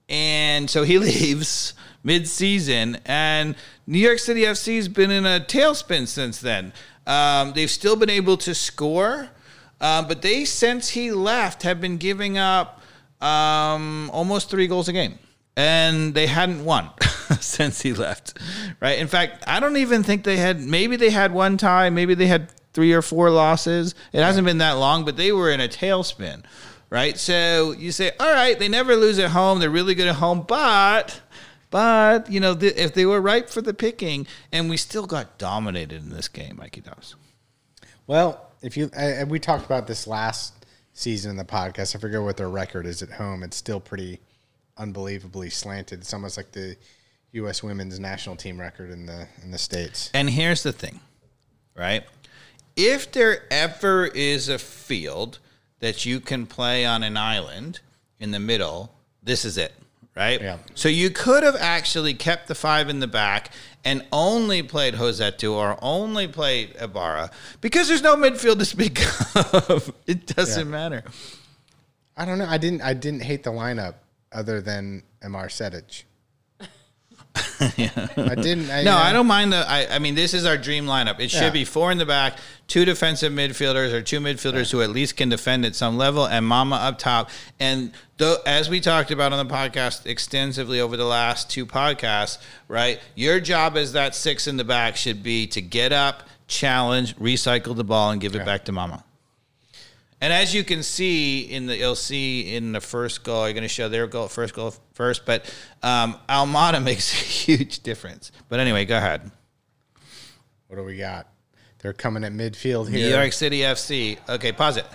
and 0.10 0.70
so 0.70 0.84
he 0.84 0.98
leaves 1.00 1.74
mid-season, 2.04 2.98
and 3.06 3.56
New 3.88 4.00
York 4.00 4.20
City 4.20 4.42
FC's 4.42 4.88
been 4.88 5.12
in 5.12 5.26
a 5.26 5.40
tailspin 5.40 6.08
since 6.08 6.40
then. 6.42 6.74
Um, 7.06 7.54
they've 7.54 7.72
still 7.72 7.96
been 7.96 8.10
able 8.10 8.38
to 8.38 8.56
score, 8.56 9.30
uh, 9.80 10.02
but 10.04 10.22
they 10.22 10.46
since 10.46 10.90
he 10.90 11.12
left 11.12 11.64
have 11.64 11.80
been 11.82 11.98
giving 11.98 12.38
up 12.38 12.82
um, 13.22 14.10
almost 14.12 14.50
three 14.50 14.68
goals 14.68 14.88
a 14.88 14.94
game, 14.94 15.18
and 15.56 16.14
they 16.14 16.28
hadn't 16.28 16.64
won 16.66 16.90
since 17.40 17.82
he 17.82 17.94
left. 17.94 18.38
Right? 18.80 19.00
In 19.00 19.08
fact, 19.08 19.44
I 19.48 19.60
don't 19.60 19.78
even 19.78 20.04
think 20.04 20.24
they 20.24 20.38
had. 20.38 20.60
Maybe 20.60 20.96
they 20.96 21.10
had 21.10 21.34
one 21.34 21.58
tie. 21.58 21.90
Maybe 21.90 22.14
they 22.14 22.28
had 22.28 22.50
three 22.74 22.94
or 22.94 23.02
four 23.02 23.30
losses. 23.30 23.96
It 24.12 24.22
hasn't 24.22 24.46
been 24.46 24.58
that 24.60 24.74
long, 24.74 25.06
but 25.06 25.18
they 25.18 25.32
were 25.32 25.52
in 25.52 25.60
a 25.62 25.68
tailspin 25.68 26.44
right? 26.90 27.18
So 27.18 27.72
you 27.72 27.92
say, 27.92 28.12
all 28.20 28.32
right, 28.32 28.58
they 28.60 28.68
never 28.70 28.96
lose 28.96 29.18
at 29.18 29.32
home. 29.32 29.60
They're 29.60 29.72
really 29.72 29.96
good 29.96 30.08
at 30.08 30.16
home, 30.16 30.46
but. 30.48 31.20
But 31.72 32.30
you 32.32 32.40
know, 32.40 32.54
th- 32.54 32.76
if 32.76 32.94
they 32.94 33.08
were 33.08 33.20
ripe 33.20 33.50
for 33.50 33.64
the 33.64 33.74
picking, 33.74 34.28
and 34.52 34.70
we 34.70 34.78
still 34.78 35.08
got 35.08 35.40
dominated 35.40 36.04
in 36.04 36.12
this 36.12 36.28
game, 36.28 36.58
Mikey 36.58 36.82
Dobbs. 36.82 37.16
Well, 38.06 38.52
if 38.62 38.78
you 38.78 38.92
I- 38.96 39.24
we 39.24 39.40
talked 39.40 39.66
about 39.66 39.88
this 39.88 40.06
last 40.06 40.54
season 40.94 41.32
in 41.32 41.38
the 41.38 41.44
podcast. 41.44 41.96
I 41.96 42.00
forget 42.00 42.22
what 42.22 42.38
their 42.38 42.48
record 42.48 42.86
is 42.86 43.02
at 43.02 43.10
home. 43.14 43.42
It's 43.42 43.58
still 43.58 43.80
pretty 43.80 44.20
unbelievably 44.78 45.50
slanted. 45.50 46.00
It's 46.02 46.14
almost 46.14 46.38
like 46.38 46.52
the 46.52 46.76
U.S. 47.34 47.64
women's 47.64 48.00
national 48.00 48.36
team 48.36 48.60
record 48.60 48.90
in 48.92 49.06
the 49.06 49.28
in 49.44 49.52
the 49.52 49.58
states. 49.58 50.10
And 50.14 50.30
here's 50.30 50.64
the 50.64 50.72
thing, 50.74 51.00
right? 51.76 52.04
If 52.76 53.12
there 53.12 53.44
ever 53.52 54.06
is 54.06 54.50
a 54.50 54.58
field 54.60 55.40
that 55.80 56.06
you 56.06 56.20
can 56.20 56.46
play 56.46 56.86
on 56.86 57.04
an 57.04 57.18
island 57.18 57.80
in 58.20 58.32
the 58.32 58.40
middle, 58.40 58.94
this 59.22 59.46
is 59.46 59.58
it, 59.58 59.74
right? 60.16 60.42
Yeah. 60.42 60.58
So 60.76 60.90
you 60.90 61.10
could 61.10 61.44
have 61.44 61.56
actually 61.58 62.14
kept 62.14 62.48
the 62.48 62.56
five 62.56 62.90
in 62.90 63.00
the 63.00 63.08
back 63.08 63.52
and 63.86 64.04
only 64.12 64.64
played 64.64 64.94
Rossetto 64.96 65.52
or 65.54 65.78
only 65.82 66.28
played 66.28 66.76
Ibarra 66.80 67.30
because 67.62 67.88
there's 67.90 68.02
no 68.02 68.16
midfield 68.16 68.60
to 68.60 68.66
speak 68.66 69.00
of. 69.70 69.92
It 70.08 70.26
doesn't 70.28 70.68
Yeah. 70.68 70.72
matter. 70.72 71.04
I 72.16 72.26
don't 72.26 72.38
know. 72.38 72.48
I 72.48 72.58
didn't. 72.58 72.82
I 72.82 72.94
didn't 72.94 73.22
hate 73.24 73.44
the 73.44 73.52
lineup 73.52 73.96
other 74.34 74.62
than 74.62 75.04
Mr. 75.24 75.32
Sejdic. 75.72 76.04
I 77.60 78.36
didn't. 78.36 78.70
I, 78.70 78.84
No, 78.84 78.94
uh, 78.94 79.00
I 79.00 79.14
don't 79.14 79.26
mind 79.28 79.54
the. 79.54 79.58
I, 79.68 79.88
I 79.96 80.00
mean, 80.00 80.14
this 80.16 80.34
is 80.34 80.46
our 80.46 80.58
dream 80.58 80.86
lineup. 80.86 81.20
It 81.20 81.32
should 81.32 81.42
Yeah. 81.42 81.50
be 81.50 81.66
four 81.66 81.92
in 81.92 81.98
the 81.98 82.06
back, 82.06 82.38
two 82.68 82.86
defensive 82.86 83.32
midfielders 83.34 83.92
or 83.92 84.02
two 84.02 84.20
midfielders 84.20 84.72
who 84.72 84.82
at 84.82 84.90
least 84.92 85.18
can 85.18 85.30
defend 85.30 85.66
at 85.66 85.76
some 85.76 85.98
level, 85.98 86.26
and 86.28 86.46
Mama 86.46 86.76
up 86.76 87.00
top. 87.00 87.30
And 87.60 87.92
though, 88.18 88.38
as 88.46 88.70
we 88.70 88.80
talked 88.80 89.10
about 89.10 89.34
on 89.34 89.46
the 89.48 89.52
podcast 89.54 90.06
extensively 90.06 90.80
over 90.80 90.96
the 90.96 91.06
last 91.06 91.50
two 91.50 91.66
podcasts, 91.66 92.38
right? 92.68 93.00
Your 93.16 93.40
job 93.40 93.78
as 93.78 93.94
that 93.94 94.14
six 94.14 94.46
in 94.48 94.58
the 94.58 94.64
back 94.64 94.96
should 94.96 95.24
be 95.24 95.48
to 95.48 95.62
get 95.62 95.92
up, 95.92 96.24
challenge, 96.48 97.16
recycle 97.18 97.76
the 97.76 97.84
ball, 97.84 98.12
and 98.12 98.22
give 98.22 98.36
it 98.36 98.46
back 98.46 98.66
to 98.66 98.72
Mama. 98.72 99.04
And 100.24 100.32
as 100.32 100.54
you 100.54 100.64
can 100.64 100.84
see 100.84 101.42
in 101.42 101.66
the, 101.66 101.76
you'll 101.76 101.96
see 101.96 102.56
in 102.56 102.72
the 102.72 102.80
first 102.80 103.26
goal, 103.26 103.44
you're 103.44 103.52
going 103.52 103.64
to 103.64 103.68
show 103.68 103.90
their 103.90 104.08
goal, 104.08 104.30
first 104.30 104.54
goal 104.54 104.74
first, 104.94 105.26
but 105.26 105.54
um, 105.84 106.18
Almada 106.30 106.82
makes 106.84 107.12
a 107.12 107.16
huge 107.18 107.82
difference. 107.82 108.32
But 108.48 108.62
anyway, 108.62 108.86
go 108.86 108.96
ahead. 108.96 109.30
What 110.68 110.78
do 110.78 110.86
we 110.86 110.96
got? 110.96 111.28
They're 111.80 111.92
coming 111.92 112.24
at 112.24 112.32
midfield 112.32 112.88
here. 112.88 113.00
New. 113.00 113.14
York 113.14 113.34
City 113.34 113.60
FC. 113.60 114.18
Okay, 114.30 114.54
pause 114.54 114.78
it. 114.78 114.86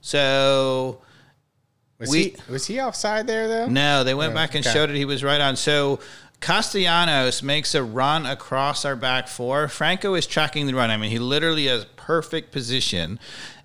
So 0.00 1.00
was 1.98 2.08
we- 2.08 2.22
he 2.22 2.36
was 2.48 2.66
he 2.66 2.80
offside 2.80 3.26
there 3.26 3.48
though? 3.48 3.66
no, 3.66 4.04
they 4.04 4.14
went 4.14 4.32
back 4.32 4.54
and 4.54 4.64
okay. 4.64 4.72
showed 4.72 4.90
it. 4.90 4.96
He 4.96 5.06
was 5.06 5.24
right 5.24 5.40
on. 5.40 5.56
So 5.56 5.98
Castellanos 6.44 7.42
makes 7.42 7.74
a 7.74 7.82
run 7.82 8.26
across 8.26 8.84
our 8.84 8.94
back 8.94 9.28
four. 9.28 9.66
Franco 9.66 10.14
is 10.14 10.26
tracking 10.26 10.66
the 10.66 10.74
run. 10.74 10.90
I 10.90 10.98
mean, 10.98 11.10
he 11.10 11.18
literally 11.18 11.66
has 11.66 11.86
perfect 11.96 12.52
position. 12.52 13.18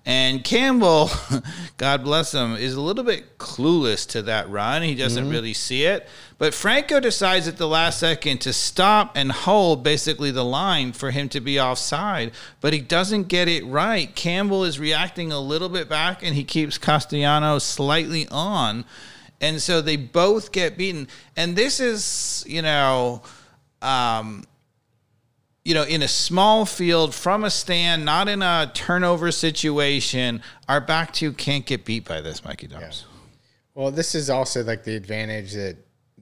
And 0.06 0.42
Campbell, 0.42 1.10
God 1.76 2.02
bless 2.02 2.32
him, 2.32 2.56
is 2.56 2.74
a 2.74 2.80
little 2.80 3.04
bit 3.04 3.38
clueless 3.38 4.08
to 4.08 4.22
that 4.22 4.48
run. 4.48 4.82
He 4.82 4.94
doesn't 4.94 5.28
really 5.28 5.52
see 5.52 5.84
it. 5.84 6.08
But 6.38 6.54
Franco 6.54 7.00
decides 7.00 7.46
at 7.46 7.58
the 7.58 7.68
last 7.68 8.00
second 8.00 8.40
to 8.40 8.52
stop 8.54 9.12
and 9.14 9.30
hold 9.30 9.84
basically 9.84 10.30
the 10.30 10.44
line 10.44 10.92
for 10.92 11.10
him 11.10 11.28
to 11.30 11.40
be 11.40 11.60
offside, 11.60 12.32
but 12.62 12.72
he 12.72 12.80
doesn't 12.80 13.28
get 13.28 13.46
it 13.46 13.64
right. 13.66 14.14
Campbell 14.14 14.64
is 14.64 14.78
reacting 14.78 15.32
a 15.32 15.40
little 15.40 15.68
bit 15.68 15.86
back 15.86 16.22
and 16.22 16.34
he 16.34 16.44
keeps 16.44 16.78
Castellano 16.78 17.58
slightly 17.58 18.26
on. 18.28 18.86
And 19.42 19.60
so 19.60 19.82
they 19.82 19.96
both 19.96 20.50
get 20.50 20.78
beaten. 20.78 21.08
And 21.36 21.56
this 21.56 21.78
is, 21.78 22.42
you 22.46 22.62
know, 22.62 23.22
um, 23.82 24.44
you 25.64 25.74
know, 25.74 25.82
in 25.82 26.02
a 26.02 26.08
small 26.08 26.64
field 26.64 27.14
from 27.14 27.44
a 27.44 27.50
stand, 27.50 28.04
not 28.04 28.28
in 28.28 28.42
a 28.42 28.70
turnover 28.74 29.30
situation, 29.30 30.42
our 30.68 30.80
back 30.80 31.12
two 31.12 31.32
can't 31.32 31.66
get 31.66 31.84
beat 31.84 32.04
by 32.06 32.20
this, 32.20 32.44
Mikey 32.44 32.66
Dobbs. 32.66 33.06
Well, 33.74 33.90
this 33.90 34.14
is 34.14 34.30
also 34.30 34.64
like 34.64 34.84
the 34.84 34.96
advantage 34.96 35.52
that 35.52 35.76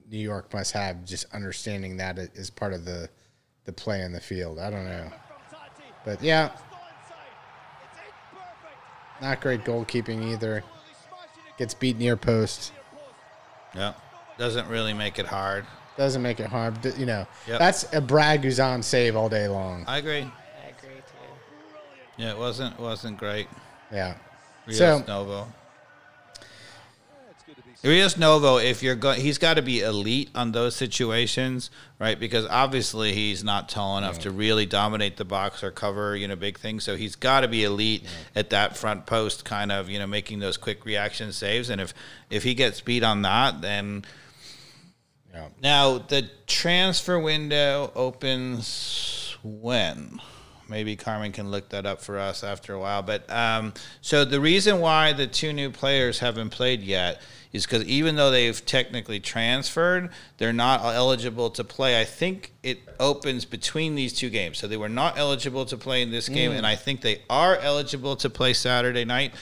New 0.09 0.17
York 0.17 0.53
must 0.53 0.73
have, 0.73 1.05
just 1.05 1.33
understanding 1.33 1.97
that 1.97 2.17
is 2.17 2.49
part 2.49 2.73
of 2.73 2.85
the 2.85 3.09
the 3.65 3.73
play 3.73 4.01
in 4.01 4.11
the 4.11 4.19
field. 4.19 4.57
I 4.57 4.69
don't 4.69 4.85
know. 4.85 5.11
But 6.03 6.23
yeah, 6.23 6.51
not 9.21 9.41
great 9.41 9.63
goalkeeping 9.63 10.31
either. 10.31 10.63
Gets 11.57 11.73
beat 11.73 11.97
near 11.97 12.15
post. 12.15 12.71
Yeah. 13.75 13.93
Doesn't 14.37 14.67
really 14.69 14.93
make 14.93 15.19
it 15.19 15.25
hard. 15.25 15.65
Doesn't 15.99 16.21
make 16.21 16.39
it 16.39 16.45
hard. 16.47 16.77
You 16.97 17.05
know, 17.05 17.27
Yep. 17.45 17.59
that's 17.59 17.85
a 17.93 17.99
Brad 17.99 18.41
Guzan 18.41 18.81
save 18.85 19.17
all 19.17 19.27
day 19.27 19.49
long. 19.49 19.83
I 19.85 19.97
agree. 19.97 20.21
I 20.21 20.69
agree 20.69 20.95
too. 20.95 21.73
Yeah, 22.15 22.31
it 22.31 22.37
wasn't 22.37 22.73
it 22.75 22.79
wasn't 22.79 23.17
great. 23.17 23.49
Yeah. 23.91 24.13
Rios 24.65 24.77
So- 24.77 25.03
Novo. 25.05 25.51
Rios 27.83 28.15
Novo, 28.17 28.57
if 28.57 28.81
you're 28.81 28.95
going, 28.95 29.19
he's 29.19 29.37
got 29.37 29.53
to 29.55 29.61
be 29.61 29.81
elite 29.81 30.29
on 30.35 30.51
those 30.53 30.73
situations, 30.75 31.69
right? 31.97 32.17
Because 32.19 32.45
obviously 32.45 33.13
he's 33.13 33.41
not 33.43 33.67
tall 33.69 33.97
enough 33.97 34.19
to 34.19 34.31
really 34.31 34.65
dominate 34.65 35.15
the 35.17 35.23
box 35.25 35.63
or 35.63 35.71
cover, 35.71 36.15
you 36.15 36.27
know, 36.29 36.35
big 36.37 36.57
things. 36.59 36.83
So 36.85 36.95
he's 36.97 37.15
got 37.17 37.41
to 37.41 37.47
be 37.49 37.63
elite 37.65 38.05
at 38.35 38.49
that 38.51 38.75
front 38.77 39.05
post, 39.05 39.43
kind 39.45 39.71
of, 39.71 39.89
you 39.89 39.97
know, 39.99 40.07
making 40.07 40.39
those 40.39 40.55
quick 40.57 40.85
reaction 40.85 41.31
saves. 41.33 41.69
And 41.69 41.79
if 41.81 41.93
if 42.29 42.43
he 42.43 42.53
gets 42.53 42.79
beat 42.81 43.03
on 43.03 43.21
that, 43.23 43.61
then 43.61 44.03
Yeah. 45.33 45.47
now 45.61 45.97
the 45.99 46.29
transfer 46.47 47.19
window 47.19 47.91
opens 47.95 49.37
when? 49.43 50.19
Maybe 50.67 50.95
Carmen 50.95 51.31
can 51.31 51.49
look 51.49 51.69
that 51.69 51.85
up 51.85 52.01
for 52.01 52.19
us 52.19 52.43
after 52.43 52.73
a 52.73 52.79
while. 52.79 53.01
But 53.01 53.29
um, 53.31 53.73
so 54.01 54.23
the 54.23 54.39
reason 54.39 54.79
why 54.79 55.13
the 55.13 55.25
two 55.25 55.51
new 55.51 55.71
players 55.71 56.19
haven't 56.19 56.51
played 56.51 56.81
yet 56.81 57.21
is 57.51 57.65
because 57.65 57.83
even 57.85 58.15
though 58.15 58.29
they've 58.29 58.63
technically 58.65 59.19
transferred, 59.19 60.11
they're 60.37 60.53
not 60.53 60.81
eligible 60.83 61.49
to 61.49 61.63
play. 61.63 61.99
I 61.99 62.05
think 62.05 62.53
it 62.61 62.79
opens 62.99 63.45
between 63.45 63.95
these 63.95 64.13
two 64.13 64.29
games. 64.29 64.59
So 64.59 64.67
they 64.67 64.77
were 64.77 64.89
not 64.89 65.17
eligible 65.17 65.65
to 65.65 65.77
play 65.77 66.03
in 66.03 66.11
this 66.11 66.29
game, 66.29 66.51
and 66.51 66.65
I 66.65 66.75
think 66.75 67.01
they 67.01 67.23
are 67.27 67.55
eligible 67.55 68.15
to 68.17 68.29
play 68.29 68.53
Saturday 68.53 69.03
night. 69.03 69.33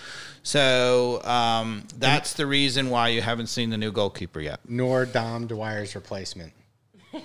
So 0.48 1.22
um, 1.26 1.84
that's 1.98 2.32
the 2.36 2.46
reason 2.48 2.90
why 2.90 3.10
you 3.10 3.22
haven't 3.22 3.48
seen 3.48 3.70
the 3.70 3.78
new 3.78 3.92
goalkeeper 3.92 4.40
yet. 4.40 4.62
Nor 4.66 5.06
Dom 5.06 5.46
Dwyer's 5.46 5.94
replacement. 5.94 6.54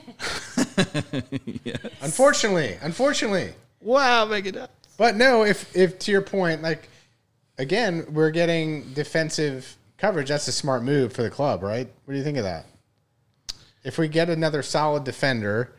Unfortunately, 2.02 2.76
unfortunately. 2.82 3.52
Wow, 3.80 4.24
make 4.24 4.46
it 4.46 4.56
up. 4.56 4.72
But 4.96 5.14
no, 5.14 5.44
if 5.44 5.74
if 5.76 6.00
to 6.00 6.10
your 6.10 6.22
point, 6.22 6.62
like 6.62 6.88
again, 7.58 8.06
we're 8.10 8.30
getting 8.32 8.92
defensive 8.92 9.76
coverage. 9.98 10.28
That's 10.28 10.48
a 10.48 10.52
smart 10.52 10.82
move 10.82 11.12
for 11.12 11.22
the 11.22 11.30
club, 11.30 11.62
right? 11.62 11.88
What 12.04 12.12
do 12.14 12.18
you 12.18 12.24
think 12.24 12.38
of 12.38 12.44
that? 12.44 12.66
If 13.84 13.98
we 13.98 14.08
get 14.08 14.30
another 14.30 14.62
solid 14.64 15.04
defender 15.04 15.72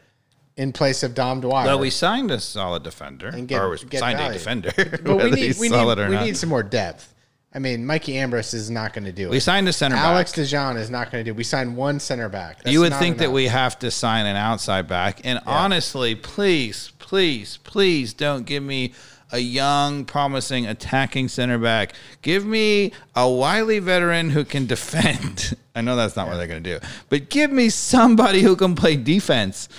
in 0.55 0.71
place 0.71 1.03
of 1.03 1.13
Dom 1.13 1.41
Dwyer, 1.41 1.65
Well, 1.65 1.79
we 1.79 1.89
signed 1.89 2.31
a 2.31 2.39
solid 2.39 2.83
defender, 2.83 3.27
And 3.27 3.47
get- 3.49 3.61
or 3.61 3.69
we 3.71 3.77
signed 3.77 4.17
value. 4.19 4.29
a 4.29 4.33
defender. 4.33 4.71
but 5.03 5.17
we 5.17 5.31
need 5.31 5.57
we 5.59 5.67
solid 5.67 5.97
need 5.97 6.09
we 6.09 6.23
need 6.25 6.37
some 6.37 6.49
more 6.49 6.63
depth. 6.63 7.12
I 7.55 7.59
mean, 7.59 7.85
Mikey 7.85 8.17
Ambrose 8.17 8.53
is 8.53 8.69
not 8.71 8.93
going 8.93 9.05
to 9.05 9.11
do 9.11 9.27
it. 9.27 9.31
we 9.31 9.39
signed 9.39 9.67
a 9.69 9.73
center 9.73 9.95
back. 9.95 10.05
Alex 10.05 10.31
back. 10.31 10.35
De 10.37 10.45
John 10.45 10.75
is 10.77 10.89
not 10.89 11.11
going 11.11 11.23
to 11.23 11.29
do. 11.29 11.35
it. 11.35 11.37
We 11.37 11.43
signed 11.43 11.77
one 11.77 11.99
center 11.99 12.27
back. 12.27 12.63
That's 12.63 12.71
you 12.73 12.79
would 12.79 12.91
not 12.91 12.99
think 12.99 13.19
that 13.19 13.31
we 13.31 13.45
have 13.47 13.77
to 13.79 13.91
sign 13.91 14.25
an 14.25 14.35
outside 14.35 14.87
back, 14.87 15.21
and 15.23 15.39
honestly, 15.45 16.15
please, 16.15 16.91
please, 16.99 17.57
please 17.57 18.13
don't 18.13 18.45
give 18.45 18.63
me 18.63 18.93
a 19.31 19.39
young, 19.39 20.05
promising 20.05 20.67
attacking 20.67 21.27
center 21.27 21.57
back. 21.57 21.93
Give 22.21 22.45
me 22.45 22.91
a 23.15 23.29
wily 23.29 23.79
veteran 23.79 24.29
who 24.29 24.45
can 24.45 24.65
defend. 24.65 25.55
I 25.75 25.81
know 25.81 25.95
that's 25.95 26.15
not 26.15 26.27
what 26.27 26.37
they're 26.37 26.47
going 26.47 26.63
to 26.63 26.79
do, 26.79 26.85
but 27.09 27.29
give 27.29 27.51
me 27.51 27.69
somebody 27.69 28.41
who 28.41 28.55
can 28.55 28.75
play 28.75 28.95
defense, 28.95 29.69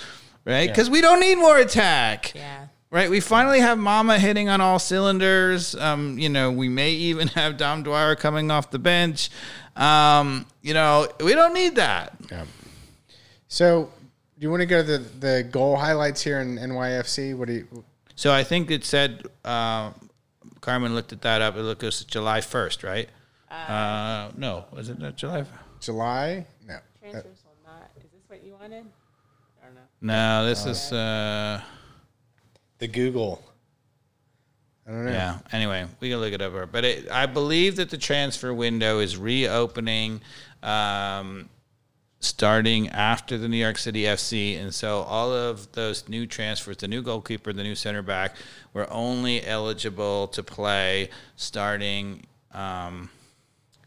right? 0.45 0.67
Because 0.69 0.89
we 0.89 1.01
don't 1.01 1.19
need 1.19 1.35
more 1.35 1.57
attack. 1.57 2.33
Yeah. 2.35 2.67
Right, 2.91 3.09
we 3.09 3.19
finally 3.19 3.59
have 3.59 3.77
Mama 3.77 4.17
hitting 4.19 4.47
on 4.47 4.61
all 4.61 4.79
cylinders. 4.79 5.75
Um, 5.75 6.17
you 6.17 6.29
know, 6.29 6.51
we 6.51 6.69
may 6.69 6.91
even 6.91 7.27
have 7.29 7.57
Dom 7.57 7.83
Dwyer 7.83 8.15
coming 8.15 8.51
off 8.51 8.71
the 8.71 8.79
bench. 8.79 9.29
Um, 9.75 10.45
you 10.61 10.73
know, 10.73 11.07
we 11.19 11.33
don't 11.33 11.53
need 11.53 11.75
that. 11.75 12.15
Yeah. 12.31 12.45
So, 13.47 13.91
do 14.37 14.43
you 14.43 14.49
want 14.49 14.61
to 14.61 14.65
go 14.65 14.81
to 14.81 14.97
the, 14.97 14.97
the 15.19 15.43
goal 15.43 15.75
highlights 15.75 16.21
here 16.21 16.39
in 16.39 16.57
NYFC? 16.57 17.35
What 17.37 17.47
do 17.47 17.53
you? 17.53 17.83
So 18.15 18.33
I 18.33 18.43
think 18.43 18.71
it 18.71 18.85
said 18.85 19.23
uh, 19.43 19.91
Carmen 20.61 20.95
looked 20.95 21.11
at 21.11 21.21
that 21.23 21.41
up. 21.41 21.57
It 21.57 21.61
looked 21.61 21.83
it 21.83 21.87
was 21.87 22.03
July 22.05 22.41
first, 22.41 22.83
right? 22.83 23.09
Uh, 23.51 24.31
no, 24.37 24.65
was 24.71 24.89
it 24.89 24.99
not 24.99 25.15
July? 25.15 25.45
July? 25.79 26.45
No. 26.67 26.77
Transfers 26.99 27.43
will 27.45 27.71
not. 27.71 27.91
Is 27.97 28.11
this 28.11 28.21
what 28.27 28.43
you 28.43 28.53
wanted? 28.53 28.85
Or 29.61 29.69
no? 29.73 29.81
No, 30.01 30.45
this 30.45 30.65
is 30.65 30.91
uh, 30.91 31.61
The 32.79 32.87
Google. 32.87 33.43
I 34.87 34.91
don't 34.91 35.05
know. 35.05 35.11
yeah. 35.11 35.39
Anyway, 35.51 35.85
we 35.99 36.09
can 36.09 36.19
look 36.19 36.33
it 36.33 36.41
up. 36.41 36.71
But 36.71 36.85
it, 36.85 37.11
I 37.11 37.25
believe 37.25 37.77
that 37.77 37.89
the 37.89 37.97
transfer 37.97 38.53
window 38.53 38.99
is 38.99 39.17
reopening. 39.17 40.21
Um, 40.61 41.49
starting 42.25 42.89
after 42.89 43.37
the 43.37 43.47
New 43.47 43.57
York 43.57 43.77
City 43.77 44.03
FC. 44.03 44.59
And 44.59 44.73
so 44.73 45.01
all 45.01 45.31
of 45.31 45.71
those 45.73 46.09
new 46.09 46.25
transfers, 46.25 46.77
the 46.77 46.87
new 46.87 47.01
goalkeeper, 47.01 47.53
the 47.53 47.63
new 47.63 47.75
center 47.75 48.01
back, 48.01 48.35
were 48.73 48.91
only 48.91 49.45
eligible 49.45 50.27
to 50.29 50.43
play 50.43 51.09
starting. 51.35 52.25
Um, 52.51 53.09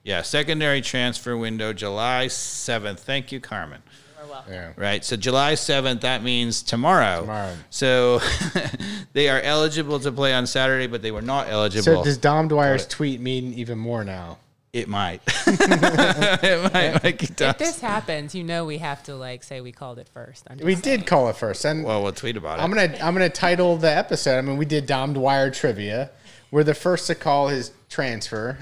yeah, 0.04 0.22
secondary 0.22 0.80
transfer 0.80 1.36
window 1.36 1.72
July 1.72 2.26
7th. 2.26 3.00
Thank 3.00 3.32
you, 3.32 3.40
Carmen. 3.40 3.82
Or 4.22 4.28
welcome. 4.28 4.52
Yeah. 4.52 4.72
Right. 4.76 5.04
So 5.04 5.16
July 5.16 5.52
7th, 5.54 6.00
that 6.00 6.22
means 6.22 6.62
tomorrow. 6.62 7.20
Tomorrow. 7.22 7.54
So 7.70 8.20
they 9.12 9.28
are 9.28 9.40
eligible 9.40 10.00
to 10.00 10.10
play 10.12 10.32
on 10.34 10.46
Saturday, 10.46 10.86
but 10.86 11.02
they 11.02 11.10
were 11.12 11.22
not 11.22 11.48
eligible. 11.48 11.82
So 11.82 12.04
does 12.04 12.18
Dom 12.18 12.48
Dwyer's 12.48 12.86
tweet 12.86 13.20
mean 13.20 13.52
even 13.54 13.78
more 13.78 14.04
now? 14.04 14.38
it 14.70 14.86
might. 14.86 15.22
it 15.46 16.72
might 16.74 17.02
make 17.02 17.22
it 17.22 17.40
If 17.40 17.58
this 17.58 17.80
happens, 17.80 18.34
you 18.34 18.44
know 18.44 18.66
we 18.66 18.78
have 18.78 19.02
to 19.04 19.14
like 19.16 19.42
say 19.42 19.60
we 19.62 19.72
called 19.72 19.98
it 19.98 20.08
first. 20.08 20.46
I'm 20.48 20.58
We 20.58 20.74
saying. 20.74 20.82
did 20.82 21.06
call 21.06 21.28
it 21.30 21.36
first, 21.36 21.64
and 21.64 21.84
Well, 21.84 22.02
we'll 22.02 22.12
tweet 22.12 22.36
about 22.36 22.58
it. 22.58 22.62
I'm 22.62 22.70
gonna 22.70 22.94
I'm 23.02 23.14
gonna 23.14 23.30
title 23.30 23.76
the 23.78 23.90
episode. 23.90 24.36
I 24.38 24.42
mean, 24.42 24.58
we 24.58 24.66
did 24.66 24.86
Dom 24.86 25.14
Dwyer 25.14 25.50
trivia. 25.50 26.10
We're 26.50 26.64
the 26.64 26.74
first 26.74 27.06
to 27.06 27.14
call 27.14 27.48
his 27.48 27.72
transfer. 27.88 28.58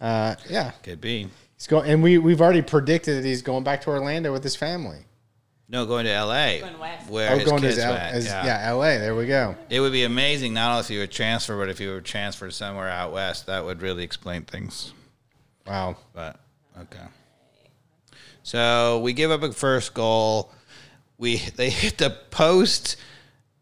Uh, 0.00 0.34
yeah, 0.50 0.72
Could 0.82 1.00
be. 1.00 1.28
He's 1.56 1.66
going, 1.66 1.88
and 1.90 2.02
we 2.02 2.18
we've 2.18 2.40
already 2.40 2.62
predicted 2.62 3.16
that 3.22 3.26
he's 3.26 3.42
going 3.42 3.64
back 3.64 3.80
to 3.82 3.90
Orlando 3.90 4.32
with 4.32 4.42
his 4.44 4.56
family. 4.56 4.98
No, 5.68 5.86
going 5.86 6.04
to 6.04 6.10
L.A. 6.12 6.60
Going 6.60 6.78
west. 6.78 7.08
Where 7.10 7.32
Oh, 7.32 7.38
his 7.38 7.48
going 7.48 7.62
to 7.62 7.66
kids 7.68 7.76
his 7.76 7.84
L- 7.86 7.92
went. 7.92 8.02
as- 8.14 8.26
yeah. 8.26 8.44
yeah, 8.44 8.68
L.A. 8.68 8.98
There 8.98 9.14
we 9.14 9.26
go. 9.26 9.56
It 9.70 9.80
would 9.80 9.92
be 9.92 10.04
amazing 10.04 10.52
not 10.52 10.70
only 10.72 10.80
if 10.80 10.90
you 10.90 10.98
were 10.98 11.06
transferred, 11.06 11.56
but 11.58 11.70
if 11.70 11.80
you 11.80 11.90
were 11.90 12.00
transferred 12.02 12.52
somewhere 12.52 12.88
out 12.88 13.12
west. 13.12 13.46
That 13.46 13.64
would 13.64 13.80
really 13.80 14.04
explain 14.04 14.42
things. 14.42 14.92
Wow. 15.66 15.96
But 16.12 16.38
okay. 16.78 17.04
So 18.42 19.00
we 19.00 19.12
give 19.14 19.30
up 19.30 19.42
a 19.42 19.52
first 19.52 19.94
goal. 19.94 20.52
We 21.18 21.36
they 21.56 21.70
hit 21.70 21.98
the 21.98 22.10
post, 22.30 22.96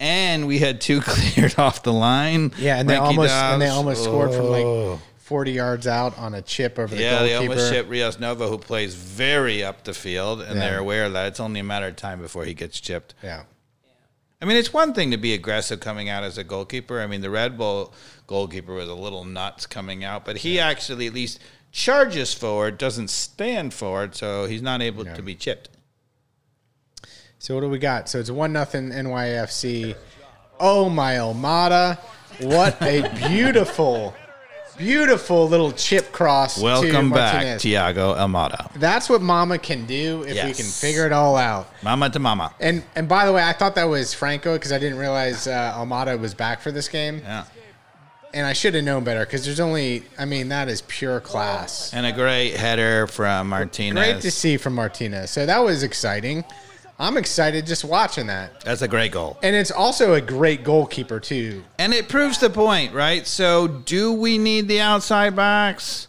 and 0.01 0.47
we 0.49 0.59
had 0.59 0.81
two 0.81 1.01
cleared 1.05 1.59
off 1.59 1.83
the 1.85 1.93
line. 1.93 2.53
Yeah, 2.59 2.79
and 2.81 2.89
they 2.91 2.99
Mikey 2.99 3.07
almost 3.17 3.33
and 3.33 3.63
they 3.63 3.67
Dobbs. 3.67 3.77
almost 3.77 4.05
scored 4.05 4.31
from 4.33 4.47
Oh. 4.47 4.91
like 4.91 5.01
40 5.33 5.53
yards 5.53 5.87
out 5.87 6.19
on 6.19 6.35
a 6.35 6.43
chip 6.43 6.79
over 6.79 6.95
the 6.95 7.01
Yeah, 7.01 7.23
they 7.23 7.31
goalkeeper. 7.31 7.53
almost 7.53 7.73
chipped 7.73 7.89
Rios 7.89 8.19
Novo, 8.21 8.51
who 8.51 8.59
plays 8.59 8.95
very 8.95 9.65
up 9.65 9.83
the 9.85 9.95
field, 9.95 10.43
and 10.43 10.57
Yeah. 10.57 10.61
they're 10.69 10.79
aware 10.79 11.09
that 11.09 11.27
it's 11.29 11.41
only 11.41 11.61
a 11.61 11.65
matter 11.65 11.87
of 11.87 11.97
time 11.97 12.21
before 12.21 12.45
he 12.45 12.53
gets 12.53 12.79
chipped. 12.79 13.15
yeah. 13.23 13.45
I 14.43 14.45
mean, 14.45 14.59
it's 14.59 14.75
one 14.75 14.93
thing 14.93 15.11
to 15.11 15.17
be 15.17 15.33
aggressive 15.33 15.81
coming 15.81 16.11
out 16.11 16.23
as 16.23 16.37
a 16.37 16.45
goalkeeper. 16.45 17.01
I 17.01 17.07
mean, 17.07 17.23
the 17.23 17.31
Red 17.31 17.57
Bull 17.57 17.95
goalkeeper 18.27 18.75
was 18.75 18.91
a 18.91 18.95
little 18.95 19.25
nuts 19.25 19.65
coming 19.65 20.05
out, 20.05 20.27
but 20.27 20.37
he 20.39 20.61
actually 20.61 21.07
at 21.07 21.15
least 21.15 21.39
charges 21.71 22.35
forward, 22.35 22.77
doesn't 22.77 23.09
stand 23.09 23.73
forward, 23.73 24.15
so 24.15 24.45
he's 24.45 24.61
not 24.61 24.83
able 24.83 25.07
to 25.07 25.23
be 25.23 25.35
chipped. 25.35 25.71
So 27.39 27.55
what 27.55 27.63
do 27.63 27.71
we 27.71 27.79
got? 27.79 28.11
So 28.11 28.19
it's 28.19 28.31
one 28.31 28.53
nothing 28.53 28.91
NYFC. 28.91 29.95
Oh 30.61 30.91
my 30.91 31.15
Almada! 31.15 31.99
What 32.41 32.81
a 32.83 33.09
beautiful, 33.29 34.15
beautiful 34.77 35.49
little 35.49 35.73
chip 35.73 36.13
cross. 36.13 36.57
to 36.57 36.63
Welcome 36.63 37.11
back, 37.11 37.35
Martinez. 37.35 37.63
Tiago 37.63 38.15
Almada. 38.15 38.73
That's 38.75 39.09
what 39.09 39.23
Mama 39.23 39.59
can 39.59 39.87
do 39.87 40.23
if 40.23 40.35
we 40.45 40.53
can 40.53 40.65
figure 40.67 41.07
it 41.07 41.13
all 41.13 41.37
out. 41.37 41.69
Mama 41.83 42.11
to 42.11 42.19
mama. 42.19 42.55
And 42.61 42.83
and 42.95 43.09
by 43.09 43.27
the 43.27 43.33
way, 43.33 43.43
I 43.43 43.53
thought 43.53 43.75
that 43.77 43.85
was 43.85 44.15
Franco 44.15 44.55
because 44.55 44.73
I 44.73 44.79
didn't 44.79 44.99
realize 44.99 45.47
uh, 45.47 45.75
Almada 45.77 46.19
was 46.19 46.35
back 46.35 46.61
for 46.61 46.73
this 46.73 46.89
game, 46.89 47.19
Yeah. 47.25 47.45
and 48.35 48.47
I 48.47 48.53
should 48.53 48.75
have 48.75 48.85
known 48.85 49.05
better 49.05 49.25
because 49.25 49.45
there's 49.45 49.61
only. 49.61 50.05
I 50.19 50.25
mean, 50.25 50.49
that 50.49 50.69
is 50.69 50.83
pure 50.83 51.21
class. 51.21 51.93
And 51.95 52.07
a 52.07 52.13
great 52.13 52.57
header 52.57 53.07
from 53.07 53.49
Martinez. 53.49 53.93
Great 53.95 54.23
to 54.23 54.31
see 54.31 54.57
from 54.57 54.75
Martinez. 54.75 55.31
So 55.31 55.47
that 55.47 55.59
was 55.59 55.83
exciting. 55.83 56.45
I'm 57.03 57.17
excited 57.17 57.67
just 57.67 57.85
watching 57.85 58.29
that. 58.29 58.61
That's 58.61 58.81
a 58.81 58.87
great 58.87 59.11
goal. 59.11 59.37
And 59.43 59.57
it's 59.57 59.73
also 59.73 60.15
a 60.15 60.21
great 60.21 60.63
goalkeeper 60.63 61.19
too. 61.19 61.65
And 61.77 61.93
it 61.93 62.09
proves 62.09 62.39
the 62.39 62.49
point, 62.49 62.95
right? 62.95 63.27
So, 63.27 63.67
do 63.67 64.13
we 64.13 64.39
need 64.39 64.69
the 64.69 64.81
outside 64.81 65.35
backs? 65.35 66.07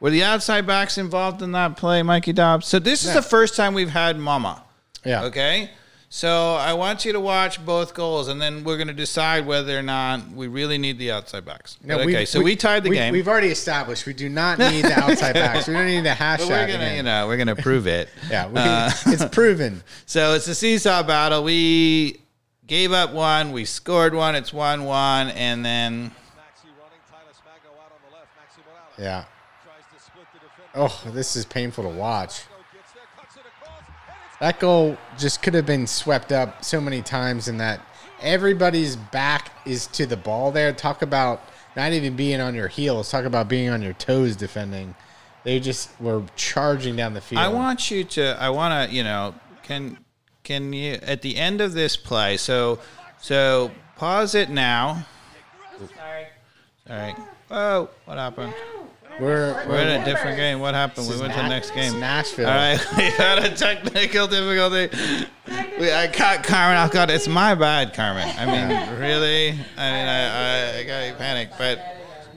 Were 0.00 0.08
the 0.08 0.24
outside 0.24 0.66
backs 0.66 0.96
involved 0.96 1.42
in 1.42 1.52
that 1.52 1.76
play, 1.76 2.02
Mikey 2.02 2.32
Dobbs? 2.32 2.66
So, 2.66 2.78
this 2.78 3.02
is 3.02 3.08
Yeah. 3.08 3.16
the 3.16 3.22
first 3.22 3.54
time 3.54 3.74
we've 3.74 3.90
had 3.90 4.18
Mama. 4.18 4.62
Yeah. 5.04 5.24
Okay. 5.24 5.70
So 6.12 6.54
I 6.56 6.72
want 6.72 7.04
you 7.04 7.12
to 7.12 7.20
watch 7.20 7.64
both 7.64 7.94
goals, 7.94 8.26
and 8.26 8.42
then 8.42 8.64
we're 8.64 8.76
going 8.76 8.88
to 8.88 8.92
decide 8.92 9.46
whether 9.46 9.78
or 9.78 9.82
not 9.82 10.28
we 10.32 10.48
really 10.48 10.76
need 10.76 10.98
the 10.98 11.12
outside 11.12 11.44
backs. 11.44 11.78
No, 11.84 11.98
But 11.98 12.06
okay, 12.08 12.24
so 12.24 12.42
we, 12.42 12.56
tied 12.56 12.82
the 12.82 12.90
we- 12.90 12.96
game. 12.96 13.12
We've 13.12 13.28
already 13.28 13.46
established 13.48 14.06
we 14.06 14.12
do 14.12 14.28
not 14.28 14.58
need 14.58 14.84
the 14.86 14.92
outside 15.04 15.34
backs. 15.34 15.68
We 15.68 15.74
don't 15.74 15.86
need 15.86 16.00
the 16.04 16.12
hash 16.14 16.40
but 16.40 16.48
we're 16.48 16.66
gonna, 16.66 16.78
again. 16.78 16.96
you 16.96 17.02
know, 17.04 17.28
we're 17.28 17.36
gonna 17.36 17.54
prove 17.54 17.86
it. 17.86 18.08
yeah, 18.30 18.48
we, 18.48 18.58
Uh, 18.58 18.90
it's 19.06 19.24
proven. 19.26 19.84
So 20.06 20.34
it's 20.34 20.48
a 20.48 20.54
seesaw 20.56 21.04
battle. 21.04 21.44
We 21.44 22.20
gave 22.66 22.90
up 22.90 23.12
one, 23.12 23.52
we 23.52 23.64
scored 23.64 24.12
one. 24.12 24.34
It's 24.34 24.52
one-one, 24.52 25.28
and 25.28 25.64
then 25.64 26.10
Maxi 26.10 26.64
running, 26.76 26.98
Talles 27.08 27.40
Magno 27.46 27.70
out 27.80 27.92
on 27.92 28.00
the 28.10 28.16
left. 28.16 28.98
Yeah. 28.98 29.24
tries 29.62 29.84
to 29.96 30.04
split 30.04 30.26
the 30.32 30.40
defender. 30.40 30.92
Oh, 31.06 31.10
this 31.12 31.36
is 31.36 31.44
painful 31.44 31.84
to 31.84 31.90
watch. 31.90 32.30
Smago 32.30 32.46
gets 32.74 32.92
there, 32.94 33.02
cuts 33.16 33.36
it 33.36 33.42
across, 33.46 33.78
and 33.86 34.16
it's 34.26 34.29
That 34.40 34.58
goal 34.58 34.96
just 35.18 35.42
could 35.42 35.54
have 35.54 35.66
been 35.66 35.86
swept 35.86 36.32
up 36.32 36.64
so 36.64 36.80
many 36.80 37.02
times 37.02 37.46
in 37.46 37.58
that 37.58 37.80
everybody's 38.22 38.96
back 38.96 39.52
is 39.66 39.86
to 39.88 40.06
the 40.06 40.16
ball 40.16 40.50
there. 40.50 40.72
Talk 40.72 41.02
about 41.02 41.42
not 41.76 41.92
even 41.92 42.16
being 42.16 42.40
on 42.40 42.54
your 42.54 42.68
heels. 42.68 43.10
Talk 43.10 43.24
about 43.24 43.48
being 43.48 43.68
on 43.68 43.82
your 43.82 43.92
toes 43.92 44.36
defending. 44.36 44.94
They 45.44 45.60
just 45.60 45.88
were 46.00 46.22
charging 46.36 46.96
down 46.96 47.14
the 47.14 47.20
field. 47.20 47.40
I 47.42 47.48
want 47.48 47.90
you 47.90 48.04
to. 48.04 48.36
I 48.40 48.50
want 48.50 48.90
to. 48.90 48.94
You 48.94 49.04
know, 49.04 49.34
can 49.62 49.98
can 50.42 50.72
you 50.72 50.94
at 51.02 51.22
the 51.22 51.36
end 51.36 51.60
of 51.60 51.72
this 51.72 51.96
play? 51.96 52.36
So 52.36 52.78
so 53.20 53.70
pause 53.96 54.34
it 54.34 54.50
now. 54.50 55.06
Sorry. 55.78 56.26
All 56.88 56.96
right. 56.96 57.16
Oh, 57.50 57.90
what 58.04 58.18
happened? 58.18 58.54
We're, 59.18 59.66
We're 59.66 59.80
in 59.80 60.00
a 60.00 60.04
different 60.04 60.36
game. 60.36 60.60
What 60.60 60.74
happened? 60.74 61.08
We 61.08 61.14
is 61.14 61.20
went 61.20 61.32
to 61.34 61.40
the 61.40 61.48
next 61.48 61.72
game. 61.72 61.98
Nashville. 61.98 62.46
All 62.48 62.54
right, 62.54 62.80
we 62.96 63.04
had 63.04 63.38
a 63.38 63.54
technical 63.54 64.26
difficulty. 64.26 64.88
We, 65.78 65.92
I 65.92 66.08
caught 66.08 66.44
Carmen 66.44 66.76
off 66.76 66.92
guard. 66.92 67.10
It's 67.10 67.28
my 67.28 67.54
bad, 67.54 67.94
Carmen. 67.94 68.28
I 68.38 68.46
mean, 68.46 69.00
really? 69.00 69.50
I 69.50 69.52
mean, 69.52 69.66
I, 69.76 70.76
I, 70.76 70.78
I 70.78 70.84
got 70.84 71.18
panicked. 71.18 71.58
But 71.58 71.80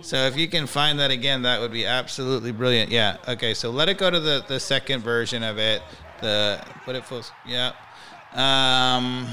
so 0.01 0.17
if 0.27 0.37
you 0.37 0.47
can 0.47 0.67
find 0.67 0.99
that 0.99 1.11
again, 1.11 1.43
that 1.43 1.61
would 1.61 1.71
be 1.71 1.85
absolutely 1.85 2.51
brilliant. 2.51 2.91
Yeah. 2.91 3.17
Okay. 3.27 3.53
So 3.53 3.69
let 3.69 3.89
it 3.89 3.97
go 3.97 4.09
to 4.09 4.19
the 4.19 4.43
the 4.47 4.59
second 4.59 5.01
version 5.01 5.43
of 5.43 5.57
it. 5.57 5.81
The 6.21 6.63
put 6.85 6.95
it 6.95 7.05
full. 7.05 7.23
Yeah. 7.45 7.71
Um. 8.33 9.27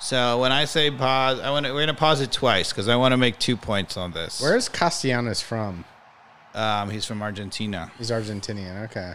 So 0.00 0.40
when 0.40 0.52
I 0.52 0.64
say 0.66 0.90
pause, 0.90 1.40
I 1.40 1.50
want 1.50 1.66
to, 1.66 1.72
we're 1.72 1.80
gonna 1.80 1.94
pause 1.94 2.20
it 2.20 2.30
twice 2.30 2.70
because 2.70 2.88
I 2.88 2.96
want 2.96 3.12
to 3.12 3.16
make 3.16 3.38
two 3.38 3.56
points 3.56 3.96
on 3.96 4.12
this. 4.12 4.40
Where's 4.40 4.68
Castellanos 4.68 5.40
from? 5.40 5.84
Um, 6.54 6.90
he's 6.90 7.04
from 7.04 7.22
Argentina. 7.22 7.90
He's 7.98 8.10
Argentinian. 8.10 8.84
Okay. 8.84 9.14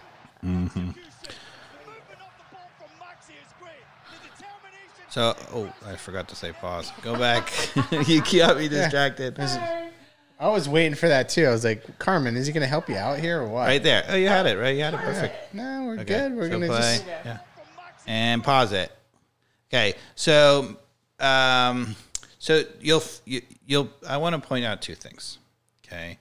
So, 5.09 5.35
oh, 5.53 5.73
I 5.87 5.95
forgot 5.95 6.27
to 6.29 6.35
say 6.35 6.51
pause. 6.51 6.91
Go 7.01 7.17
back. 7.17 7.51
you 8.07 8.21
got 8.21 8.57
me 8.57 8.67
distracted. 8.67 9.39
I 10.39 10.47
was 10.47 10.69
waiting 10.69 10.95
for 10.95 11.09
that 11.09 11.29
too. 11.29 11.45
I 11.45 11.49
was 11.51 11.65
like, 11.65 11.97
Carmen, 11.99 12.37
is 12.37 12.47
he 12.47 12.53
going 12.53 12.61
to 12.61 12.67
help 12.67 12.87
you 12.87 12.95
out 12.95 13.19
here 13.19 13.41
or 13.41 13.47
what? 13.47 13.67
Right 13.67 13.81
there. 13.81 14.05
Oh, 14.07 14.15
you 14.15 14.27
had 14.27 14.45
it, 14.45 14.57
right? 14.57 14.75
You 14.75 14.83
had 14.83 14.93
it 14.93 14.99
perfect. 15.01 15.53
No, 15.53 15.85
we're 15.85 15.93
Okay, 15.95 16.03
good. 16.05 16.35
We're 16.35 16.43
so 16.43 16.49
going 16.49 16.61
to 16.61 16.67
just. 16.67 17.05
Yeah. 17.25 17.39
And 18.07 18.43
pause 18.43 18.71
it. 18.71 18.91
Okay. 19.71 19.93
So, 20.15 20.77
um, 21.19 21.95
so 22.39 22.63
you'll, 22.81 23.03
you, 23.25 23.41
you'll, 23.65 23.89
I 24.07 24.17
want 24.17 24.41
to 24.41 24.47
point 24.47 24.65
out 24.65 24.81
two 24.81 24.95
things. 24.95 25.37
Okay. 25.85 26.17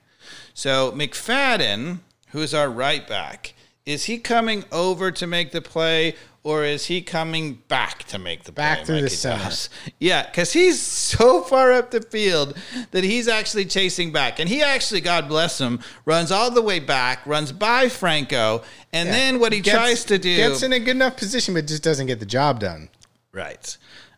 So 0.53 0.91
McFadden, 0.91 1.99
who's 2.29 2.53
our 2.53 2.69
right 2.69 3.07
back, 3.07 3.53
is 3.85 4.05
he 4.05 4.17
coming 4.19 4.65
over 4.71 5.09
to 5.11 5.25
make 5.25 5.51
the 5.51 5.61
play 5.61 6.15
or 6.43 6.63
is 6.63 6.85
he 6.85 7.01
coming 7.01 7.55
back 7.67 8.03
to 8.05 8.17
make 8.17 8.43
the 8.43 8.51
Back 8.51 8.77
play? 8.79 8.85
through 8.85 8.95
the 8.97 9.01
Mikey 9.03 9.15
center. 9.15 9.43
Dobbs? 9.43 9.69
Yeah, 9.99 10.25
because 10.25 10.53
he's 10.53 10.79
so 10.81 11.41
far 11.41 11.73
up 11.73 11.91
the 11.91 12.01
field 12.01 12.57
that 12.91 13.03
he's 13.03 13.27
actually 13.27 13.65
chasing 13.65 14.11
back. 14.13 14.39
And 14.39 14.47
he 14.47 14.61
actually, 14.61 15.01
God 15.01 15.27
bless 15.27 15.59
him, 15.59 15.79
runs 16.05 16.31
all 16.31 16.49
the 16.49 16.61
way 16.61 16.79
back, 16.79 17.25
runs 17.25 17.51
by 17.51 17.89
Franco, 17.89 18.63
and 18.93 19.09
then 19.09 19.39
what 19.39 19.51
he 19.51 19.59
Gets- 19.59 19.77
tries 19.77 20.05
to 20.05 20.17
do. 20.17 20.35
Gets 20.37 20.63
in 20.63 20.71
a 20.71 20.79
good 20.79 20.95
enough 20.95 21.17
position, 21.17 21.53
but 21.53 21.67
just 21.67 21.83
doesn't 21.83 22.07
get 22.07 22.19
the 22.21 22.25
job 22.25 22.59
done. 22.61 22.89
Right. 23.31 23.77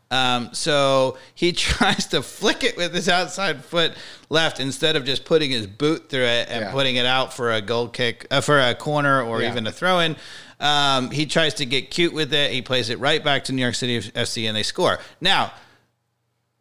Um, 0.10 0.50
so 0.54 1.18
he 1.36 1.52
tries 1.54 2.08
to 2.08 2.22
flick 2.22 2.64
it 2.64 2.76
with 2.78 2.94
his 2.94 3.08
outside 3.08 3.64
foot 3.64 3.94
left 4.30 4.60
instead 4.60 4.96
of 4.96 5.06
just 5.06 5.24
putting 5.26 5.52
his 5.52 5.68
boot 5.68 6.10
through 6.10 6.24
it 6.26 6.50
and 6.50 6.66
Yeah. 6.66 6.72
putting 6.72 6.98
it 6.98 7.06
out 7.06 7.34
for 7.34 7.52
a 7.52 7.62
goal 7.62 7.88
kick, 7.88 8.28
uh, 8.30 8.42
for 8.42 8.60
a 8.60 8.76
corner 8.76 9.22
or 9.24 9.42
Yeah. 9.42 9.52
even 9.52 9.66
a 9.68 9.72
throw 9.72 10.00
in. 10.00 10.16
Um, 10.60 11.12
he 11.12 11.26
tries 11.26 11.54
to 11.56 11.66
get 11.66 11.90
cute 11.92 12.14
with 12.14 12.34
it. 12.34 12.52
He 12.52 12.62
plays 12.62 12.90
it 12.90 13.00
right 13.00 13.24
back 13.24 13.46
to 13.46 13.54
New 13.54 13.62
York 13.62 13.76
City 13.76 14.00
FC 14.00 14.48
and 14.48 14.56
they 14.56 14.64
score. 14.64 15.00
Now, 15.20 15.54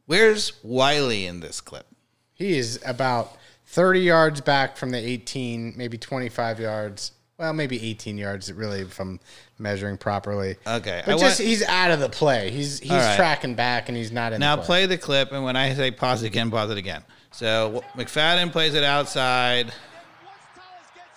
where's 0.07 0.53
Wiley 0.63 1.27
in 1.27 1.41
this 1.41 1.61
clip? 1.61 1.87
He 2.33 2.57
is 2.57 2.81
about 2.87 3.37
30 3.67 4.01
yards 4.01 4.41
back 4.41 4.77
from 4.77 4.91
the 4.91 4.99
18, 4.99 5.75
maybe 5.77 5.99
25 5.99 6.59
yards. 6.61 7.13
Well, 7.39 7.53
maybe 7.53 7.83
18 7.83 8.19
yards, 8.19 8.53
really, 8.53 8.85
I'm 8.99 9.21
measuring 9.61 9.97
properly. 9.99 10.57
Okay, 10.67 11.03
But 11.05 11.15
I 11.15 11.19
just 11.19 11.39
want- 11.39 11.49
he's 11.49 11.63
out 11.63 11.91
of 11.91 12.01
the 12.01 12.09
play. 12.09 12.51
He's 12.51 12.81
he's 12.81 12.91
right. 12.91 13.17
tracking 13.17 13.55
back 13.55 13.89
and 13.89 13.97
he's 13.97 14.11
not 14.11 14.33
in 14.33 14.41
Now 14.41 14.57
the 14.57 14.63
play 14.63 14.87
the 14.87 14.99
clip, 14.99 15.33
and 15.33 15.45
when 15.45 15.57
I 15.57 15.75
say 15.75 15.91
pause 15.91 16.23
it 16.23 16.27
again, 16.27 16.51
pause 16.51 16.71
it 16.71 16.79
again. 16.79 17.05
So 17.33 17.85
McFadden 17.97 18.51
plays 18.51 18.75
it 18.75 18.83
outside, 18.85 19.73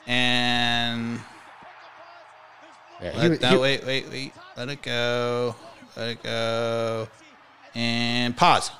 and 0.05 1.19
Yeah, 3.01 3.11
he 3.11 3.29
Let, 3.29 3.41
no, 3.41 3.49
he- 3.51 3.57
wait, 3.57 3.85
wait, 3.85 4.09
wait. 4.09 4.33
Let 4.55 4.69
it 4.69 4.81
go. 4.81 5.55
Let 5.97 6.09
it 6.09 6.23
go. 6.23 7.07
And 7.75 8.37
pause. 8.37 8.71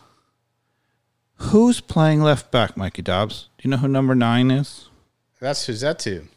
Who's 1.37 1.81
playing 1.81 2.21
left 2.21 2.51
back, 2.51 2.77
Mikey 2.77 3.01
Dobbs? 3.01 3.49
Do 3.57 3.63
you 3.67 3.71
know 3.71 3.77
who 3.77 3.87
number 3.87 4.15
nine 4.15 4.51
is? 4.51 4.89
That's 5.41 5.65
who's 5.65 5.81
that 5.81 5.99
to? 5.99 6.27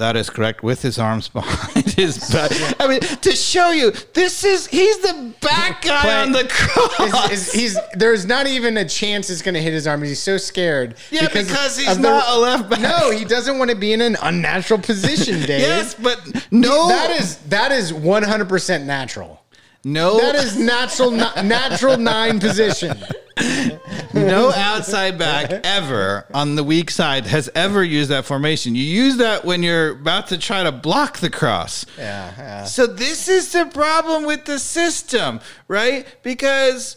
That 0.00 0.16
is 0.16 0.30
correct. 0.30 0.62
With 0.62 0.80
his 0.80 0.98
arms 0.98 1.28
behind 1.40 1.86
his 1.90 2.18
back. 2.30 2.50
I 2.80 2.86
mean, 2.88 3.00
to 3.00 3.32
show 3.32 3.70
you, 3.70 3.90
this 4.14 4.44
is 4.44 4.66
he's 4.66 4.98
the 5.00 5.34
back 5.42 5.82
guy 5.82 6.00
Play- 6.00 6.22
on 6.22 6.32
the 6.32 6.46
cross. 6.50 7.30
Is, 7.30 7.48
is, 7.48 7.52
he's 7.52 7.78
there's 7.92 8.24
not 8.24 8.46
even 8.46 8.78
a 8.78 8.88
chance 8.88 9.28
it's 9.28 9.42
going 9.42 9.54
to 9.54 9.60
hit 9.60 9.74
his 9.74 9.86
arm. 9.86 10.02
He's 10.02 10.18
so 10.22 10.38
scared. 10.38 10.94
Yeah, 11.10 11.28
because 11.28 11.76
he's 11.76 11.88
of 11.90 11.96
the- 11.98 12.02
not 12.02 12.24
a 12.28 12.38
left 12.38 12.70
back. 12.70 12.80
No, 12.80 13.10
he 13.10 13.26
doesn't 13.26 13.58
want 13.58 13.70
to 13.70 13.76
be 13.76 13.92
in 13.92 14.00
an 14.00 14.16
unnatural 14.22 14.80
position, 14.80 15.40
Dave. 15.46 15.60
yes, 15.60 15.94
but 15.94 16.18
no, 16.50 16.88
that 16.88 17.10
is 17.20 17.36
that 17.48 17.70
is 17.70 17.92
100 17.92 18.48
percent 18.48 18.86
natural. 18.86 19.42
no, 19.84 20.18
That 20.18 20.34
is 20.34 20.56
natural 20.58 21.10
natural 21.10 21.98
nine 21.98 22.40
position. 22.40 22.96
no 24.14 24.52
outside 24.52 25.18
back 25.18 25.50
ever 25.64 26.26
on 26.34 26.56
the 26.56 26.64
weak 26.64 26.90
side 26.90 27.26
has 27.26 27.50
ever 27.54 27.82
used 27.82 28.10
that 28.10 28.24
formation. 28.24 28.74
You 28.74 28.82
use 28.82 29.16
that 29.18 29.44
when 29.44 29.62
you're 29.62 29.90
about 29.90 30.28
to 30.28 30.38
try 30.38 30.62
to 30.62 30.72
block 30.72 31.18
the 31.18 31.30
cross. 31.30 31.86
Yeah, 31.96 32.32
yeah. 32.36 32.64
So 32.64 32.86
this 32.86 33.28
is 33.28 33.52
the 33.52 33.66
problem 33.66 34.24
with 34.24 34.44
the 34.44 34.58
system, 34.58 35.40
right? 35.68 36.06
Because 36.22 36.96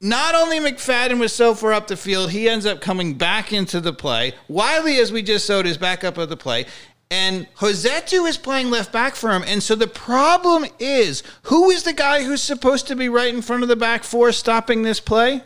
not 0.00 0.34
only 0.34 0.58
McFadden 0.60 1.18
was 1.18 1.32
so 1.32 1.54
far 1.54 1.72
up 1.72 1.86
the 1.86 1.96
field, 1.96 2.30
he 2.30 2.48
ends 2.48 2.66
up 2.66 2.80
coming 2.80 3.14
back 3.14 3.52
into 3.52 3.80
the 3.80 3.92
play. 3.92 4.34
Wiley, 4.48 4.98
as 4.98 5.10
we 5.10 5.22
just 5.22 5.46
showed, 5.46 5.66
is 5.66 5.78
back 5.78 6.04
up 6.04 6.18
of 6.18 6.28
the 6.28 6.36
play. 6.36 6.66
And 7.10 7.46
Rossetto 7.56 8.28
is 8.28 8.36
playing 8.36 8.70
left 8.70 8.92
back 8.92 9.14
for 9.14 9.30
him. 9.30 9.44
And 9.46 9.62
so 9.62 9.74
the 9.74 9.86
problem 9.86 10.66
is 10.78 11.22
who 11.44 11.70
is 11.70 11.84
the 11.84 11.92
guy 11.92 12.24
who's 12.24 12.42
supposed 12.42 12.86
to 12.88 12.96
be 12.96 13.08
right 13.08 13.32
in 13.32 13.40
front 13.40 13.62
of 13.62 13.68
the 13.68 13.76
back 13.76 14.04
four 14.04 14.32
stopping 14.32 14.82
this 14.82 15.00
play? 15.00 15.42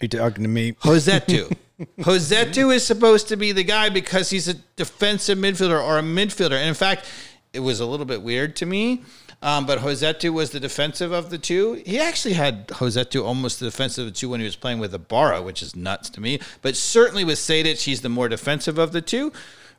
You 0.00 0.08
talking 0.08 0.42
to 0.42 0.48
me? 0.48 0.72
Rossetto. 0.72 1.56
Rossetto 1.98 2.74
is 2.74 2.86
supposed 2.86 3.28
to 3.28 3.36
be 3.36 3.52
the 3.52 3.64
guy 3.64 3.88
because 3.88 4.30
he's 4.30 4.48
a 4.48 4.54
defensive 4.76 5.38
midfielder 5.38 5.82
or 5.82 5.98
a 5.98 6.02
midfielder. 6.02 6.58
And 6.58 6.68
in 6.68 6.74
fact, 6.74 7.06
it 7.52 7.60
was 7.60 7.80
a 7.80 7.86
little 7.86 8.06
bit 8.06 8.22
weird 8.22 8.56
to 8.56 8.66
me. 8.66 9.02
Um, 9.42 9.66
but 9.66 9.78
Rossetto 9.80 10.32
was 10.32 10.50
the 10.50 10.60
defensive 10.60 11.12
of 11.12 11.30
the 11.30 11.38
two. 11.38 11.82
He 11.86 12.00
actually 12.00 12.34
had 12.34 12.68
Rossetto 12.68 13.24
almost 13.24 13.60
the 13.60 13.66
defensive 13.66 14.06
of 14.06 14.12
the 14.12 14.18
two 14.18 14.30
when 14.30 14.40
he 14.40 14.46
was 14.46 14.56
playing 14.56 14.78
with 14.78 14.94
Ibarra, 14.94 15.42
which 15.42 15.62
is 15.62 15.76
nuts 15.76 16.08
to 16.10 16.20
me. 16.20 16.40
But 16.62 16.76
certainly 16.76 17.24
with 17.24 17.38
Sejdic, 17.38 17.82
he's 17.82 18.00
the 18.00 18.08
more 18.08 18.28
defensive 18.28 18.78
of 18.78 18.92
the 18.92 19.02
two, 19.02 19.32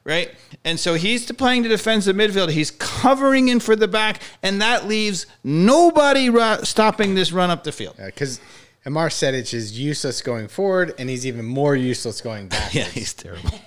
right? 0.03 0.32
And 0.63 0.80
so 0.80 0.93
he's 0.93 1.32
playing 1.32 1.63
the 1.63 1.70
defensive 1.70 2.15
midfield. 2.15 2.51
He's 2.51 2.70
covering 2.72 3.49
in 3.49 3.59
for 3.59 3.76
the 3.76 3.88
back, 3.88 4.22
and 4.43 4.61
that 4.61 4.88
leaves 4.88 5.26
nobody 5.43 6.30
ru- 6.30 6.63
stopping 6.63 7.15
this 7.15 7.32
run 7.32 7.49
up 7.49 7.63
the 7.63 7.72
field. 7.72 7.95
Because 7.97 8.39
Amar 8.88 9.09
Sejdic 9.09 9.53
is 9.53 9.77
useless 9.77 10.21
going 10.21 10.47
forward, 10.47 10.95
and 10.97 11.09
he's 11.09 11.27
even 11.27 11.43
more 11.43 11.75
useless 11.75 12.21
going 12.21 12.47
back. 12.47 12.73
Yeah, 12.77 12.85
he's 12.85 13.13
terrible. 13.13 13.51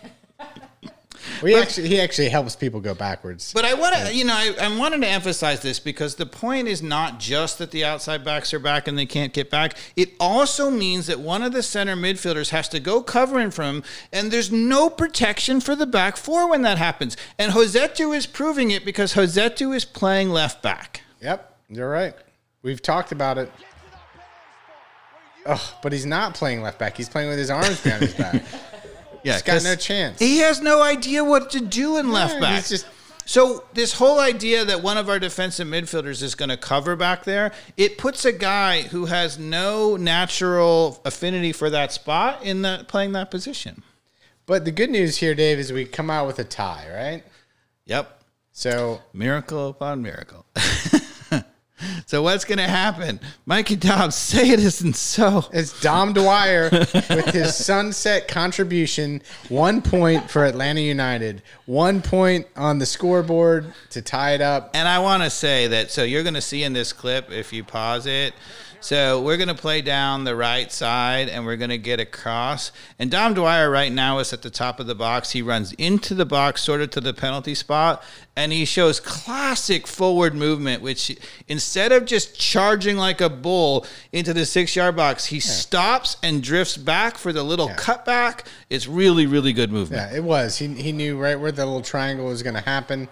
Well, 1.42 1.52
he 1.52 1.58
actually 1.58 1.88
he 1.88 2.00
actually 2.00 2.28
helps 2.30 2.56
people 2.56 2.80
go 2.80 2.94
backwards. 2.94 3.52
But 3.52 3.64
I 3.64 3.74
want 3.74 3.94
to, 3.94 4.14
you 4.14 4.24
know, 4.24 4.34
I, 4.34 4.54
I 4.60 4.76
wanted 4.76 5.02
to 5.02 5.06
emphasize 5.06 5.60
this 5.60 5.78
because 5.78 6.16
the 6.16 6.26
point 6.26 6.66
is 6.66 6.82
not 6.82 7.20
just 7.20 7.58
that 7.58 7.70
the 7.70 7.84
outside 7.84 8.24
backs 8.24 8.52
are 8.52 8.58
back 8.58 8.88
and 8.88 8.98
they 8.98 9.06
can't 9.06 9.32
get 9.32 9.48
back. 9.48 9.76
It 9.96 10.12
also 10.18 10.70
means 10.70 11.06
that 11.06 11.20
one 11.20 11.42
of 11.42 11.52
the 11.52 11.62
center 11.62 11.94
midfielders 11.94 12.50
has 12.50 12.68
to 12.70 12.80
go 12.80 13.02
covering 13.02 13.50
from 13.50 13.76
him, 13.76 13.84
and 14.12 14.30
there's 14.30 14.50
no 14.50 14.90
protection 14.90 15.60
for 15.60 15.76
the 15.76 15.86
back 15.86 16.16
four 16.16 16.48
when 16.48 16.62
that 16.62 16.78
happens. 16.78 17.16
And 17.38 17.52
Rossetto 17.52 18.14
is 18.16 18.26
proving 18.26 18.70
it 18.70 18.84
because 18.84 19.14
Rossetto 19.14 19.74
is 19.74 19.84
playing 19.84 20.30
left 20.30 20.62
back. 20.62 21.02
Yep. 21.20 21.58
You're 21.68 21.90
right. 21.90 22.14
We've 22.62 22.82
talked 22.82 23.12
about 23.12 23.38
it. 23.38 23.50
Oh, 25.46 25.78
but 25.82 25.92
he's 25.92 26.06
not 26.06 26.34
playing 26.34 26.62
left 26.62 26.78
back. 26.78 26.96
He's 26.96 27.08
playing 27.08 27.28
with 27.28 27.38
his 27.38 27.50
arms 27.50 27.82
behind 27.82 28.02
his 28.02 28.14
back. 28.14 28.42
Yeah, 29.22 29.34
he's 29.34 29.42
got 29.42 29.62
no 29.64 29.76
chance. 29.76 30.18
He 30.18 30.38
has 30.38 30.62
no 30.62 30.80
idea 30.80 31.22
what 31.22 31.50
to 31.50 31.60
do 31.60 31.98
in 31.98 32.10
left 32.10 32.40
back. 32.40 32.54
he's 32.56 32.68
just- 32.70 32.86
so 33.26 33.64
this 33.74 33.92
whole 33.92 34.18
idea 34.18 34.64
that 34.64 34.82
one 34.82 34.96
of 34.96 35.10
our 35.10 35.18
defensive 35.18 35.68
midfielders 35.68 36.22
is 36.22 36.34
going 36.34 36.48
to 36.48 36.56
cover 36.56 36.96
back 36.96 37.24
there, 37.24 37.52
it 37.76 37.98
puts 37.98 38.24
a 38.24 38.32
guy 38.32 38.80
who 38.82 39.04
has 39.04 39.38
no 39.38 39.96
natural 39.96 41.02
affinity 41.04 41.52
for 41.52 41.68
that 41.68 41.92
spot 41.92 42.42
in 42.42 42.62
that 42.62 42.88
playing 42.88 43.12
that 43.12 43.30
position. 43.30 43.82
But 44.46 44.64
the 44.64 44.72
good 44.72 44.88
news 44.90 45.18
here, 45.18 45.34
Dave, 45.34 45.58
is 45.58 45.70
we 45.70 45.84
come 45.84 46.08
out 46.10 46.26
with 46.26 46.38
a 46.38 46.44
tie, 46.44 46.86
right? 46.90 47.22
Yep. 47.84 48.22
So 48.52 49.00
Miracle 49.12 49.68
upon 49.68 50.00
miracle. 50.02 50.46
so 52.06 52.22
what's 52.22 52.44
going 52.44 52.58
to 52.58 52.68
happen? 52.68 53.20
Mikey 53.46 53.76
Dobbs, 53.76 54.14
say 54.30 54.50
it 54.50 54.60
isn't 54.60 54.96
so. 54.96 55.44
it's 55.52 55.78
Dom 55.80 56.12
Dwyer 56.12 56.70
with 56.70 57.30
his 57.32 57.54
sunset 57.54 58.28
contribution. 58.28 59.22
One 59.48 59.82
point 59.82 60.30
for 60.30 60.44
Atlanta 60.44 60.80
United. 60.80 61.42
One 61.66 62.02
point 62.02 62.46
on 62.56 62.78
the 62.78 62.86
scoreboard 62.86 63.72
to 63.90 64.02
tie 64.02 64.34
it 64.34 64.40
up. 64.40 64.70
And 64.74 64.88
I 64.88 64.98
want 64.98 65.22
to 65.22 65.30
say 65.30 65.66
that 65.68 65.90
so 65.90 66.02
you're 66.02 66.22
going 66.22 66.34
to 66.34 66.40
see 66.40 66.62
in 66.62 66.72
this 66.72 66.92
clip 66.92 67.30
if 67.30 67.52
you 67.52 67.64
pause 67.64 68.06
it. 68.06 68.34
So 68.82 69.20
we're 69.20 69.36
going 69.36 69.48
to 69.48 69.54
play 69.54 69.82
down 69.82 70.24
the 70.24 70.34
right 70.34 70.72
side 70.72 71.28
and 71.28 71.44
we're 71.44 71.56
going 71.56 71.70
to 71.70 71.78
get 71.78 72.00
across. 72.00 72.72
And 72.98 73.10
Dom 73.10 73.34
Dwyer 73.34 73.70
right 73.70 73.92
now 73.92 74.18
is 74.20 74.32
at 74.32 74.40
the 74.40 74.48
top 74.48 74.80
of 74.80 74.86
the 74.86 74.94
box. 74.94 75.32
He 75.32 75.42
runs 75.42 75.74
into 75.74 76.14
the 76.14 76.24
box, 76.24 76.62
sort 76.62 76.80
of 76.80 76.90
to 76.92 77.00
the 77.00 77.12
penalty 77.12 77.54
spot, 77.54 78.02
and 78.36 78.52
he 78.52 78.64
shows 78.64 78.98
classic 78.98 79.86
forward 79.86 80.34
movement, 80.34 80.82
which 80.82 81.14
instead 81.46 81.92
of 81.92 82.06
just 82.06 82.38
charging 82.40 82.96
like 82.96 83.20
a 83.20 83.28
bull 83.28 83.86
into 84.12 84.32
the 84.32 84.46
six 84.46 84.74
yard 84.74 84.96
box, 84.96 85.26
he 85.26 85.40
stops 85.40 86.16
and 86.22 86.42
drifts 86.42 86.78
back 86.78 87.18
for 87.18 87.34
the 87.34 87.42
little 87.42 87.68
cutback. 87.68 88.46
It's 88.70 88.86
really, 88.86 89.26
really 89.26 89.52
good 89.52 89.70
movement. 89.70 90.10
Yeah, 90.10 90.16
it 90.16 90.24
was. 90.24 90.56
He, 90.56 90.68
he 90.68 90.92
knew 90.92 91.18
right 91.18 91.38
where 91.38 91.52
the 91.52 91.66
little 91.66 91.82
triangle 91.82 92.26
was 92.26 92.42
going 92.42 92.54
to 92.54 92.62
happen. 92.62 93.08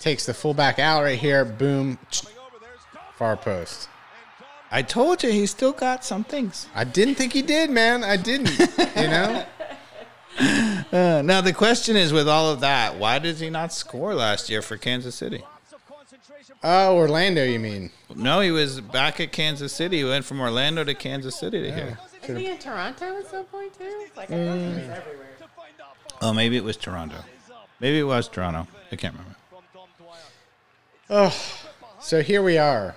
Takes 0.00 0.26
the 0.26 0.34
fullback 0.34 0.78
out 0.78 1.02
right 1.02 1.18
here. 1.18 1.46
Boom. 1.46 1.98
Far 3.16 3.36
post. 3.36 3.88
I 4.70 4.82
told 4.82 5.22
you 5.22 5.30
he 5.30 5.46
still 5.46 5.72
got 5.72 6.04
some 6.04 6.24
things. 6.24 6.66
I 6.74 6.84
didn't 6.84 7.14
think 7.14 7.32
he 7.32 7.42
did, 7.42 7.70
man. 7.70 8.04
I 8.04 8.16
didn't. 8.16 8.50
You 8.96 9.08
know? 9.08 9.44
Uh, 10.40 11.20
now 11.24 11.40
the 11.40 11.52
question 11.52 11.96
is, 11.96 12.12
with 12.12 12.28
all 12.28 12.48
of 12.48 12.60
that, 12.60 12.96
why 12.96 13.18
did 13.18 13.36
he 13.38 13.50
not 13.50 13.72
score 13.72 14.14
last 14.14 14.48
year 14.48 14.62
for 14.62 14.76
Kansas 14.76 15.16
City? 15.16 15.42
Oh, 16.62 16.96
Orlando, 16.96 17.42
you 17.42 17.58
mean? 17.58 17.90
No, 18.14 18.38
he 18.38 18.52
was 18.52 18.80
back 18.80 19.18
at 19.18 19.32
Kansas 19.32 19.72
City. 19.72 19.98
He 19.98 20.04
went 20.04 20.24
from 20.24 20.40
Orlando 20.40 20.84
to 20.84 20.94
Kansas 20.94 21.34
City 21.34 21.62
to 21.62 21.72
here. 21.72 21.98
Isn't 22.22 22.36
he 22.36 22.46
in 22.46 22.58
Toronto 22.58 23.18
at 23.18 23.26
some 23.26 23.44
point 23.46 23.76
too? 23.76 24.06
Like 24.16 24.30
I 24.30 24.34
thought 24.46 24.54
he 24.58 24.62
Mm. 24.62 24.74
was 24.76 24.88
everywhere. 24.96 25.26
Oh, 26.22 26.32
maybe 26.32 26.56
it 26.56 26.62
was 26.62 26.76
Toronto. 26.76 27.16
Maybe 27.80 27.98
it 27.98 28.04
was 28.04 28.28
Toronto. 28.28 28.68
I 28.92 28.96
can't 28.96 29.14
remember. 29.14 29.36
Oh, 31.10 31.34
so 32.00 32.22
here 32.22 32.42
we 32.42 32.58
are 32.58 32.94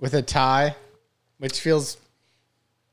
with 0.00 0.14
a 0.14 0.22
tie, 0.22 0.76
which 1.38 1.60
feels. 1.60 1.96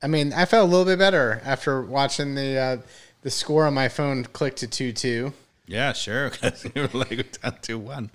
I 0.03 0.07
mean, 0.07 0.33
I 0.33 0.45
felt 0.45 0.67
a 0.67 0.71
little 0.71 0.85
bit 0.85 0.99
better 0.99 1.41
after 1.45 1.81
watching 1.81 2.35
the 2.35 2.57
uh, 2.57 2.77
the 3.21 3.31
score 3.31 3.65
on 3.65 3.73
my 3.73 3.87
phone 3.89 4.23
click 4.25 4.55
to 4.57 4.67
two 4.67 4.91
two. 4.91 5.33
Yeah, 5.67 5.93
sure. 5.93 6.29
Because 6.41 6.65
you 6.75 6.81
were 6.83 6.99
like 6.99 7.41
down 7.41 7.57
two 7.61 7.79
one. 7.79 8.11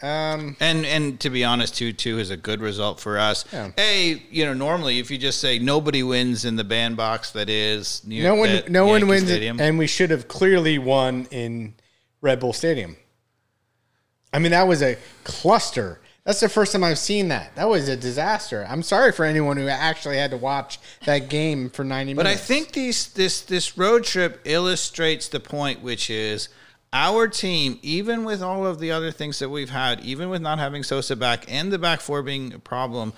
Um, 0.00 0.56
And 0.60 0.86
and 0.86 1.18
to 1.20 1.28
be 1.30 1.44
honest, 1.44 1.74
two 1.76 1.92
two 1.92 2.18
is 2.20 2.30
a 2.30 2.36
good 2.36 2.60
result 2.60 3.00
for 3.00 3.18
us. 3.18 3.44
Yeah. 3.52 3.72
Hey, 3.76 4.22
you 4.30 4.46
know, 4.46 4.54
normally 4.54 4.98
if 5.00 5.10
you 5.10 5.18
just 5.18 5.40
say 5.40 5.58
nobody 5.58 6.02
wins 6.04 6.44
in 6.44 6.54
the 6.56 6.64
bandbox 6.64 7.32
that 7.32 7.50
is 7.50 8.02
near 8.06 8.22
no 8.22 8.34
one, 8.36 8.62
no 8.68 8.86
one 8.86 9.00
Yankee 9.00 9.10
wins, 9.10 9.22
it, 9.24 9.26
Stadium. 9.26 9.60
and 9.60 9.76
we 9.78 9.88
should 9.88 10.10
have 10.10 10.28
clearly 10.28 10.78
won 10.78 11.26
in 11.32 11.74
Red 12.20 12.38
Bull 12.40 12.52
Stadium. 12.52 12.96
I 14.32 14.38
mean, 14.38 14.52
that 14.52 14.68
was 14.68 14.82
a 14.82 14.96
cluster. 15.24 16.00
That's 16.28 16.40
the 16.40 16.48
first 16.50 16.72
time 16.72 16.84
I've 16.84 16.98
seen 16.98 17.28
that. 17.28 17.54
That 17.54 17.70
was 17.70 17.88
a 17.88 17.96
disaster. 17.96 18.66
I'm 18.68 18.82
sorry 18.82 19.12
for 19.12 19.24
anyone 19.24 19.56
who 19.56 19.66
actually 19.66 20.18
had 20.18 20.30
to 20.32 20.36
watch 20.36 20.78
that 21.06 21.30
game 21.30 21.70
for 21.70 21.84
90 21.84 22.12
minutes. 22.12 22.22
But 22.22 22.30
I 22.30 22.36
think 22.36 22.72
these 22.72 23.08
this 23.14 23.40
this 23.40 23.78
road 23.78 24.04
trip 24.04 24.38
illustrates 24.44 25.28
the 25.28 25.40
point, 25.40 25.80
which 25.80 26.10
is 26.10 26.50
our 26.92 27.28
team, 27.28 27.78
even 27.80 28.24
with 28.24 28.42
all 28.42 28.66
of 28.66 28.78
the 28.78 28.90
other 28.90 29.10
things 29.10 29.38
that 29.38 29.48
we've 29.48 29.70
had, 29.70 30.00
even 30.00 30.28
with 30.28 30.42
not 30.42 30.58
having 30.58 30.82
Sosa 30.82 31.16
back 31.16 31.46
and 31.48 31.72
the 31.72 31.78
back 31.78 32.02
four 32.02 32.22
being 32.22 32.52
a 32.52 32.58
problem, 32.58 33.14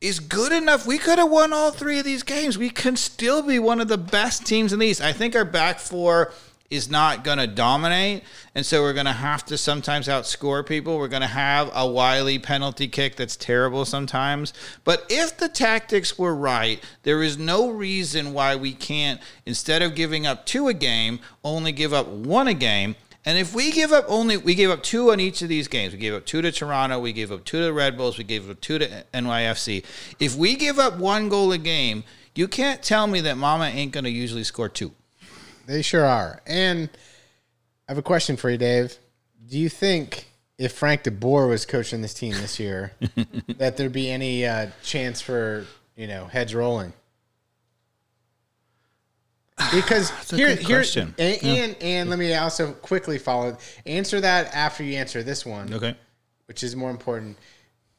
is 0.00 0.18
good 0.18 0.50
enough. 0.50 0.88
We 0.88 0.98
could 0.98 1.20
have 1.20 1.30
won 1.30 1.52
all 1.52 1.70
three 1.70 2.00
of 2.00 2.04
these 2.04 2.24
games. 2.24 2.58
We 2.58 2.70
can 2.70 2.96
still 2.96 3.42
be 3.42 3.60
one 3.60 3.80
of 3.80 3.86
the 3.86 3.96
best 3.96 4.44
teams 4.44 4.72
in 4.72 4.80
the 4.80 4.86
East. 4.86 5.00
I 5.00 5.12
think 5.12 5.36
our 5.36 5.44
back 5.44 5.78
four 5.78 6.32
is 6.70 6.90
not 6.90 7.24
going 7.24 7.38
to 7.38 7.46
dominate, 7.46 8.24
and 8.54 8.64
so 8.64 8.82
we're 8.82 8.92
going 8.92 9.06
to 9.06 9.12
have 9.12 9.44
to 9.46 9.58
sometimes 9.58 10.08
outscore 10.08 10.66
people. 10.66 10.98
We're 10.98 11.08
going 11.08 11.22
to 11.22 11.28
have 11.28 11.70
a 11.74 11.88
wily 11.88 12.38
penalty 12.38 12.88
kick 12.88 13.16
that's 13.16 13.36
terrible 13.36 13.84
sometimes. 13.84 14.52
But 14.82 15.06
if 15.08 15.36
the 15.36 15.48
tactics 15.48 16.18
were 16.18 16.34
right, 16.34 16.82
there 17.02 17.22
is 17.22 17.38
no 17.38 17.70
reason 17.70 18.32
why 18.32 18.56
we 18.56 18.72
can't, 18.72 19.20
instead 19.46 19.82
of 19.82 19.94
giving 19.94 20.26
up 20.26 20.46
two 20.46 20.68
a 20.68 20.74
game, 20.74 21.20
only 21.44 21.72
give 21.72 21.92
up 21.92 22.08
one 22.08 22.48
a 22.48 22.54
game. 22.54 22.96
And 23.26 23.38
if 23.38 23.54
we 23.54 23.70
give 23.70 23.92
up 23.92 24.04
only, 24.08 24.36
we 24.36 24.54
gave 24.54 24.70
up 24.70 24.82
two 24.82 25.10
on 25.10 25.20
each 25.20 25.40
of 25.42 25.48
these 25.48 25.68
games. 25.68 25.94
We 25.94 25.98
gave 25.98 26.14
up 26.14 26.26
two 26.26 26.42
to 26.42 26.52
Toronto. 26.52 26.98
We 26.98 27.12
gave 27.12 27.32
up 27.32 27.44
two 27.44 27.58
to 27.58 27.64
the 27.64 27.72
Red 27.72 27.96
Bulls. 27.96 28.18
We 28.18 28.24
gave 28.24 28.50
up 28.50 28.60
two 28.60 28.78
to 28.78 29.04
NYFC. 29.14 29.84
If 30.18 30.36
we 30.36 30.56
give 30.56 30.78
up 30.78 30.98
one 30.98 31.28
goal 31.30 31.52
a 31.52 31.58
game, 31.58 32.04
you 32.34 32.48
can't 32.48 32.82
tell 32.82 33.06
me 33.06 33.20
that 33.22 33.38
Mama 33.38 33.66
ain't 33.66 33.92
going 33.92 34.04
to 34.04 34.10
usually 34.10 34.44
score 34.44 34.68
two. 34.68 34.92
They 35.66 35.82
sure 35.82 36.04
are. 36.04 36.40
And 36.46 36.88
I 37.88 37.92
have 37.92 37.98
a 37.98 38.02
question 38.02 38.36
for 38.36 38.50
you, 38.50 38.58
Dave. 38.58 38.96
Do 39.48 39.58
you 39.58 39.68
think 39.68 40.26
if 40.58 40.72
Frank 40.72 41.04
DeBoer 41.04 41.48
was 41.48 41.66
coaching 41.66 42.02
this 42.02 42.14
team 42.14 42.32
this 42.32 42.58
year, 42.60 42.92
that 43.58 43.76
there'd 43.76 43.92
be 43.92 44.10
any 44.10 44.46
uh, 44.46 44.68
chance 44.82 45.20
for 45.20 45.66
you 45.96 46.06
know 46.06 46.26
heads 46.26 46.54
rolling? 46.54 46.92
Because 49.72 50.10
here, 50.30 50.54
here, 50.56 50.78
question. 50.78 51.14
and, 51.18 51.42
and 51.44 51.76
and 51.80 52.10
let 52.10 52.18
me 52.18 52.34
also 52.34 52.72
quickly 52.72 53.18
follow. 53.18 53.56
Answer 53.86 54.20
that 54.20 54.52
after 54.54 54.82
you 54.82 54.96
answer 54.96 55.22
this 55.22 55.46
one, 55.46 55.72
Okay. 55.72 55.96
which 56.46 56.62
is 56.64 56.74
more 56.74 56.90
important. 56.90 57.38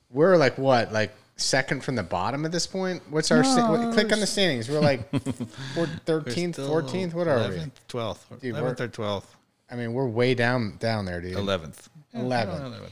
We're 0.09 0.36
like 0.38 0.57
what, 0.57 0.91
like 0.91 1.16
second 1.38 1.84
from 1.84 1.96
the 1.96 2.04
bottom 2.04 2.46
at 2.46 2.52
this 2.52 2.66
point? 2.68 3.02
What's 3.10 3.32
our 3.32 3.44
sta- 3.44 3.70
what- 3.72 3.94
click 3.94 4.12
on 4.12 4.20
the 4.20 4.28
standings? 4.28 4.70
We're 4.70 4.80
like 4.80 5.10
thirteenth, 6.06 6.56
fourteenth. 6.58 7.14
What 7.14 7.28
are 7.28 7.50
we? 7.50 7.56
12th. 7.90 8.40
Dude, 8.42 8.56
11th 8.56 8.80
or 8.82 8.88
12th. 8.88 9.24
I 9.70 9.76
mean, 9.76 9.94
we're 9.94 10.08
way 10.08 10.34
down 10.36 10.78
down 10.80 11.06
there, 11.06 11.22
dude. 11.22 11.36
11th. 11.36 11.88
11. 12.14 12.56
11th. 12.56 12.90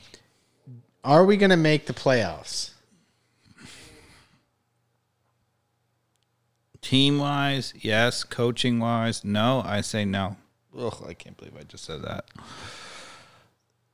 Are 1.04 1.24
we 1.26 1.38
going 1.38 1.50
to 1.52 1.58
make 1.58 1.86
the 1.86 1.94
playoffs? 1.94 2.72
Team 6.82 7.18
wise, 7.20 7.74
yes. 7.80 8.24
Coaching 8.24 8.80
wise, 8.80 9.24
no. 9.24 9.62
I 9.66 9.82
say 9.82 10.04
no. 10.06 10.36
Ugh, 10.78 11.06
I 11.08 11.14
can't 11.14 11.38
believe 11.38 11.56
I 11.58 11.64
just 11.64 11.86
said 11.86 12.02
that. 12.04 12.26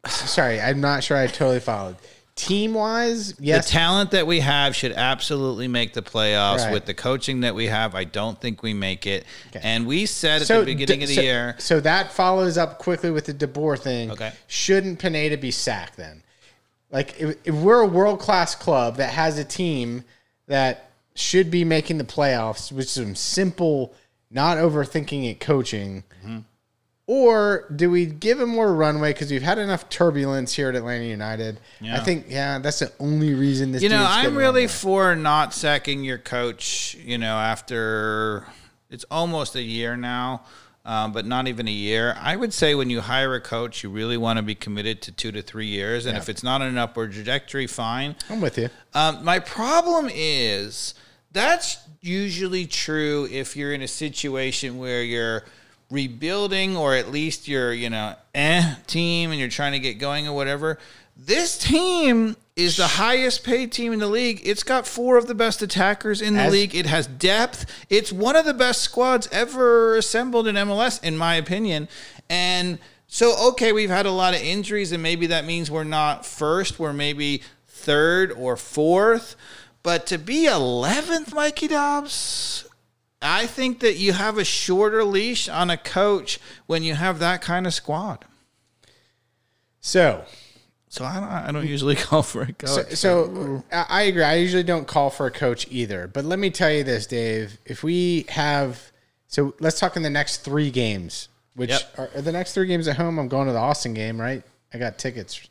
Sorry, 0.08 0.60
I'm 0.62 0.82
not 0.82 1.04
sure 1.04 1.18
I 1.18 1.28
totally 1.28 1.60
followed. 1.60 1.98
Team 2.40 2.74
wise, 2.74 3.34
yes. 3.40 3.66
The 3.66 3.72
talent 3.72 4.12
that 4.12 4.26
we 4.26 4.40
have 4.40 4.76
should 4.76 4.94
absolutely 4.94 5.68
make 5.68 5.94
the 5.94 6.02
playoffs. 6.02 6.60
Right. 6.60 6.74
With 6.74 6.86
the 6.86 6.94
coaching 6.94 7.42
that 7.42 7.54
we 7.54 7.68
have, 7.68 7.96
I 7.96 8.06
don't 8.06 8.40
think 8.40 8.64
we 8.64 8.74
make 8.74 9.06
it. 9.06 9.26
Okay. 9.50 9.60
And 9.62 9.86
we 9.86 10.06
said 10.06 10.42
at 10.42 10.48
the 10.48 10.64
beginning 10.64 11.00
d- 11.00 11.04
of 11.04 11.10
the 11.10 11.16
so, 11.16 11.22
year, 11.22 11.56
So 11.60 11.80
that 11.82 12.12
follows 12.14 12.58
up 12.58 12.80
quickly 12.80 13.12
with 13.12 13.26
the 13.26 13.34
DeBoer 13.34 13.78
thing. 13.78 14.12
Okay. 14.12 14.32
Shouldn't 14.48 15.00
Pineda 15.00 15.38
be 15.38 15.52
sacked 15.52 15.98
then? 15.98 16.24
Like, 16.92 17.20
if, 17.20 17.36
if 17.44 17.56
we're 17.56 17.82
a 17.82 17.88
world 17.88 18.20
class 18.20 18.56
club 18.56 18.98
that 18.98 19.12
has 19.12 19.38
a 19.38 19.44
team 19.44 20.04
that 20.48 20.90
should 21.16 21.52
be 21.52 21.66
making 21.66 21.98
the 21.98 22.04
playoffs 22.04 22.72
with 22.72 22.90
some 22.90 23.16
simple, 23.16 23.94
not 24.32 24.58
overthinking 24.58 25.30
it 25.30 25.40
coaching, 25.40 26.04
Mm-hmm. 26.24 26.40
Or 27.10 27.66
do 27.76 27.90
we 27.90 28.06
give 28.06 28.40
him 28.40 28.50
more 28.50 28.72
runway 28.72 29.12
because 29.12 29.32
we've 29.32 29.42
had 29.42 29.58
enough 29.58 29.90
turbulence 29.90 30.54
here 30.54 30.70
at 30.70 30.76
Atlanta 30.76 31.06
United? 31.06 31.60
I 31.84 32.02
think, 32.02 32.28
yeah, 32.30 32.60
that's 32.60 32.78
the 32.78 32.92
only 33.00 33.34
reason 33.34 33.72
this. 33.72 33.82
you 33.82 33.90
know, 33.90 34.06
I'm 34.08 34.36
really 34.36 34.62
runway. 34.62 34.68
for 34.68 35.16
not 35.16 35.52
sacking 35.56 36.04
your 36.04 36.20
coach. 36.20 36.96
You 37.04 37.18
know, 37.18 37.36
after 37.36 38.46
it's 38.92 39.06
almost 39.10 39.56
a 39.56 39.62
year 39.64 39.98
now, 39.98 40.44
um, 40.86 41.12
but 41.12 41.26
not 41.26 41.48
even 41.48 41.68
a 41.68 41.72
year. 41.72 42.16
I 42.22 42.36
would 42.36 42.54
say 42.54 42.76
when 42.76 42.92
you 42.92 43.02
hire 43.02 43.34
a 43.34 43.42
coach, 43.42 43.82
you 43.82 43.90
really 43.90 44.18
want 44.18 44.38
to 44.38 44.44
be 44.44 44.54
committed 44.54 45.02
to 45.02 45.12
two 45.12 45.32
to 45.32 45.42
three 45.42 45.66
years, 45.66 46.06
and 46.06 46.16
if 46.16 46.30
it's 46.30 46.44
not 46.44 46.62
an 46.62 46.78
upward 46.78 47.14
trajectory, 47.14 47.66
fine. 47.66 48.18
I'm 48.30 48.40
with 48.40 48.56
you. 48.60 48.70
Um, 48.94 49.26
my 49.26 49.40
problem 49.40 50.12
is 50.14 50.94
that's 51.32 51.80
usually 52.02 52.68
true 52.68 53.28
if 53.32 53.56
you're 53.56 53.74
in 53.74 53.82
a 53.82 53.88
situation 53.88 54.78
where 54.78 55.02
you're 55.02 55.44
rebuilding 55.90 56.78
or 56.78 56.96
at 56.96 57.12
least 57.12 57.48
you're, 57.48 57.74
you 57.74 57.90
know, 57.90 58.16
eh 58.36 58.76
team 58.88 59.32
and 59.32 59.40
you're 59.40 59.50
trying 59.50 59.74
to 59.74 59.80
get 59.80 60.00
going 60.00 60.28
or 60.28 60.34
whatever. 60.34 60.78
This 61.18 61.58
team 61.58 62.38
is 62.56 62.78
the 62.78 62.88
highest 62.88 63.44
paid 63.44 63.72
team 63.72 63.92
in 63.92 64.00
the 64.00 64.08
league. 64.08 64.42
It's 64.44 64.64
got 64.64 64.88
four 64.88 65.18
of 65.18 65.28
the 65.28 65.36
best 65.36 65.62
attackers 65.62 66.22
in 66.22 66.36
the 66.36 66.42
As- 66.42 66.52
league. 66.52 66.76
It 66.76 66.86
has 66.86 67.08
depth. 67.08 67.66
It's 67.90 68.12
one 68.12 68.36
of 68.36 68.46
the 68.46 68.54
best 68.54 68.82
squads 68.82 69.28
ever 69.32 69.98
assembled 69.98 70.48
in 70.48 70.56
MLS, 70.56 71.04
in 71.04 71.18
my 71.18 71.36
opinion. 71.36 71.90
And 72.30 72.80
so, 73.08 73.50
okay, 73.50 73.72
we've 73.72 73.90
had 73.90 74.06
a 74.06 74.12
lot 74.12 74.34
of 74.34 74.42
injuries, 74.42 74.92
and 74.92 75.02
maybe 75.02 75.28
that 75.28 75.44
means 75.46 75.72
we're 75.72 75.84
not 75.84 76.26
first. 76.26 76.80
We're 76.80 76.94
maybe 76.94 77.42
third 77.68 78.32
or 78.32 78.56
fourth. 78.56 79.36
But 79.84 80.06
to 80.08 80.18
be 80.18 80.46
11th, 80.46 81.34
Mikey 81.34 81.70
Dobbs, 81.70 82.66
I 83.22 83.46
think 83.48 83.80
that 83.82 83.98
you 83.98 84.14
have 84.14 84.38
a 84.38 84.46
shorter 84.46 85.04
leash 85.04 85.50
on 85.50 85.70
a 85.70 85.78
coach 85.78 86.40
when 86.68 86.84
you 86.84 86.96
have 86.96 87.20
that 87.20 87.42
kind 87.42 87.68
of 87.68 87.74
squad. 87.74 88.24
So, 89.82 90.24
So 90.90 91.06
I 91.06 91.16
don't, 91.16 91.24
I 91.30 91.52
don't 91.52 91.68
usually 91.68 91.96
call 92.08 92.24
for 92.24 92.42
a 92.44 92.54
coach. 92.54 92.96
so 92.96 93.64
I 93.72 93.86
I 93.90 94.02
agree. 94.04 94.24
I 94.24 94.36
usually 94.36 94.64
don't 94.64 94.88
call 94.88 95.10
for 95.10 95.26
a 95.26 95.32
coach 95.32 95.68
either. 95.70 96.08
But 96.08 96.26
let 96.26 96.40
me 96.40 96.50
tell 96.50 96.72
you 96.72 96.84
this, 96.84 97.06
Dave. 97.08 97.58
If 97.66 97.84
we 97.84 98.26
have, 98.30 98.92
so 99.28 99.54
let's 99.60 99.80
talk 99.80 99.96
in 99.96 100.04
the 100.04 100.10
next 100.10 100.38
three 100.38 100.72
games, 100.72 101.28
which 101.56 101.70
Yep. 101.72 101.94
are, 101.98 102.10
are 102.16 102.22
the 102.22 102.32
next 102.32 102.54
three 102.54 102.68
games 102.68 102.88
at 102.88 102.98
home. 102.98 103.20
I'm 103.20 103.28
going 103.28 103.48
to 103.48 103.54
the 103.54 103.60
Austin 103.60 103.94
game, 103.94 104.20
right? 104.20 104.44
I 104.74 104.78
got 104.78 104.98
tickets. 104.98 105.48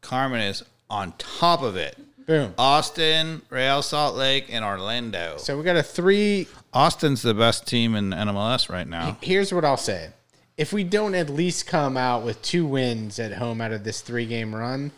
Carmen 0.00 0.40
is 0.40 0.62
on 0.90 1.12
top 1.18 1.62
of 1.62 1.76
it. 1.76 1.96
Boom. 2.26 2.52
Austin, 2.58 3.40
Real 3.48 3.80
Salt 3.82 4.14
Lake, 4.16 4.46
and 4.50 4.64
Orlando. 4.64 5.36
So 5.38 5.56
we 5.56 5.64
got 5.64 5.76
a 5.76 5.82
three 5.82 6.46
Austin's 6.74 7.22
the 7.22 7.32
best 7.34 7.66
team 7.66 7.94
in 7.94 8.10
NMLS 8.10 8.68
right 8.68 8.86
now. 8.86 9.16
here's 9.22 9.52
what 9.52 9.64
I'll 9.64 9.76
say. 9.78 10.10
If 10.58 10.72
we 10.72 10.84
don't 10.84 11.14
at 11.14 11.30
least 11.30 11.66
come 11.66 11.96
out 11.96 12.24
with 12.24 12.42
two 12.42 12.66
wins 12.66 13.18
at 13.18 13.32
home 13.34 13.60
out 13.60 13.72
of 13.72 13.84
this 13.84 14.00
three 14.02 14.26
game 14.26 14.54
run, 14.54 14.90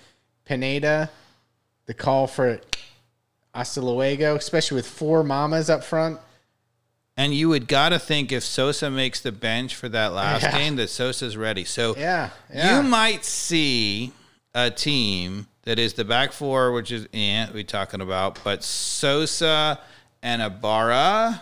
Pineda, 0.45 1.11
the 1.87 1.95
call 1.95 2.27
for 2.27 2.61
hasta 3.55 3.81
luego, 3.81 4.35
especially 4.37 4.77
with 4.77 4.87
four 4.89 5.23
mamas 5.23 5.71
up 5.71 5.85
front. 5.85 6.19
And 7.17 7.35
you 7.35 7.49
would 7.51 7.69
got 7.69 7.91
to 7.91 7.99
think 7.99 8.33
if 8.33 8.43
Sosa 8.43 8.91
makes 8.91 9.21
the 9.21 9.33
bench 9.33 9.75
for 9.75 9.89
that 9.91 10.13
last 10.13 10.43
Yeah. 10.45 10.59
game, 10.59 10.77
that 10.77 10.89
Sosa's 10.89 11.37
ready. 11.37 11.65
So 11.65 11.95
Yeah. 11.97 12.31
Yeah. 12.53 12.77
you 12.79 12.83
might 12.89 13.25
see 13.25 14.13
a 14.55 14.71
team 14.71 15.47
that 15.71 15.79
is 15.79 15.93
the 15.93 16.05
back 16.05 16.33
four, 16.33 16.73
which 16.73 16.91
is 16.91 17.07
eh, 17.15 17.47
we 17.55 17.63
talking 17.63 18.01
about, 18.01 18.41
but 18.43 18.65
Sosa 18.65 19.79
and 20.21 20.43
Ibarra, 20.43 21.41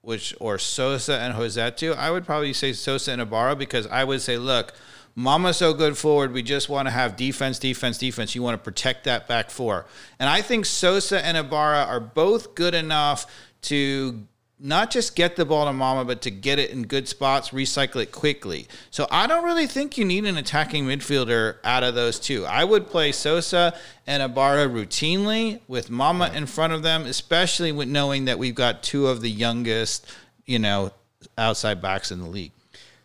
which 0.00 0.32
or 0.38 0.58
Sosa 0.58 1.18
and 1.18 1.34
Rossetto. 1.34 1.96
I 1.96 2.12
would 2.12 2.24
probably 2.24 2.52
say 2.52 2.72
Sosa 2.72 3.10
and 3.10 3.20
Ibarra 3.20 3.56
because 3.56 3.88
I 3.88 4.04
would 4.04 4.22
say, 4.22 4.38
look, 4.38 4.74
Mama's 5.16 5.56
so 5.56 5.74
good 5.74 5.98
forward. 5.98 6.32
We 6.32 6.40
just 6.40 6.68
want 6.68 6.86
to 6.86 6.92
have 6.92 7.16
defense, 7.16 7.58
defense, 7.58 7.98
defense. 7.98 8.36
You 8.36 8.44
want 8.44 8.56
to 8.56 8.62
protect 8.62 9.02
that 9.06 9.26
back 9.26 9.50
four. 9.50 9.86
And 10.20 10.30
I 10.30 10.40
think 10.40 10.66
Sosa 10.66 11.26
and 11.26 11.36
Ibarra 11.36 11.82
are 11.82 11.98
both 11.98 12.54
good 12.54 12.76
enough 12.76 13.26
to 13.62 14.24
not 14.60 14.90
just 14.90 15.16
get 15.16 15.36
the 15.36 15.44
ball 15.44 15.66
to 15.66 15.72
Mama, 15.72 16.04
but 16.04 16.22
to 16.22 16.30
get 16.30 16.58
it 16.58 16.70
in 16.70 16.84
good 16.86 17.08
spots, 17.08 17.50
recycle 17.50 18.00
it 18.02 18.12
quickly. 18.12 18.66
So 18.90 19.06
I 19.10 19.26
don't 19.26 19.44
really 19.44 19.66
think 19.66 19.98
you 19.98 20.04
need 20.04 20.24
an 20.24 20.36
attacking 20.36 20.86
midfielder 20.86 21.56
out 21.64 21.82
of 21.82 21.94
those 21.94 22.18
two. 22.20 22.46
I 22.46 22.64
would 22.64 22.86
play 22.88 23.12
Sosa 23.12 23.74
and 24.06 24.22
Ibarra 24.22 24.68
routinely 24.68 25.60
with 25.68 25.90
Mama 25.90 26.30
in 26.34 26.46
front 26.46 26.72
of 26.72 26.82
them, 26.82 27.04
especially 27.04 27.72
with 27.72 27.88
knowing 27.88 28.26
that 28.26 28.38
we've 28.38 28.54
got 28.54 28.82
two 28.82 29.08
of 29.08 29.20
the 29.20 29.30
youngest, 29.30 30.06
you 30.46 30.58
know, 30.58 30.92
outside 31.36 31.82
backs 31.82 32.10
in 32.12 32.20
the 32.20 32.28
league. 32.28 32.52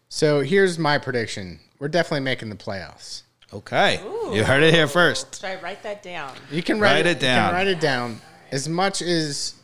So 0.08 0.42
here's 0.42 0.78
my 0.80 0.98
prediction. 0.98 1.60
We're 1.80 1.88
definitely 1.88 2.22
making 2.26 2.50
the 2.50 2.56
playoffs. 2.56 3.24
Okay. 3.52 4.00
You 4.34 4.44
heard 4.44 4.62
it 4.62 4.74
here 4.74 4.88
first. 4.88 5.36
Should 5.42 5.46
I 5.46 5.60
write 5.62 5.82
that 5.84 6.04
down? 6.04 6.36
You 6.52 6.62
can 6.62 6.80
write, 6.80 6.94
Write 6.94 7.06
it 7.08 7.18
You 7.18 7.22
down. 7.22 7.48
can 7.50 7.56
write 7.56 7.68
it 7.68 7.80
down. 7.80 8.22
As 8.52 8.70
much 8.70 9.02
as 9.02 9.56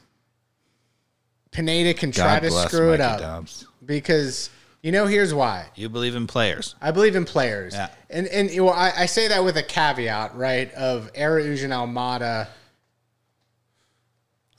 Pineda 1.55 1.93
can 1.93 2.11
try 2.11 2.35
God 2.35 2.39
to 2.43 2.49
bless 2.49 2.67
screw 2.71 2.91
it 2.93 2.99
Mikey 2.99 3.13
up, 3.13 3.19
Dobbs. 3.19 3.65
because 3.85 4.49
you 4.83 4.91
know 4.91 5.05
here's 5.07 5.33
why. 5.33 5.67
You 5.75 5.89
believe 5.89 6.15
in 6.15 6.27
players. 6.27 6.75
I 6.81 6.91
believe 6.91 7.15
in 7.15 7.25
players. 7.25 7.73
Yeah. 7.73 7.89
And 8.09 8.27
and 8.27 8.49
well, 8.63 8.73
I, 8.73 8.91
I 8.97 9.05
say 9.05 9.27
that 9.29 9.43
with 9.43 9.57
a 9.57 9.63
caveat, 9.63 10.35
right? 10.35 10.71
Of 10.73 11.09
Araujo 11.17 11.63
and 11.63 11.73
Almada, 11.73 12.47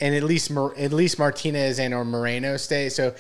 and 0.01 0.15
at 0.15 0.23
least 0.23 0.51
Mar- 0.51 0.75
at 0.77 0.93
least 0.93 1.19
Martinez 1.19 1.79
and 1.79 1.95
or 1.95 2.05
Moreno 2.05 2.57
stay. 2.57 2.89
So, 2.89 3.15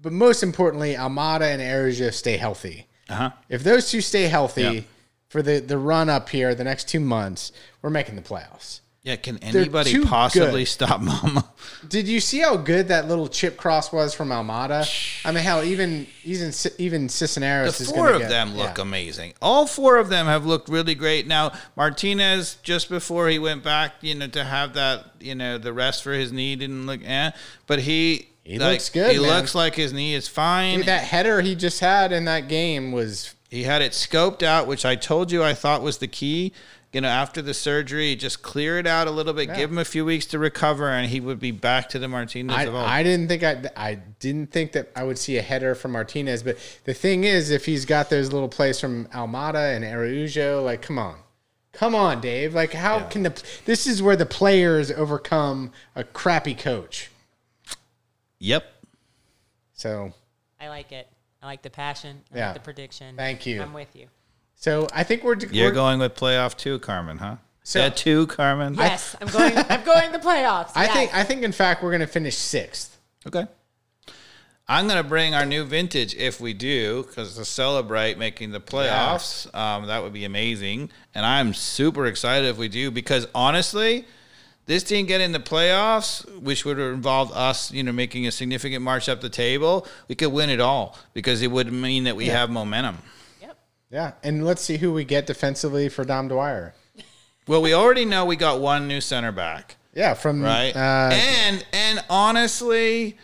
but 0.00 0.12
most 0.12 0.42
importantly, 0.42 0.94
Almada 0.94 1.52
and 1.52 1.62
Araujo 1.62 2.10
stay 2.10 2.36
healthy. 2.36 2.86
Uh-huh. 3.08 3.30
If 3.48 3.62
those 3.64 3.90
two 3.90 4.00
stay 4.00 4.24
healthy 4.24 4.62
Yeah. 4.62 4.80
for 5.28 5.42
the 5.42 5.60
the 5.60 5.78
run 5.78 6.08
up 6.08 6.28
here, 6.28 6.54
the 6.54 6.64
next 6.64 6.88
two 6.88 7.00
months, 7.00 7.52
we're 7.82 7.90
making 7.90 8.16
the 8.16 8.22
playoffs. 8.22 8.80
Yeah, 9.04 9.16
can 9.16 9.38
anybody 9.38 9.98
possibly 10.04 10.60
good. 10.62 10.68
stop 10.68 11.00
Mama? 11.00 11.44
Did 11.88 12.06
you 12.06 12.20
see 12.20 12.38
how 12.38 12.56
good 12.56 12.86
that 12.88 13.08
little 13.08 13.26
chip 13.26 13.56
cross 13.56 13.92
was 13.92 14.14
from 14.14 14.28
Almada? 14.28 14.86
I 15.24 15.32
mean, 15.32 15.42
how 15.42 15.62
even 15.62 16.06
even 16.22 16.52
even 16.78 17.08
Cisneros 17.08 17.78
The 17.78 17.86
four 17.86 18.12
of 18.12 18.20
get- 18.20 18.30
them 18.30 18.54
look 18.56 18.76
yeah. 18.78 18.82
amazing. 18.82 19.32
All 19.42 19.66
four 19.66 19.96
of 19.96 20.08
them 20.08 20.26
have 20.26 20.46
looked 20.46 20.68
really 20.68 20.94
great. 20.94 21.26
Now 21.26 21.50
Martinez, 21.76 22.58
just 22.62 22.88
before 22.88 23.28
he 23.28 23.40
went 23.40 23.64
back, 23.64 23.94
you 24.02 24.14
know, 24.14 24.28
to 24.28 24.44
have 24.44 24.74
that, 24.74 25.06
you 25.18 25.34
know, 25.34 25.58
the 25.58 25.72
rest 25.72 26.04
for 26.04 26.12
his 26.12 26.30
knee 26.32 26.54
didn't 26.54 26.86
look, 26.86 27.00
eh, 27.04 27.32
but 27.66 27.80
he 27.80 28.28
He 28.44 28.60
like, 28.60 28.74
looks 28.74 28.88
good, 28.88 29.10
He 29.12 29.18
man. 29.18 29.28
looks 29.30 29.52
like 29.56 29.74
his 29.74 29.92
knee 29.92 30.14
is 30.14 30.28
fine. 30.28 30.78
Dude, 30.78 30.86
that 30.86 31.02
header 31.02 31.40
he 31.40 31.56
just 31.56 31.80
had 31.80 32.12
in 32.12 32.24
that 32.26 32.46
game 32.46 32.92
was 32.92 33.34
He 33.50 33.64
had 33.64 33.82
it 33.82 33.92
scoped 33.92 34.44
out, 34.44 34.68
which 34.68 34.84
I 34.84 34.94
told 34.94 35.32
you 35.32 35.42
I 35.42 35.54
thought 35.54 35.82
was 35.82 35.98
the 35.98 36.06
key. 36.08 36.52
You 36.92 37.00
know, 37.00 37.08
after 37.08 37.40
the 37.40 37.54
surgery, 37.54 38.14
just 38.16 38.42
clear 38.42 38.78
it 38.78 38.86
out 38.86 39.06
a 39.06 39.10
little 39.10 39.32
bit, 39.32 39.46
give 39.54 39.70
him 39.70 39.78
a 39.78 39.84
few 39.84 40.04
weeks 40.04 40.26
to 40.26 40.38
recover, 40.38 40.90
and 40.90 41.08
he 41.08 41.20
would 41.20 41.40
be 41.40 41.50
back 41.50 41.88
to 41.90 41.98
the 41.98 42.06
Martinez 42.06 42.54
I, 42.54 42.62
of 42.64 42.74
old. 42.74 42.84
I 42.84 43.02
didn't 43.02 43.28
think 43.28 43.42
I 43.42 43.70
I 43.74 43.94
didn't 43.94 44.52
think 44.52 44.72
that 44.72 44.90
I 44.94 45.02
would 45.02 45.16
see 45.16 45.38
a 45.38 45.42
header 45.42 45.74
from 45.74 45.92
Martinez, 45.92 46.42
but 46.42 46.58
the 46.84 46.92
thing 46.92 47.24
is, 47.24 47.50
if 47.50 47.64
he's 47.64 47.86
got 47.86 48.10
those 48.10 48.30
little 48.30 48.48
plays 48.48 48.78
from 48.78 49.06
Almada 49.06 49.74
and 49.74 49.86
Araujo, 49.86 50.62
like 50.62 50.82
come 50.82 50.98
on, 50.98 51.16
come 51.72 51.94
on, 51.94 52.20
Dave, 52.20 52.54
like 52.54 52.74
how 52.74 53.00
can 53.00 53.22
the 53.22 53.42
this 53.64 53.86
is 53.86 54.02
where 54.02 54.16
the 54.16 54.26
players 54.26 54.90
overcome 54.90 55.72
a 55.96 56.04
crappy 56.04 56.54
coach. 56.54 57.10
yep. 58.38 58.64
So 59.72 60.12
I 60.60 60.68
like 60.68 60.92
it. 60.92 61.08
I 61.40 61.46
like 61.46 61.62
the 61.62 61.70
passion. 61.70 62.20
I 62.34 62.36
Yeah. 62.36 62.46
like 62.48 62.54
the 62.54 62.60
prediction. 62.60 63.16
Thank 63.16 63.46
you. 63.46 63.62
I'm 63.62 63.72
with 63.72 63.96
you. 63.96 64.08
So 64.62 64.86
I 64.92 65.02
think 65.02 65.24
we're 65.24 65.36
You're 65.38 65.66
we're- 65.66 65.74
going 65.74 65.98
with 65.98 66.14
playoff 66.14 66.56
two, 66.56 66.78
Carmen, 66.78 67.18
huh? 67.18 67.36
So- 67.64 67.80
yeah, 67.80 67.88
two, 67.88 68.28
Carmen. 68.28 68.74
Yes, 68.74 69.16
I'm 69.20 69.26
going. 69.26 69.52
I'm 69.56 69.84
going 69.84 70.12
the 70.12 70.18
playoffs. 70.18 70.70
I 70.76 70.84
yes. 70.84 70.94
think 70.94 71.14
I 71.14 71.24
think 71.24 71.42
in 71.42 71.50
fact 71.50 71.82
we're 71.82 71.90
gonna 71.90 72.06
finish 72.06 72.36
sixth. 72.36 72.96
Okay. 73.26 73.44
I'm 74.68 74.86
going 74.86 75.02
to 75.02 75.06
bring 75.06 75.34
our 75.34 75.44
new 75.44 75.64
vintage 75.64 76.14
if 76.14 76.40
we 76.40 76.54
do, 76.54 77.02
because 77.02 77.34
to 77.34 77.44
celebrate 77.44 78.16
making 78.16 78.52
the 78.52 78.60
playoffs, 78.60 79.52
um, 79.54 79.88
that 79.88 80.02
would 80.02 80.12
be 80.12 80.24
amazing. 80.24 80.88
And 81.14 81.26
I'm 81.26 81.52
super 81.52 82.06
excited 82.06 82.48
if 82.48 82.56
we 82.56 82.68
do, 82.68 82.90
because 82.92 83.26
honestly, 83.34 84.06
this 84.66 84.84
team 84.84 85.06
getting 85.06 85.32
the 85.32 85.40
playoffs, 85.40 86.24
which 86.40 86.64
would 86.64 86.78
involve 86.78 87.32
us, 87.32 87.72
you 87.72 87.82
know, 87.82 87.92
making 87.92 88.26
a 88.28 88.30
significant 88.30 88.82
march 88.82 89.08
up 89.08 89.20
the 89.20 89.28
table, 89.28 89.86
we 90.08 90.14
could 90.14 90.32
win 90.32 90.48
it 90.48 90.60
all 90.60 90.96
because 91.12 91.42
it 91.42 91.50
would 91.50 91.72
mean 91.72 92.04
that 92.04 92.14
we 92.14 92.26
have 92.26 92.48
momentum. 92.48 92.98
Yeah, 93.92 94.12
and 94.22 94.44
let's 94.44 94.62
see 94.62 94.78
who 94.78 94.92
we 94.92 95.04
get 95.04 95.26
defensively 95.26 95.90
for 95.90 96.02
Dom 96.02 96.28
Dwyer. 96.28 96.74
Well, 97.46 97.60
we 97.60 97.74
already 97.74 98.06
know 98.06 98.24
we 98.24 98.36
got 98.36 98.58
one 98.58 98.88
new 98.88 99.02
center 99.02 99.32
back. 99.32 99.76
Yeah, 99.94 100.14
from 100.14 100.42
right? 100.42 100.74
Uh, 100.74 101.10
and 101.12 101.66
and 101.74 102.02
honestly, 102.08 103.18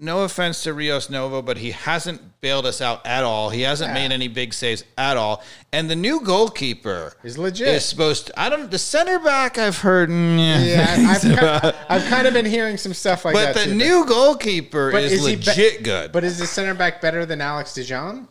no 0.00 0.24
offense 0.24 0.62
to 0.62 0.72
Rios 0.72 1.10
Novo, 1.10 1.42
but 1.42 1.58
he 1.58 1.72
hasn't 1.72 2.40
bailed 2.40 2.64
us 2.64 2.80
out 2.80 3.06
at 3.06 3.22
all. 3.22 3.50
He 3.50 3.60
hasn't 3.62 3.92
made 3.92 4.12
any 4.12 4.28
big 4.28 4.54
saves 4.54 4.82
at 4.96 5.18
all. 5.18 5.42
And 5.72 5.90
the 5.90 5.96
new 5.96 6.20
goalkeeper 6.20 7.12
Is 7.22 7.36
legit. 7.36 7.68
Is 7.68 7.84
supposed 7.84 8.28
to. 8.28 8.40
I 8.40 8.48
don't. 8.48 8.70
The 8.70 8.78
center 8.78 9.18
back 9.18 9.58
I've 9.58 9.76
heard. 9.78 10.08
mm, 10.08 10.66
yeah, 10.66 10.96
I've, 11.10 11.20
kind 11.20 11.76
I've 11.90 12.04
kind 12.08 12.26
of 12.26 12.32
been 12.32 12.46
hearing 12.46 12.78
some 12.78 12.94
stuff 12.94 13.26
like 13.26 13.34
that. 13.34 13.54
but 13.54 13.60
that. 13.60 13.64
the 13.66 13.72
too, 13.72 13.76
new 13.76 14.06
goalkeeper 14.06 14.96
is, 14.96 15.12
is 15.12 15.26
he 15.26 15.36
be- 15.36 15.44
legit 15.44 15.82
good. 15.82 16.12
But 16.12 16.24
is 16.24 16.38
the 16.38 16.46
center 16.46 16.72
back 16.72 17.02
better 17.02 17.26
than 17.26 17.42
Alex 17.42 17.74
De 17.74 17.84
John? 17.84 18.28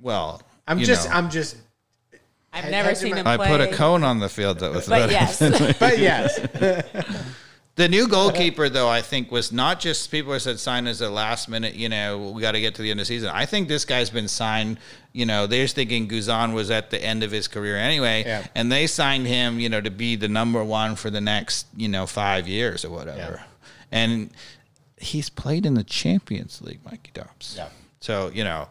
well, 0.00 0.40
I'm 0.66 0.78
you 0.78 0.86
just, 0.86 1.08
know, 1.08 1.14
I'm 1.14 1.30
just, 1.30 1.56
I've 2.52 2.70
never 2.70 2.88
head 2.88 2.96
seen 2.96 3.16
him 3.16 3.26
I 3.26 3.36
play. 3.36 3.48
put 3.48 3.60
a 3.60 3.72
cone 3.74 4.02
on 4.04 4.18
the 4.20 4.28
field 4.28 4.60
that 4.60 4.72
was 4.72 4.86
But 4.88 5.10
better. 5.10 5.12
yes, 5.12 5.38
but 5.78 5.98
yes, 5.98 6.40
The 7.76 7.88
new 7.88 8.06
goalkeeper, 8.06 8.68
though, 8.68 8.88
I 8.88 9.02
think 9.02 9.32
was 9.32 9.50
not 9.50 9.80
just 9.80 10.08
people 10.12 10.32
who 10.32 10.38
said 10.38 10.60
signed 10.60 10.86
as 10.86 11.00
a 11.00 11.10
last 11.10 11.48
minute. 11.48 11.74
You 11.74 11.88
know, 11.88 12.30
we 12.30 12.40
got 12.40 12.52
to 12.52 12.60
get 12.60 12.76
to 12.76 12.82
the 12.82 12.90
end 12.92 13.00
of 13.00 13.02
the 13.02 13.06
season. 13.08 13.30
I 13.30 13.46
think 13.46 13.66
this 13.66 13.84
guy's 13.84 14.10
been 14.10 14.28
signed. 14.28 14.78
You 15.12 15.26
know, 15.26 15.48
they're 15.48 15.64
just 15.64 15.74
thinking 15.74 16.06
Guzan 16.08 16.54
was 16.54 16.70
at 16.70 16.90
the 16.90 17.04
end 17.04 17.24
of 17.24 17.32
his 17.32 17.48
career 17.48 17.76
anyway, 17.76 18.22
Yeah. 18.24 18.46
and 18.54 18.70
they 18.70 18.86
signed 18.86 19.26
him. 19.26 19.58
You 19.58 19.68
know, 19.70 19.80
to 19.80 19.90
be 19.90 20.14
the 20.14 20.28
number 20.28 20.62
one 20.62 20.94
for 20.94 21.10
the 21.10 21.20
next 21.20 21.66
you 21.76 21.88
know 21.88 22.06
five 22.06 22.46
years 22.46 22.84
or 22.84 22.90
whatever. 22.90 23.18
Yeah. 23.40 23.42
And 23.90 24.30
he's 24.96 25.28
played 25.28 25.66
in 25.66 25.74
the 25.74 25.82
Champions 25.82 26.62
League, 26.62 26.78
Mikey 26.84 27.10
Dobbs. 27.12 27.54
Yeah. 27.56 27.70
So 27.98 28.30
you 28.32 28.44
know, 28.44 28.68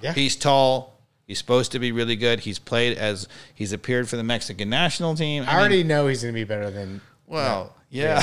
yeah. 0.00 0.12
he's 0.12 0.36
tall. 0.36 0.94
He's 1.26 1.38
supposed 1.38 1.72
to 1.72 1.78
be 1.78 1.90
really 1.92 2.16
good. 2.16 2.40
He's 2.40 2.58
played 2.58 2.98
as 2.98 3.26
he's 3.54 3.72
appeared 3.72 4.08
for 4.08 4.16
the 4.16 4.22
Mexican 4.24 4.68
national 4.68 5.14
team. 5.14 5.44
I 5.46 5.58
already 5.58 5.82
know 5.82 6.06
he's 6.06 6.22
going 6.22 6.34
to 6.34 6.38
be 6.38 6.44
better 6.44 6.70
than. 6.70 7.00
well, 7.26 7.74
yeah. 7.88 8.22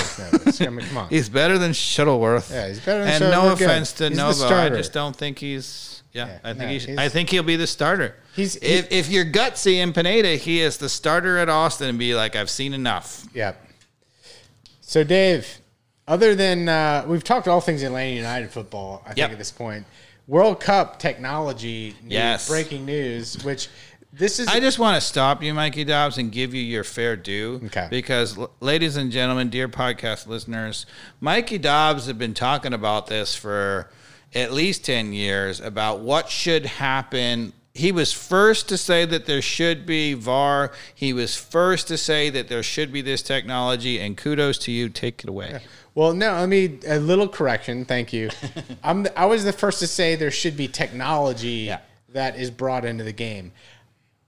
I 0.59 0.69
mean, 0.69 0.85
come 0.85 0.97
on. 0.97 1.09
He's 1.09 1.29
better 1.29 1.57
than 1.57 1.71
Shuttleworth. 1.73 2.51
Yeah, 2.51 2.67
he's 2.67 2.79
better 2.79 2.99
than 3.03 3.13
And 3.13 3.23
Shuttleworth. 3.23 3.59
no 3.59 3.65
offense 3.65 3.93
to 3.93 4.09
He's 4.09 4.17
Novo, 4.17 4.47
I 4.53 4.69
just 4.69 4.93
don't 4.93 5.15
think 5.15 5.39
he's. 5.39 6.03
Yeah, 6.13 6.27
Yeah, 6.27 6.39
I 6.43 6.47
think 6.49 6.59
no, 6.59 6.67
he's, 6.67 6.83
he's- 6.85 6.99
I 6.99 7.07
think 7.07 7.29
he'll 7.29 7.41
be 7.41 7.55
the 7.55 7.65
starter. 7.67 8.15
He's- 8.35 8.57
if 8.61 8.91
if 8.91 9.09
you're 9.09 9.23
gutsy 9.25 9.75
in 9.81 9.93
Pineda, 9.93 10.35
he 10.35 10.59
is 10.59 10.75
the 10.77 10.89
starter 10.89 11.37
at 11.37 11.47
Austin 11.47 11.87
and 11.87 11.97
be 11.97 12.13
like, 12.15 12.35
I've 12.35 12.49
seen 12.49 12.73
enough. 12.73 13.25
Yep. 13.33 13.65
So, 14.81 15.03
Dave, 15.05 15.59
other 16.07 16.35
than 16.35 16.67
uh, 16.67 17.05
we've 17.07 17.23
talked 17.23 17.47
all 17.47 17.61
things 17.61 17.81
Atlanta 17.81 18.13
United 18.13 18.51
football, 18.51 19.01
I 19.07 19.13
think 19.13 19.31
at 19.31 19.37
this 19.37 19.51
point, 19.51 19.85
World 20.31 20.61
Cup 20.61 20.97
technology, 20.97 21.93
news, 22.01 22.11
Yes. 22.13 22.47
breaking 22.47 22.85
news, 22.85 23.43
which 23.43 23.67
this 24.13 24.39
is. 24.39 24.47
I 24.47 24.61
just 24.61 24.79
want 24.79 24.95
to 24.95 25.05
stop 25.05 25.43
you, 25.43 25.53
Mikey 25.53 25.83
Dobbs, 25.83 26.17
and 26.17 26.31
give 26.31 26.53
you 26.53 26.61
your 26.61 26.85
fair 26.85 27.17
due. 27.17 27.59
Okay. 27.65 27.87
Because, 27.89 28.37
ladies 28.61 28.95
and 28.95 29.11
gentlemen, 29.11 29.49
dear 29.49 29.67
podcast 29.67 30.27
listeners, 30.27 30.85
Mikey 31.19 31.57
Dobbs 31.57 32.05
have 32.07 32.17
been 32.17 32.33
talking 32.33 32.71
about 32.71 33.07
this 33.07 33.35
for 33.35 33.91
at 34.33 34.53
least 34.53 34.85
10 34.85 35.11
years 35.11 35.59
about 35.59 35.99
what 35.99 36.29
should 36.29 36.65
happen. 36.65 37.51
He 37.73 37.91
was 37.91 38.13
first 38.13 38.69
to 38.69 38.77
say 38.77 39.03
that 39.03 39.25
there 39.25 39.41
should 39.41 39.85
be 39.85 40.13
VAR. 40.13 40.71
He 40.95 41.11
was 41.11 41.35
first 41.35 41.89
to 41.89 41.97
say 41.97 42.29
that 42.29 42.47
there 42.47 42.63
should 42.63 42.93
be 42.93 43.01
this 43.01 43.21
technology, 43.21 43.99
and 43.99 44.15
kudos 44.15 44.57
to 44.59 44.71
you. 44.71 44.87
Take 44.87 45.23
it 45.23 45.29
away. 45.29 45.59
Well, 45.95 46.13
no, 46.13 46.33
let 46.33 46.49
me 46.49 46.79
a 46.87 46.99
little 46.99 47.27
correction. 47.27 47.85
Thank 47.85 48.13
you. 48.13 48.29
I'm 48.83 49.03
the, 49.03 49.19
I 49.19 49.25
was 49.25 49.43
the 49.43 49.53
first 49.53 49.79
to 49.79 49.87
say 49.87 50.15
there 50.15 50.31
should 50.31 50.55
be 50.57 50.67
technology 50.67 51.65
Yeah. 51.67 51.79
that 52.09 52.37
is 52.37 52.49
brought 52.51 52.85
into 52.85 53.03
the 53.03 53.11
game. 53.13 53.51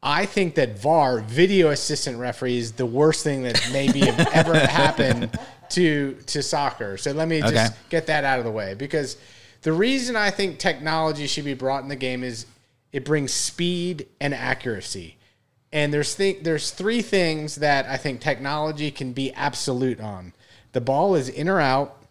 I 0.06 0.26
think 0.26 0.56
that 0.56 0.78
VAR, 0.80 1.20
video 1.22 1.70
assistant 1.70 2.20
referee, 2.20 2.58
is 2.58 2.74
the 2.74 2.86
worst 2.86 3.24
thing 3.24 3.44
that 3.44 3.70
maybe 3.72 4.02
ever 4.34 4.58
happened 4.60 5.38
to 5.70 6.18
to 6.28 6.44
soccer. 6.44 6.98
So 6.98 7.12
let 7.14 7.28
me 7.28 7.40
just 7.40 7.54
Okay. 7.54 7.68
get 7.90 8.08
that 8.08 8.24
out 8.26 8.40
of 8.40 8.46
the 8.46 8.52
way 8.52 8.74
because 8.74 9.16
the 9.62 9.72
reason 9.72 10.18
I 10.18 10.30
think 10.30 10.60
technology 10.60 11.26
should 11.28 11.46
be 11.46 11.54
brought 11.54 11.84
in 11.84 11.90
the 11.90 11.96
game 11.96 12.22
is 12.24 12.46
it 12.92 13.06
brings 13.06 13.32
speed 13.34 14.08
and 14.20 14.34
accuracy. 14.34 15.16
And 15.72 15.92
there's 15.94 16.14
th- 16.16 16.44
there's 16.44 16.70
three 16.72 17.02
things 17.02 17.56
that 17.56 17.86
I 17.88 17.96
think 17.98 18.20
technology 18.20 18.92
can 18.92 19.14
be 19.14 19.32
absolute 19.34 20.02
on. 20.02 20.34
The 20.74 20.82
ball 20.82 21.16
is 21.16 21.30
in 21.30 21.48
or 21.48 21.60
out, 21.60 22.04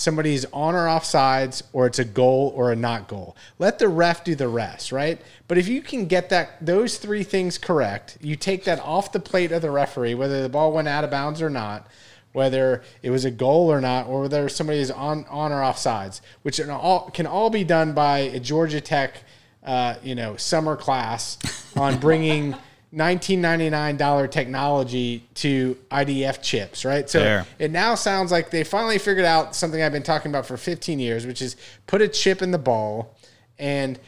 somebody's 0.00 0.46
on 0.46 0.74
or 0.74 0.88
off 0.88 1.04
sides, 1.04 1.62
or 1.72 1.86
it's 1.86 1.98
a 1.98 2.04
goal 2.04 2.52
or 2.56 2.72
a 2.72 2.76
not 2.76 3.06
goal. 3.06 3.36
Let 3.58 3.78
the 3.78 3.88
ref 3.88 4.24
do 4.24 4.34
the 4.34 4.48
rest, 4.48 4.92
right? 4.92 5.20
But 5.46 5.58
if 5.58 5.68
you 5.68 5.82
can 5.82 6.06
get 6.06 6.30
that 6.30 6.64
those 6.64 6.96
three 6.96 7.22
things 7.22 7.58
correct, 7.58 8.16
you 8.20 8.36
take 8.36 8.64
that 8.64 8.80
off 8.80 9.12
the 9.12 9.20
plate 9.20 9.52
of 9.52 9.62
the 9.62 9.70
referee, 9.70 10.14
whether 10.14 10.42
the 10.42 10.48
ball 10.48 10.72
went 10.72 10.88
out 10.88 11.04
of 11.04 11.10
bounds 11.10 11.42
or 11.42 11.50
not, 11.50 11.86
whether 12.32 12.82
it 13.02 13.10
was 13.10 13.24
a 13.24 13.30
goal 13.30 13.70
or 13.70 13.80
not, 13.80 14.06
or 14.06 14.22
whether 14.22 14.48
somebody 14.48 14.78
is 14.78 14.90
on 14.90 15.26
on 15.28 15.52
or 15.52 15.62
off 15.62 15.78
sides, 15.78 16.22
which 16.42 16.56
can 16.56 16.70
all 16.70 17.10
can 17.10 17.26
all 17.26 17.50
be 17.50 17.64
done 17.64 17.92
by 17.92 18.20
a 18.20 18.40
Georgia 18.40 18.80
Tech, 18.80 19.22
uh, 19.64 19.96
you 20.02 20.14
know, 20.14 20.36
summer 20.36 20.76
class 20.76 21.38
on 21.76 21.98
bringing. 21.98 22.54
$1999 22.94 24.30
technology 24.30 25.24
to 25.34 25.76
IDF 25.90 26.42
chips, 26.42 26.84
right? 26.84 27.08
So 27.08 27.20
Fair. 27.20 27.46
it 27.58 27.70
now 27.70 27.94
sounds 27.94 28.32
like 28.32 28.50
they 28.50 28.64
finally 28.64 28.98
figured 28.98 29.24
out 29.24 29.54
something 29.54 29.80
I've 29.80 29.92
been 29.92 30.02
talking 30.02 30.30
about 30.30 30.46
for 30.46 30.56
15 30.56 30.98
years, 30.98 31.26
which 31.26 31.40
is 31.40 31.56
put 31.86 32.02
a 32.02 32.08
chip 32.08 32.42
in 32.42 32.50
the 32.50 32.58
ball. 32.58 33.16
And 33.58 33.98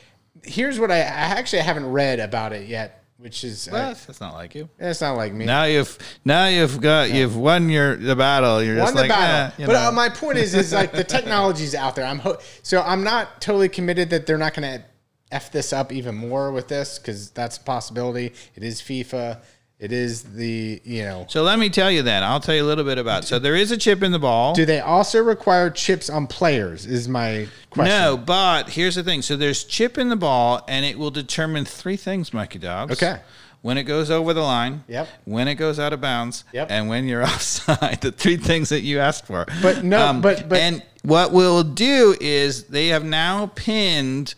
here's 0.42 0.80
what 0.80 0.90
I, 0.90 0.96
I 0.96 1.00
actually 1.00 1.62
haven't 1.62 1.90
read 1.90 2.18
about 2.18 2.52
it 2.52 2.66
yet, 2.66 3.04
which 3.18 3.44
is 3.44 3.68
uh, 3.68 3.94
that's 4.06 4.20
not 4.20 4.34
like 4.34 4.54
you. 4.56 4.68
That's 4.78 5.00
not 5.00 5.16
like 5.16 5.32
me. 5.32 5.44
Now 5.44 5.64
you've 5.64 5.96
now 6.24 6.46
you've 6.46 6.80
got 6.80 7.12
you've 7.12 7.36
won 7.36 7.68
your 7.68 7.94
the 7.94 8.16
battle. 8.16 8.60
You're 8.60 8.78
Won 8.78 8.86
just 8.86 8.94
the 8.94 9.00
like, 9.02 9.10
battle, 9.10 9.62
eh, 9.62 9.66
but 9.66 9.76
uh, 9.76 9.92
my 9.92 10.08
point 10.08 10.38
is, 10.38 10.54
is 10.54 10.72
like 10.72 10.90
the 10.90 11.04
technology's 11.18 11.76
out 11.76 11.94
there. 11.94 12.04
I'm 12.04 12.18
ho- 12.18 12.38
so 12.64 12.82
I'm 12.82 13.04
not 13.04 13.40
totally 13.40 13.68
committed 13.68 14.10
that 14.10 14.26
they're 14.26 14.38
not 14.38 14.54
going 14.54 14.80
to 14.80 14.84
f 15.32 15.50
this 15.50 15.72
up 15.72 15.90
even 15.92 16.14
more 16.14 16.52
with 16.52 16.68
this 16.68 16.98
because 16.98 17.30
that's 17.30 17.56
a 17.56 17.60
possibility. 17.62 18.32
It 18.54 18.62
is 18.62 18.80
FIFA. 18.80 19.38
It 19.78 19.90
is 19.90 20.22
the 20.22 20.80
you 20.84 21.02
know. 21.02 21.26
So 21.28 21.42
let 21.42 21.58
me 21.58 21.68
tell 21.68 21.90
you 21.90 22.02
then. 22.02 22.22
I'll 22.22 22.38
tell 22.38 22.54
you 22.54 22.62
a 22.62 22.68
little 22.70 22.84
bit 22.84 22.98
about. 22.98 23.24
So 23.24 23.40
there 23.40 23.56
is 23.56 23.72
a 23.72 23.76
chip 23.76 24.02
in 24.04 24.12
the 24.12 24.18
ball. 24.20 24.54
Do 24.54 24.64
they 24.64 24.78
also 24.78 25.20
require 25.20 25.70
chips 25.70 26.08
on 26.08 26.28
players? 26.28 26.86
Is 26.86 27.08
my 27.08 27.48
question. 27.70 27.92
No, 27.92 28.16
but 28.16 28.68
here's 28.68 28.94
the 28.94 29.02
thing. 29.02 29.22
So 29.22 29.36
there's 29.36 29.64
chip 29.64 29.98
in 29.98 30.08
the 30.08 30.14
ball, 30.16 30.64
and 30.68 30.84
it 30.86 30.96
will 30.96 31.10
determine 31.10 31.64
three 31.64 31.96
things, 31.96 32.32
Mikey 32.32 32.60
Dobbs. 32.60 32.92
Okay. 32.92 33.20
When 33.62 33.76
it 33.78 33.84
goes 33.84 34.08
over 34.10 34.32
the 34.34 34.42
line. 34.42 34.84
Yep. 34.88 35.08
When 35.24 35.48
it 35.48 35.54
goes 35.56 35.78
out 35.80 35.92
of 35.92 36.00
bounds. 36.00 36.44
Yep. 36.52 36.68
And 36.70 36.88
when 36.88 37.06
you're 37.06 37.22
offside. 37.32 38.00
The 38.02 38.12
three 38.12 38.36
things 38.36 38.68
that 38.68 38.82
you 38.82 39.00
asked 39.00 39.26
for. 39.26 39.40
Um, 39.50 39.56
But 39.62 39.82
no, 39.84 40.18
but- 40.22 40.48
but- 40.48 40.58
and 40.58 40.82
what 41.02 41.32
we'll 41.32 41.64
do 41.64 42.14
is 42.20 42.64
they 42.64 42.88
have 42.88 43.04
now 43.04 43.50
pinned. 43.56 44.34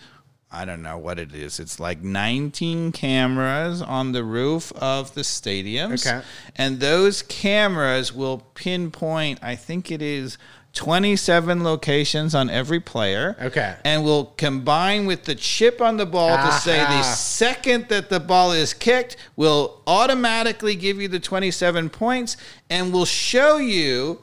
I 0.55 0.65
don't 0.65 0.83
know 0.83 0.99
what 0.99 1.19
it 1.19 1.35
is. 1.35 1.59
It's 1.59 1.81
like 1.81 2.03
19 2.03 2.93
cameras 2.93 3.83
on 3.83 4.13
the 4.13 4.23
roof 4.25 4.73
of 4.73 5.15
the 5.15 5.23
stadiums. 5.23 6.07
Okay. 6.07 6.25
And 6.57 6.81
those 6.81 7.23
cameras 7.23 8.13
will 8.13 8.39
pinpoint, 8.55 9.41
I 9.43 9.57
think 9.57 9.91
it 9.91 10.01
is 10.01 10.39
27 10.75 11.63
locations 11.63 12.35
on 12.35 12.51
every 12.51 12.81
player. 12.81 13.37
Okay. 13.41 13.77
And 13.85 14.05
will 14.05 14.27
combine 14.37 15.07
with 15.07 15.25
the 15.25 15.35
chip 15.35 15.81
on 15.81 15.97
the 15.97 16.07
ball 16.07 16.37
to 16.37 16.53
say 16.53 16.79
the 16.79 17.03
second 17.03 17.89
that 17.89 18.11
the 18.11 18.21
ball 18.21 18.53
is 18.53 18.75
kicked 18.75 19.17
will 19.37 19.83
automatically 19.87 20.75
give 20.75 21.01
you 21.01 21.09
the 21.09 21.21
27 21.21 21.91
points 21.91 22.37
and 22.69 22.93
will 22.93 23.05
show 23.05 23.57
you 23.57 24.21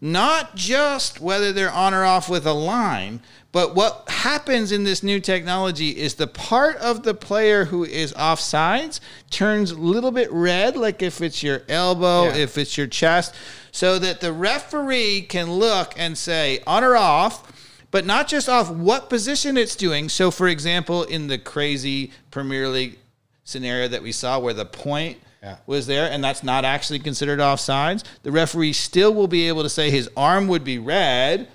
not 0.00 0.54
just 0.54 1.20
whether 1.20 1.52
they're 1.52 1.72
on 1.72 1.92
or 1.94 2.04
off 2.04 2.28
with 2.28 2.46
a 2.46 2.52
line, 2.52 3.20
but 3.50 3.74
what 3.74 4.04
happens 4.08 4.70
in 4.72 4.84
this 4.84 5.02
new 5.02 5.18
technology 5.18 5.90
is 5.90 6.14
the 6.14 6.26
part 6.26 6.76
of 6.76 7.02
the 7.02 7.14
player 7.14 7.64
who 7.64 7.82
is 7.84 8.12
offsides 8.12 9.00
turns 9.30 9.70
a 9.70 9.76
little 9.78 10.10
bit 10.10 10.30
red, 10.30 10.76
like 10.76 11.02
if 11.02 11.20
it's 11.20 11.42
your 11.42 11.62
elbow, 11.68 12.24
Yeah. 12.24 12.34
if 12.36 12.58
it's 12.58 12.76
your 12.76 12.86
chest, 12.86 13.34
so 13.72 13.98
that 13.98 14.20
the 14.20 14.32
referee 14.32 15.22
can 15.22 15.50
look 15.52 15.94
and 15.96 16.16
say 16.16 16.60
on 16.66 16.84
or 16.84 16.96
off, 16.96 17.50
but 17.90 18.04
not 18.04 18.28
just 18.28 18.48
off 18.48 18.70
what 18.70 19.08
position 19.08 19.56
it's 19.56 19.74
doing. 19.74 20.08
So, 20.10 20.30
for 20.30 20.46
example, 20.46 21.04
in 21.04 21.26
the 21.28 21.38
crazy 21.38 22.12
Premier 22.30 22.68
League 22.68 22.98
scenario 23.44 23.88
that 23.88 24.02
we 24.02 24.12
saw 24.12 24.38
where 24.38 24.52
the 24.54 24.66
point 24.66 25.18
Yeah. 25.42 25.58
was 25.66 25.86
there 25.86 26.10
and 26.10 26.22
that's 26.22 26.42
not 26.42 26.64
actually 26.64 26.98
considered 26.98 27.38
offsides, 27.38 28.04
the 28.22 28.32
referee 28.32 28.72
still 28.72 29.14
will 29.14 29.28
be 29.28 29.48
able 29.48 29.62
to 29.62 29.68
say 29.68 29.90
his 29.90 30.10
arm 30.16 30.48
would 30.48 30.64
be 30.64 30.78
red 30.78 31.48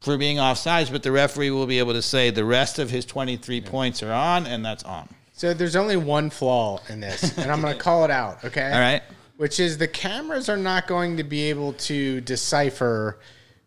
for 0.00 0.16
being 0.16 0.38
offsides, 0.38 0.90
but 0.90 1.02
the 1.02 1.12
referee 1.12 1.50
will 1.50 1.66
be 1.66 1.78
able 1.78 1.92
to 1.92 2.02
say 2.02 2.30
the 2.30 2.44
rest 2.44 2.78
of 2.78 2.90
his 2.90 3.04
23 3.04 3.60
points 3.60 4.02
are 4.02 4.12
on 4.12 4.46
and 4.46 4.64
that's 4.64 4.82
on. 4.82 5.08
So 5.32 5.54
there's 5.54 5.76
only 5.76 5.96
one 5.96 6.28
flaw 6.28 6.80
in 6.88 7.00
this, 7.00 7.38
and 7.38 7.50
I'm 7.50 7.62
going 7.62 7.72
to 7.72 7.82
call 7.82 8.04
it 8.04 8.10
out. 8.10 8.44
Okay. 8.44 8.70
All 8.72 8.78
right. 8.78 9.02
Which 9.38 9.58
is 9.58 9.78
the 9.78 9.88
cameras 9.88 10.50
are 10.50 10.58
not 10.58 10.86
going 10.86 11.16
to 11.16 11.24
be 11.24 11.48
able 11.48 11.72
to 11.74 12.20
decipher 12.20 13.18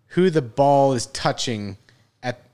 who 0.08 0.30
the 0.30 0.42
ball 0.44 0.94
is 0.94 1.08
touching 1.08 1.78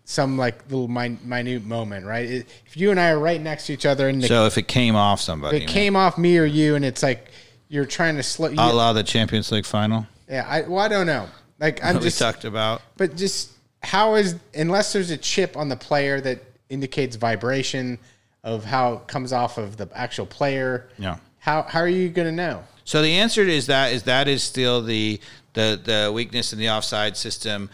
some 0.09 0.39
like 0.39 0.63
little 0.71 0.87
min- 0.87 1.19
minute 1.23 1.63
moment, 1.63 2.03
right? 2.03 2.27
It- 2.27 2.49
If 2.65 2.75
you 2.75 2.89
and 2.89 2.99
I 2.99 3.11
are 3.11 3.19
right 3.19 3.39
next 3.39 3.67
to 3.67 3.73
each 3.73 3.85
other 3.85 4.09
and 4.09 4.19
the, 4.23 4.27
So 4.27 4.47
if 4.47 4.57
it 4.57 4.67
came 4.67 4.95
off 4.95 5.21
somebody, 5.21 5.57
it 5.57 5.67
came 5.67 5.95
off 5.95 6.17
me 6.17 6.39
or 6.39 6.45
you, 6.45 6.73
and 6.73 6.83
it's 6.83 7.03
like 7.03 7.29
you're 7.67 7.85
trying 7.85 8.15
to 8.15 8.23
slow. 8.23 8.49
a 8.49 8.73
la 8.73 8.91
the 8.91 9.03
Champions 9.03 9.51
League 9.51 9.67
final 9.67 10.07
yeah. 10.27 10.45
I, 10.47 10.61
well, 10.61 10.79
I 10.79 10.87
don't 10.87 11.05
know. 11.07 11.27
Like 11.59 11.83
I'm 11.83 11.99
just 12.01 12.17
talked 12.17 12.43
about. 12.43 12.81
But 12.97 13.15
just 13.15 13.51
how 13.83 14.15
is 14.15 14.35
unless 14.55 14.93
there's 14.93 15.11
a 15.11 15.17
chip 15.17 15.55
on 15.55 15.69
the 15.69 15.75
player 15.75 16.19
that 16.21 16.43
indicates 16.69 17.15
vibration 17.15 17.99
of 18.43 18.65
how 18.65 18.93
it 18.93 19.07
comes 19.07 19.31
off 19.31 19.57
of 19.59 19.77
the 19.77 19.87
actual 19.93 20.25
player. 20.25 20.89
Yeah. 20.97 21.17
How 21.37 21.63
how 21.63 21.81
are 21.81 21.87
you 21.87 22.09
going 22.09 22.27
to 22.27 22.31
know? 22.31 22.63
So 22.83 23.03
the 23.03 23.13
answer 23.19 23.43
is 23.43 23.67
that 23.67 23.93
is 23.93 24.03
that 24.03 24.27
is 24.27 24.41
still 24.41 24.81
the 24.81 25.19
the 25.53 25.79
the 25.83 26.11
weakness 26.11 26.51
in 26.53 26.57
the 26.59 26.69
offside 26.69 27.15
system 27.15 27.69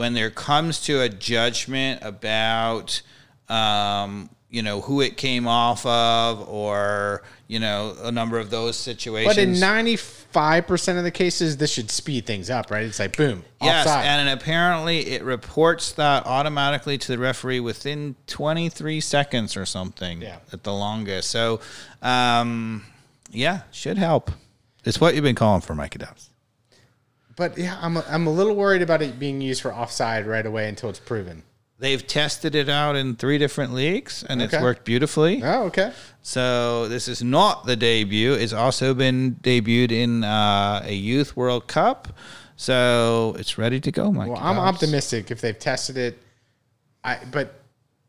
when 0.00 0.14
there 0.14 0.30
comes 0.30 0.80
to 0.80 1.02
a 1.02 1.10
judgment 1.10 2.02
about 2.02 3.02
um, 3.50 4.30
you 4.48 4.62
know 4.62 4.80
who 4.80 5.02
it 5.02 5.18
came 5.18 5.46
off 5.46 5.84
of 5.84 6.48
or 6.48 7.22
you 7.48 7.58
know 7.60 7.94
a 8.02 8.10
number 8.10 8.38
of 8.38 8.48
those 8.48 8.78
situations. 8.78 9.36
But 9.36 9.42
in 9.42 9.52
95% 9.52 10.96
of 10.96 11.04
the 11.04 11.10
cases 11.10 11.58
this 11.58 11.70
should 11.70 11.90
speed 11.90 12.24
things 12.24 12.48
up, 12.48 12.70
right? 12.70 12.84
It's 12.84 12.98
like 12.98 13.14
boom, 13.14 13.44
Yes, 13.60 13.86
offside. 13.86 14.06
and 14.06 14.30
apparently 14.30 15.00
it 15.08 15.22
reports 15.22 15.92
that 15.92 16.24
automatically 16.24 16.96
to 16.96 17.08
the 17.08 17.18
referee 17.18 17.60
within 17.60 18.16
23 18.26 19.02
seconds 19.02 19.54
or 19.54 19.66
something 19.66 20.22
Yeah. 20.22 20.38
at 20.50 20.62
the 20.62 20.72
longest. 20.72 21.28
So, 21.28 21.60
um, 22.00 22.86
yeah, 23.30 23.62
should 23.70 23.98
help. 23.98 24.30
It's 24.82 24.98
what 24.98 25.14
you've 25.14 25.24
been 25.24 25.34
calling 25.34 25.60
for, 25.60 25.74
mike 25.74 25.98
Dobbs. 25.98 26.29
But 27.40 27.56
yeah, 27.56 27.78
I'm 27.80 27.96
a, 27.96 28.04
I'm 28.06 28.26
a 28.26 28.30
little 28.30 28.54
worried 28.54 28.82
about 28.82 29.00
it 29.00 29.18
being 29.18 29.40
used 29.40 29.62
for 29.62 29.72
offside 29.72 30.26
right 30.26 30.44
away 30.44 30.68
until 30.68 30.90
it's 30.90 30.98
proven. 30.98 31.42
They've 31.78 32.06
tested 32.06 32.54
it 32.54 32.68
out 32.68 32.96
in 32.96 33.16
three 33.16 33.38
different 33.38 33.72
leagues, 33.72 34.22
and 34.22 34.42
it's 34.42 34.52
worked 34.52 34.84
beautifully. 34.84 35.42
Oh, 35.42 35.62
okay. 35.64 35.94
So 36.20 36.86
this 36.88 37.08
is 37.08 37.22
not 37.22 37.64
the 37.64 37.76
debut. 37.76 38.34
It's 38.34 38.52
also 38.52 38.92
been 38.92 39.36
debuted 39.36 39.90
in 39.90 40.22
uh, 40.22 40.82
a 40.84 40.92
Youth 40.92 41.34
World 41.34 41.66
Cup. 41.66 42.08
So 42.56 43.34
it's 43.38 43.56
ready 43.56 43.80
to 43.80 43.90
go, 43.90 44.12
Mike. 44.12 44.28
Well, 44.28 44.38
I'm 44.38 44.58
optimistic 44.58 45.30
if 45.30 45.40
they've 45.40 45.58
tested 45.58 45.96
it. 45.96 46.18
I 47.02 47.20
but 47.32 47.54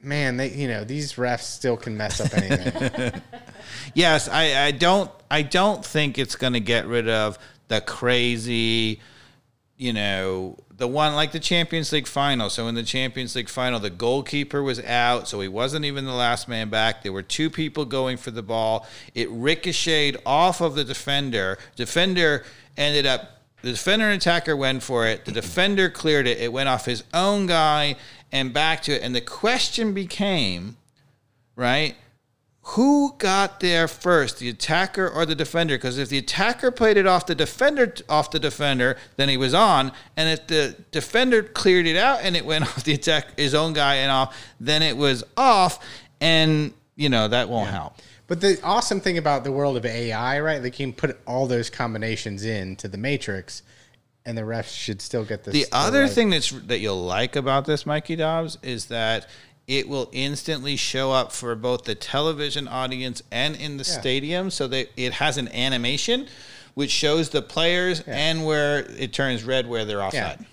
man, 0.01 0.36
they 0.36 0.49
you 0.49 0.67
know 0.67 0.84
these 0.84 1.13
refs 1.13 1.43
still 1.43 1.77
can 1.77 1.95
mess 1.95 2.19
up 2.19 2.34
anything. 2.34 3.21
Yes, 3.93 4.27
I, 4.27 4.65
I 4.65 4.71
don't 4.71 5.09
I 5.29 5.41
don't 5.41 5.86
think 5.86 6.17
it's 6.17 6.36
going 6.36 6.53
to 6.53 6.59
get 6.59 6.88
rid 6.88 7.07
of 7.09 7.38
the 7.67 7.79
crazy, 7.82 8.99
you 9.82 9.91
know, 9.91 10.55
the 10.77 10.88
one 10.88 11.15
like 11.15 11.32
the 11.32 11.39
Champions 11.39 11.91
League 11.91 12.05
final. 12.05 12.51
So 12.51 12.67
in 12.67 12.75
the 12.75 12.84
Champions 12.84 13.36
League 13.36 13.49
final, 13.49 13.79
the 13.79 13.89
goalkeeper 13.89 14.61
was 14.61 14.79
out, 14.82 15.27
so 15.27 15.41
he 15.41 15.47
wasn't 15.47 15.86
even 15.86 16.05
the 16.05 16.13
last 16.13 16.47
man 16.47 16.69
back. 16.69 17.01
There 17.01 17.11
were 17.11 17.23
two 17.23 17.49
people 17.49 17.86
going 17.86 18.17
for 18.17 18.29
the 18.29 18.43
ball. 18.43 18.86
It 19.15 19.27
ricocheted 19.32 20.21
off 20.23 20.61
of 20.61 20.75
the 20.75 20.84
defender. 20.84 21.57
Defender 21.75 22.45
ended 22.77 23.07
up 23.07 23.41
the 23.63 23.71
defender 23.71 24.05
and 24.05 24.21
attacker 24.21 24.55
went 24.55 24.84
for 24.84 25.07
it. 25.07 25.25
The 25.25 25.32
defender 25.32 25.89
cleared 25.89 26.27
it. 26.27 26.38
It 26.38 26.53
went 26.53 26.69
off 26.69 26.86
his 26.86 27.03
own 27.11 27.47
guy 27.47 27.95
and 28.32 28.53
back 28.53 28.84
to 28.84 28.91
it. 28.91 29.01
And 29.01 29.15
the 29.15 29.21
question 29.21 29.95
became, 29.95 30.77
right? 31.55 31.95
Who 32.64 33.16
got 33.18 33.59
there 33.59 33.88
first, 33.88 34.38
the 34.38 34.49
attacker 34.49 35.09
or 35.09 35.26
the 35.26 35.34
defender? 35.34 35.76
Because 35.76 35.97
if 35.97 36.09
the 36.09 36.20
attacker 36.20 36.70
played 36.70 36.95
it 36.95 37.07
off 37.07 37.26
the 37.26 37.34
defender 37.34 37.93
off 38.07 38.30
the 38.30 38.39
defender, 38.39 38.97
then 39.16 39.30
he 39.30 39.38
was 39.38 39.53
on, 39.53 39.91
and 40.16 40.30
if 40.30 40.45
the 40.47 40.76
defender 40.91 41.41
cleared 41.41 41.88
it 41.88 41.97
out 41.97 42.20
and 42.22 42.38
it 42.38 42.45
went 42.45 42.64
off 42.68 42.84
the 42.84 42.93
attack 42.93 43.38
his 43.38 43.55
own 43.55 43.74
guy 43.74 43.95
and 43.95 44.12
off, 44.12 44.38
then 44.59 44.84
it 44.84 44.95
was 44.95 45.24
off, 45.36 45.84
and 46.20 46.74
you 46.95 47.09
know 47.09 47.28
that 47.28 47.49
won't 47.49 47.70
help. 47.70 47.95
but 48.28 48.41
the 48.41 48.59
awesome 48.64 49.01
thing 49.01 49.18
about 49.18 49.43
the 49.43 49.51
world 49.51 49.76
of 49.76 49.86
AI, 49.86 50.39
right? 50.39 50.62
They 50.62 50.72
can 50.72 50.93
put 50.93 51.20
all 51.26 51.47
those 51.47 51.72
combinations 51.72 52.45
into 52.45 52.88
the 52.88 52.97
matrix, 52.97 53.64
and 54.24 54.38
the 54.38 54.43
refs 54.43 54.78
should 54.78 55.01
still 55.01 55.26
get 55.26 55.43
this. 55.43 55.53
The 55.53 55.66
other 55.72 56.01
right. 56.01 56.12
thing 56.12 56.30
that's 56.30 56.51
that 56.51 56.78
you'll 56.78 57.03
like 57.03 57.36
about 57.36 57.66
this, 57.66 57.88
Mikey 57.88 58.18
Dobbs, 58.18 58.59
is 58.62 58.86
that 58.86 59.28
it 59.68 59.88
will 59.88 60.09
instantly 60.12 60.76
show 60.76 61.12
up 61.12 61.32
for 61.32 61.55
both 61.55 61.84
the 61.86 61.95
television 61.95 62.68
audience 62.68 63.22
and 63.32 63.55
in 63.55 63.78
the 63.78 63.84
Yeah. 63.84 63.99
stadium. 63.99 64.51
So 64.51 64.68
that 64.68 64.89
it 64.97 65.14
has 65.14 65.38
an 65.38 65.47
animation 65.49 66.28
which 66.74 66.91
shows 66.91 67.30
the 67.30 67.41
players 67.41 68.01
and 68.07 68.45
where 68.45 68.80
it 68.97 69.12
turns 69.14 69.43
red 69.43 69.68
where 69.68 69.86
they're 69.86 70.01
offside. 70.03 70.45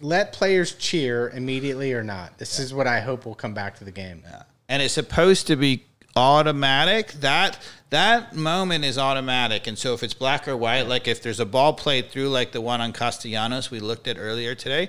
let 0.00 0.32
players 0.34 0.74
cheer 0.74 1.30
immediately 1.30 1.92
or 1.94 2.02
not. 2.02 2.36
This 2.38 2.58
is 2.58 2.74
what 2.74 2.86
I 2.86 3.00
hope 3.00 3.24
will 3.24 3.34
come 3.34 3.54
back 3.54 3.78
to 3.78 3.84
the 3.84 3.90
game. 3.90 4.22
and 4.68 4.82
it's 4.82 4.94
supposed 4.94 5.46
to 5.46 5.56
be 5.56 5.84
automatic 6.16 7.12
that 7.14 7.58
that 7.90 8.34
moment 8.34 8.84
is 8.84 8.96
automatic 8.98 9.66
and 9.66 9.76
so 9.78 9.94
if 9.94 10.02
it's 10.02 10.14
black 10.14 10.46
or 10.48 10.56
white 10.56 10.82
like 10.88 11.06
if 11.08 11.22
there's 11.22 11.40
a 11.40 11.44
ball 11.44 11.72
played 11.72 12.08
through 12.10 12.28
like 12.28 12.52
the 12.52 12.60
one 12.60 12.80
on 12.80 12.92
Castellanos 12.92 13.70
we 13.70 13.78
looked 13.80 14.06
at 14.08 14.16
earlier 14.18 14.54
today 14.54 14.88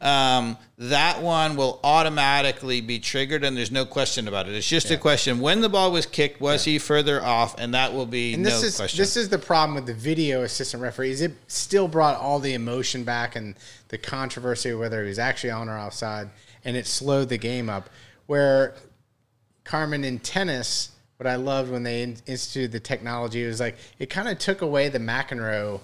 um, 0.00 0.56
that 0.78 1.20
one 1.20 1.56
will 1.56 1.78
automatically 1.84 2.80
be 2.80 2.98
triggered 2.98 3.44
and 3.44 3.56
there's 3.56 3.70
no 3.70 3.84
question 3.84 4.28
about 4.28 4.48
it. 4.48 4.54
It's 4.54 4.68
just 4.68 4.90
a 4.90 4.96
question. 4.96 5.40
When 5.40 5.60
the 5.60 5.68
ball 5.68 5.92
was 5.92 6.06
kicked 6.06 6.40
was 6.40 6.64
he 6.64 6.78
further 6.78 7.22
off? 7.22 7.58
And 7.58 7.74
that 7.74 7.92
will 7.92 8.06
be 8.06 8.34
And 8.34 8.42
no 8.42 8.48
this 8.48 8.62
is 8.62 8.76
question. 8.76 8.98
this 8.98 9.16
is 9.16 9.28
the 9.28 9.38
problem 9.38 9.74
with 9.74 9.86
the 9.86 9.94
video 9.94 10.42
assistant 10.42 10.82
referees. 10.82 11.20
It 11.20 11.32
still 11.48 11.86
brought 11.86 12.16
all 12.16 12.38
the 12.38 12.54
emotion 12.54 13.04
back 13.04 13.36
and 13.36 13.56
the 13.88 13.98
controversy 13.98 14.70
of 14.70 14.78
whether 14.78 15.02
he 15.02 15.08
was 15.08 15.18
actually 15.18 15.50
on 15.50 15.68
or 15.68 15.78
offside, 15.78 16.30
and 16.64 16.76
it 16.76 16.86
slowed 16.86 17.28
the 17.28 17.38
game 17.38 17.68
up. 17.68 17.90
Where 18.26 18.74
Carmen 19.64 20.04
in 20.04 20.18
tennis, 20.20 20.92
what 21.18 21.26
I 21.26 21.36
loved 21.36 21.70
when 21.70 21.82
they 21.82 22.02
instituted 22.02 22.72
the 22.72 22.80
technology 22.80 23.44
was 23.44 23.60
like 23.60 23.76
it 23.98 24.08
kind 24.08 24.28
of 24.28 24.38
took 24.38 24.62
away 24.62 24.88
the 24.88 24.98
McEnroe, 24.98 25.80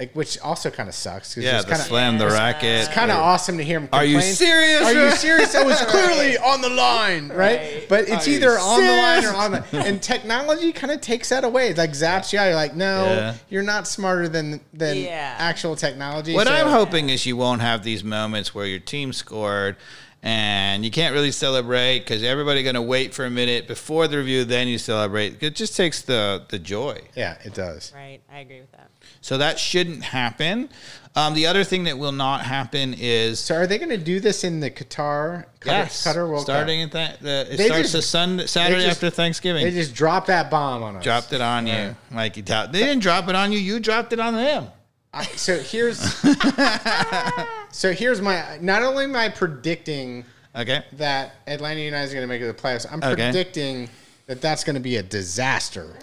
like 0.00 0.12
which 0.16 0.38
also 0.40 0.70
kind 0.70 0.88
of 0.88 0.94
sucks. 0.94 1.34
'cause 1.34 1.44
yeah 1.44 1.56
it's 1.56 1.66
the 1.66 1.72
kinda, 1.72 1.84
slam 1.84 2.16
the 2.18 2.26
racket 2.26 2.80
It's 2.86 2.88
kind 2.88 3.10
of 3.10 3.18
awesome 3.18 3.58
to 3.58 3.64
hear 3.64 3.78
him. 3.80 3.88
Are 3.92 4.04
you 4.04 4.20
serious? 4.22 4.82
Are 4.82 4.92
you 4.94 5.10
serious? 5.26 5.52
That 5.52 5.66
was 5.66 5.78
clearly 5.82 6.38
on 6.38 6.62
the 6.62 6.70
line, 6.70 7.28
right? 7.28 7.36
Right. 7.60 7.86
But 7.88 8.08
it's 8.08 8.26
Are 8.26 8.30
either 8.30 8.58
on 8.58 8.80
the 8.80 8.92
line 8.92 9.24
or 9.26 9.34
on 9.36 9.52
the. 9.52 9.64
And 9.86 10.02
technology 10.02 10.72
kind 10.72 10.90
of 10.90 11.00
takes 11.02 11.28
that 11.28 11.44
away. 11.44 11.68
It's 11.68 11.78
like 11.78 11.90
zaps 11.92 12.32
you 12.32 12.38
out. 12.38 12.46
You're 12.46 12.54
like, 12.54 12.74
no, 12.74 13.04
Yeah. 13.04 13.34
you're 13.50 13.62
not 13.62 13.86
smarter 13.86 14.26
than 14.28 14.60
than 14.72 14.96
Yeah. 14.96 15.34
actual 15.38 15.76
technology. 15.76 16.32
What 16.34 16.46
So- 16.46 16.54
I'm 16.54 16.68
hoping 16.68 17.10
is 17.10 17.26
you 17.26 17.36
won't 17.36 17.60
have 17.60 17.82
these 17.84 18.02
moments 18.02 18.54
where 18.54 18.66
your 18.66 18.80
team 18.80 19.12
scored 19.12 19.76
and 20.22 20.84
you 20.84 20.90
can't 20.90 21.14
really 21.14 21.32
celebrate 21.32 22.00
because 22.00 22.22
everybody 22.22 22.62
going 22.62 22.74
to 22.74 22.82
wait 22.82 23.14
for 23.14 23.24
a 23.24 23.30
minute 23.30 23.66
before 23.66 24.06
the 24.06 24.18
review, 24.18 24.44
then 24.44 24.68
you 24.68 24.76
celebrate. 24.78 25.42
It 25.42 25.54
just 25.54 25.76
takes 25.76 26.02
the 26.02 26.42
the 26.48 26.58
joy. 26.58 27.00
Yeah, 27.14 27.36
it 27.44 27.54
does. 27.54 27.92
Right. 27.94 28.20
I 28.32 28.40
agree 28.40 28.60
with 28.60 28.72
that. 28.72 28.89
So 29.20 29.38
that 29.38 29.58
shouldn't 29.58 30.02
happen. 30.02 30.68
Um, 31.16 31.34
the 31.34 31.46
other 31.46 31.64
thing 31.64 31.84
that 31.84 31.98
will 31.98 32.12
not 32.12 32.42
happen 32.42 32.94
is 32.96 33.40
So 33.40 33.56
are 33.56 33.66
they 33.66 33.78
going 33.78 33.90
to 33.90 33.98
do 33.98 34.20
this 34.20 34.44
in 34.44 34.60
the 34.60 34.70
Qatar 34.70 35.44
Qatar, 35.60 35.66
yes, 35.66 36.06
Qatar 36.06 36.28
World 36.28 36.42
starting 36.42 36.88
Cup? 36.88 36.94
at 37.00 37.20
that. 37.20 37.22
The, 37.48 37.52
it 37.54 37.56
They 37.56 37.66
starts 37.66 37.82
just- 37.82 37.92
the 37.94 38.02
Sunday, 38.02 38.46
Saturday 38.46 38.84
just- 38.84 38.96
after 39.02 39.10
Thanksgiving. 39.10 39.64
They 39.64 39.72
just 39.72 39.92
dropped 39.94 40.28
that 40.28 40.50
bomb 40.50 40.82
on 40.84 40.96
us. 40.96 41.02
dropped 41.04 41.32
it 41.32 41.40
on 41.40 41.66
you, 41.66 41.96
Mikey. 42.10 42.42
They 42.42 42.66
didn't 42.72 43.00
drop 43.00 43.28
it 43.28 43.34
on 43.34 43.50
you. 43.52 43.58
You 43.58 43.80
dropped 43.80 44.12
it 44.12 44.20
on 44.20 44.34
them. 44.36 44.68
I, 45.12 45.24
so 45.24 45.58
here's 45.58 45.98
so 47.72 47.92
here's 47.92 48.20
my 48.20 48.58
not 48.60 48.82
only 48.82 49.04
am 49.04 49.16
I 49.16 49.28
predicting 49.28 50.24
Okay. 50.54 50.84
that 50.94 51.34
Atlanta 51.48 51.80
United 51.80 52.04
is 52.06 52.12
going 52.14 52.22
to 52.22 52.28
make 52.28 52.40
it 52.40 52.46
to 52.46 52.52
the 52.52 52.58
playoffs. 52.58 52.86
I'm 52.90 53.02
Okay. 53.02 53.30
predicting 53.30 53.88
that 54.26 54.40
that's 54.40 54.62
going 54.64 54.74
to 54.74 54.80
be 54.80 54.96
a 54.96 55.02
disaster. 55.02 55.96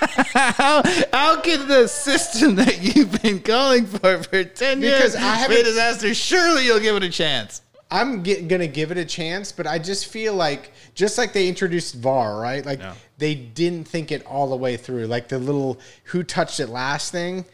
How 0.00 0.82
how 1.12 1.40
can 1.40 1.68
the 1.68 1.88
system 1.88 2.56
that 2.56 2.82
you've 2.82 3.20
been 3.22 3.40
calling 3.40 3.86
for 3.86 4.22
for 4.22 4.44
ten 4.44 4.80
Because 4.80 5.14
years 5.14 5.16
I 5.16 5.46
be 5.48 5.60
a 5.60 5.64
disaster? 5.64 6.14
Surely 6.14 6.66
you'll 6.66 6.80
give 6.80 6.96
it 6.96 7.02
a 7.02 7.10
chance. 7.10 7.62
I'm 7.90 8.22
get, 8.22 8.48
gonna 8.48 8.66
give 8.66 8.90
it 8.90 8.98
a 8.98 9.04
chance, 9.04 9.50
but 9.50 9.66
I 9.66 9.78
just 9.78 10.06
feel 10.06 10.34
like 10.34 10.72
just 10.94 11.16
like 11.16 11.32
they 11.32 11.48
introduced 11.48 11.94
VAR, 11.94 12.38
right? 12.38 12.64
Like 12.64 12.80
Yeah. 12.80 12.94
they 13.16 13.34
didn't 13.34 13.88
think 13.88 14.12
it 14.12 14.24
all 14.26 14.48
the 14.48 14.56
way 14.56 14.76
through. 14.76 15.06
Like 15.06 15.28
the 15.28 15.38
little 15.38 15.78
who 16.04 16.22
touched 16.22 16.60
it 16.60 16.68
last 16.68 17.12
thing, 17.12 17.46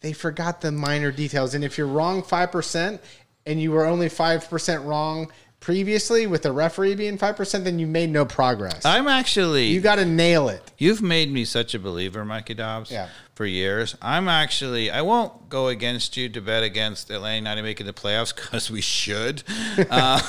they 0.00 0.12
forgot 0.12 0.60
the 0.62 0.72
minor 0.72 1.12
details. 1.12 1.54
And 1.54 1.62
if 1.62 1.76
you're 1.76 1.86
wrong 1.86 2.22
five 2.22 2.50
percent 2.50 3.00
and 3.44 3.60
you 3.60 3.70
were 3.72 3.84
only 3.84 4.08
five 4.08 4.48
percent 4.48 4.82
wrong 4.84 5.30
previously 5.62 6.26
with 6.26 6.42
the 6.42 6.52
referee 6.52 6.94
being 6.94 7.16
five 7.16 7.36
percent, 7.36 7.64
then 7.64 7.78
you 7.78 7.86
made 7.86 8.10
no 8.10 8.26
progress. 8.26 8.84
I'm 8.84 9.08
actually 9.08 9.68
you 9.68 9.80
got 9.80 9.94
to 9.94 10.04
nail 10.04 10.50
it. 10.50 10.70
You've 10.76 11.00
made 11.00 11.32
me 11.32 11.46
such 11.46 11.72
a 11.74 11.78
believer, 11.78 12.24
Mikey 12.24 12.54
Dobbs, 12.54 12.90
Yeah. 12.90 13.08
for 13.34 13.46
years. 13.46 13.96
I'm 14.02 14.28
actually, 14.28 14.90
I 14.90 15.00
won't 15.02 15.48
go 15.48 15.68
against 15.68 16.16
you 16.16 16.28
to 16.30 16.40
bet 16.40 16.64
against 16.64 17.08
Atlanta 17.08 17.36
United 17.36 17.62
making 17.62 17.86
the 17.86 17.92
playoffs 17.92 18.34
because 18.36 18.70
we 18.70 18.80
should. 18.82 19.42
um, 19.90 20.20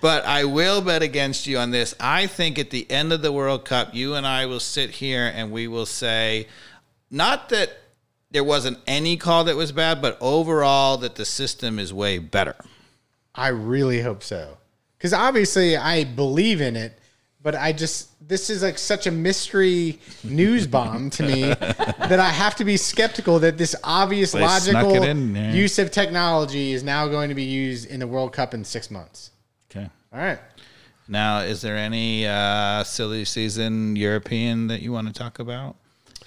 but 0.00 0.24
I 0.24 0.44
will 0.44 0.80
bet 0.80 1.02
against 1.02 1.46
you 1.46 1.58
on 1.58 1.72
this. 1.72 1.94
I 1.98 2.26
think 2.28 2.58
at 2.58 2.70
the 2.70 2.90
end 2.90 3.12
of 3.12 3.20
the 3.20 3.32
World 3.32 3.64
Cup, 3.64 3.94
you 3.94 4.14
and 4.14 4.26
I 4.26 4.46
will 4.46 4.60
sit 4.60 4.90
here 4.90 5.30
and 5.34 5.50
we 5.50 5.66
will 5.66 5.86
say, 5.86 6.46
not 7.10 7.48
that 7.50 7.76
there 8.30 8.44
wasn't 8.44 8.78
any 8.86 9.16
call 9.16 9.44
that 9.44 9.56
was 9.56 9.72
bad, 9.72 10.00
but 10.00 10.16
overall 10.20 10.96
that 10.98 11.16
the 11.16 11.24
system 11.24 11.78
is 11.78 11.92
way 11.92 12.18
better. 12.18 12.56
I 13.34 13.48
really 13.48 14.00
hope 14.00 14.22
so. 14.22 14.56
Because 14.98 15.12
obviously 15.12 15.76
I 15.76 16.04
believe 16.04 16.60
in 16.60 16.76
it, 16.76 16.98
but 17.42 17.54
I 17.54 17.72
just, 17.72 18.26
this 18.26 18.48
is 18.48 18.62
like 18.62 18.78
such 18.78 19.06
a 19.06 19.10
mystery 19.10 20.00
news 20.22 20.66
bomb 20.66 21.10
to 21.10 21.22
me 21.24 21.42
that 21.48 22.18
I 22.18 22.30
have 22.30 22.54
to 22.56 22.64
be 22.64 22.76
skeptical 22.76 23.38
that 23.40 23.58
this 23.58 23.76
obvious 23.84 24.32
They 24.32 24.38
snuck 24.38 24.86
logical 24.86 25.02
it 25.02 25.08
in 25.08 25.32
there. 25.34 25.54
use 25.54 25.78
of 25.78 25.90
technology 25.90 26.72
is 26.72 26.82
now 26.82 27.06
going 27.06 27.28
to 27.28 27.34
be 27.34 27.44
used 27.44 27.90
in 27.90 28.00
the 28.00 28.06
World 28.06 28.32
Cup 28.32 28.54
in 28.54 28.64
six 28.64 28.90
months. 28.90 29.30
Okay. 29.70 29.88
All 30.12 30.20
right. 30.20 30.38
Now, 31.06 31.40
is 31.40 31.60
there 31.60 31.76
any 31.76 32.26
uh, 32.26 32.82
silly 32.84 33.26
season 33.26 33.94
European 33.94 34.68
that 34.68 34.80
you 34.80 34.90
want 34.90 35.08
to 35.08 35.12
talk 35.12 35.38
about? 35.38 35.76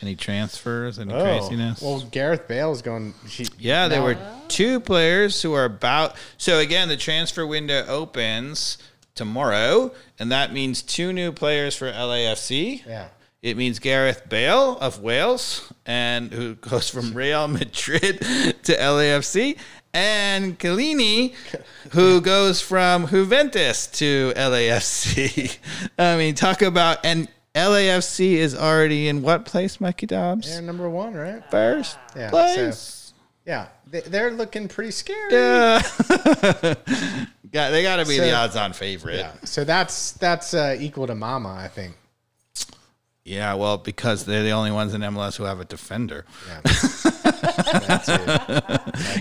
Any 0.02 0.16
transfers? 0.16 1.00
Any 1.00 1.14
oh. 1.14 1.22
craziness? 1.22 1.82
Oh, 1.84 1.98
Well, 1.98 2.02
Gareth 2.12 2.48
Bale's 2.48 2.82
going. 2.82 3.14
She, 3.28 3.48
yeah, 3.58 3.88
there 3.88 4.00
now- 4.00 4.06
were 4.06 4.18
two 4.48 4.80
players 4.80 5.42
who 5.42 5.54
are 5.54 5.66
about. 5.66 6.16
So 6.38 6.60
again, 6.60 6.88
the 6.88 6.98
transfer 6.98 7.46
window 7.46 7.86
opens 7.88 8.78
tomorrow, 9.16 9.92
and 10.20 10.32
that 10.32 10.54
means 10.54 10.82
two 10.82 11.12
new 11.12 11.32
players 11.32 11.76
for 11.76 11.92
LAFC. 11.92 12.86
Yeah. 12.86 13.08
It 13.42 13.56
means 13.56 13.80
Gareth 13.80 14.28
Bale 14.30 14.78
of 14.80 15.02
Wales, 15.02 15.72
and 15.86 16.34
who 16.34 16.56
goes 16.56 16.90
from 16.90 17.14
Real 17.14 17.48
Madrid 17.48 18.20
to 18.64 18.76
LAFC, 18.76 19.58
and 19.94 20.58
Chiellini, 20.58 21.34
who 21.92 22.20
goes 22.22 22.62
from 22.62 23.08
Juventus 23.08 23.88
to 23.88 24.34
LAFC. 24.36 25.58
I 26.00 26.18
mean, 26.18 26.36
talk 26.36 26.62
about 26.62 27.00
and 27.04 27.28
LAFC 27.58 28.34
is 28.34 28.56
already 28.56 29.08
in 29.08 29.22
what 29.22 29.46
place, 29.46 29.82
Mikey 29.82 30.06
Dobbs? 30.06 30.48
They're 30.50 30.62
number 30.62 30.90
one, 30.90 31.14
right? 31.14 31.44
First 31.50 31.98
Yeah, 32.16 32.30
place. 32.30 33.14
Yeah, 33.46 33.68
they, 33.90 34.02
they're 34.02 34.32
looking 34.32 34.68
pretty 34.68 34.92
scary. 34.92 35.32
Yeah. 35.34 35.82
Got- 37.52 37.72
they 37.72 37.82
got 37.82 37.96
to 37.98 38.06
be 38.06 38.18
So- 38.18 38.24
the 38.26 38.34
odds-on 38.34 38.74
favorite. 38.74 39.18
Yeah, 39.20 39.32
so 39.46 39.64
that's 39.64 40.12
that's 40.14 40.54
uh, 40.54 40.76
equal 40.80 41.08
to 41.08 41.16
Mama, 41.16 41.54
I 41.54 41.68
think. 41.70 41.96
Yeah, 43.24 43.54
well, 43.56 43.78
because 43.78 44.24
they're 44.26 44.44
the 44.44 44.52
only 44.52 44.72
ones 44.72 44.94
in 44.94 45.02
MLS 45.02 45.36
who 45.38 45.44
have 45.46 45.60
a 45.60 45.66
defender. 45.66 46.26
Yeah. 46.48 46.62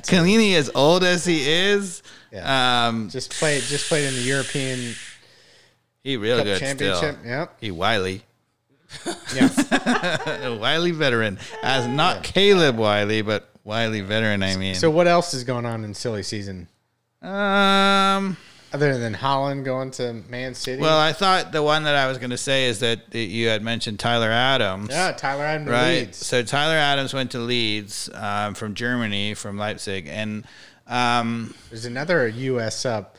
Chiellini, 0.07 0.55
as 0.55 0.71
old 0.75 1.03
as 1.05 1.25
he 1.25 1.49
is, 1.49 2.03
Yeah. 2.33 2.87
um, 2.89 3.09
Just 3.11 3.33
played, 3.33 3.63
just 3.65 3.89
played 3.89 4.07
in 4.07 4.15
the 4.15 4.21
European 4.21 4.95
he 6.07 6.17
real 6.17 6.37
Cup 6.39 6.45
good 6.47 6.61
Championship. 6.61 7.17
still. 7.19 7.31
Yep. 7.31 7.57
He 7.61 7.71
Wiley. 7.73 8.23
Yeah. 9.35 10.49
wily 10.57 10.93
veteran, 10.93 11.39
as 11.63 11.87
not 11.89 12.23
Caleb 12.23 12.77
Wiley, 12.77 13.23
but 13.23 13.49
wily 13.65 14.01
veteran. 14.01 14.43
I 14.43 14.57
mean, 14.57 14.77
so 14.77 14.91
what 14.91 15.09
else 15.09 15.35
is 15.35 15.43
going 15.45 15.67
on 15.67 15.85
in 15.85 15.93
silly 15.95 16.23
season 16.23 16.69
um, 17.21 18.37
other 18.73 18.97
than 18.99 19.15
Haaland 19.15 19.65
going 19.65 19.91
to 19.93 20.13
Man 20.29 20.55
City? 20.55 20.81
well, 20.81 20.99
I 20.99 21.13
thought 21.13 21.51
the 21.51 21.63
one 21.63 21.83
that 21.85 21.97
I 21.97 22.07
was 22.07 22.19
going 22.19 22.31
to 22.31 22.39
say 22.39 22.67
is 22.67 22.79
that 22.81 23.13
you 23.13 23.49
had 23.49 23.63
mentioned 23.63 23.99
Tyler 23.99 24.31
Adams. 24.31 24.91
yeah, 24.91 25.11
Tyler 25.13 25.45
Adams 25.45 25.71
right. 25.71 26.15
So 26.15 26.43
Tyler 26.45 26.77
Adams 26.77 27.13
went 27.13 27.33
to 27.33 27.39
Leeds 27.41 28.09
um, 28.15 28.55
from 28.55 28.75
Germany, 28.75 29.35
from 29.35 29.59
Leipzig, 29.59 30.07
and 30.07 30.45
um, 30.87 31.53
There's 31.71 31.85
another 31.85 32.29
U.S. 32.29 32.87
up. 32.87 33.17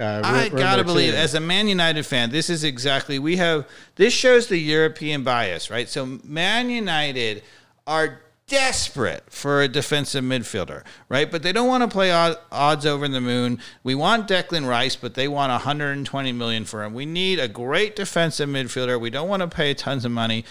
Uh, 0.00 0.22
I 0.24 0.48
gotta 0.48 0.82
believe, 0.82 1.14
as 1.14 1.34
a 1.34 1.40
Man 1.40 1.68
United 1.68 2.04
fan, 2.06 2.30
this 2.30 2.48
is 2.48 2.64
exactly 2.64 3.18
we 3.18 3.36
have. 3.36 3.68
This 3.96 4.14
shows 4.14 4.46
the 4.46 4.56
European 4.56 5.22
bias, 5.22 5.70
right? 5.70 5.88
So 5.88 6.18
Man 6.24 6.70
United 6.70 7.42
are 7.86 8.22
desperate 8.50 9.22
for 9.28 9.62
a 9.62 9.68
defensive 9.68 10.24
midfielder, 10.24 10.82
right? 11.08 11.30
But 11.30 11.42
they 11.42 11.52
don't 11.52 11.68
want 11.68 11.82
to 11.82 11.88
play 11.88 12.10
odds 12.10 12.84
over 12.84 13.06
the 13.06 13.20
moon. 13.20 13.60
We 13.84 13.94
want 13.94 14.26
Declan 14.26 14.66
Rice, 14.66 14.96
but 14.96 15.14
they 15.14 15.28
want 15.28 15.52
120 15.52 16.32
million 16.32 16.64
for 16.64 16.82
him. 16.82 16.92
We 16.92 17.06
need 17.06 17.38
a 17.38 17.46
great 17.46 17.94
defensive 17.94 18.48
midfielder. 18.48 19.00
We 19.00 19.10
don't 19.10 19.28
want 19.28 19.42
to 19.42 19.48
pay 19.48 19.72
tons 19.74 20.04
of 20.04 20.10
money. 20.10 20.44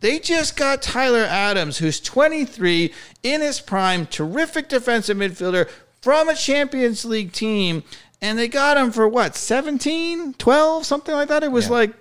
They 0.00 0.18
just 0.18 0.56
got 0.56 0.82
Tyler 0.82 1.24
Adams, 1.28 1.78
who's 1.78 2.00
23 2.00 2.92
in 3.22 3.40
his 3.40 3.60
prime, 3.60 4.06
terrific 4.06 4.68
defensive 4.68 5.16
midfielder 5.16 5.68
from 6.00 6.28
a 6.28 6.34
Champions 6.34 7.04
League 7.04 7.32
team. 7.32 7.82
And 8.22 8.38
they 8.38 8.48
got 8.48 8.76
him 8.78 8.90
for 8.92 9.06
what, 9.08 9.34
17, 9.36 10.34
12, 10.34 10.86
something 10.86 11.14
like 11.14 11.28
that? 11.28 11.42
It 11.42 11.50
was 11.50 11.66
Yeah. 11.66 11.72
like 11.72 11.94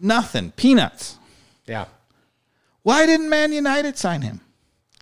nothing, 0.00 0.50
peanuts. 0.52 1.18
yeah, 1.66 1.84
Why 2.82 3.04
didn't 3.06 3.28
Man 3.28 3.52
United 3.52 3.98
sign 3.98 4.22
him 4.22 4.40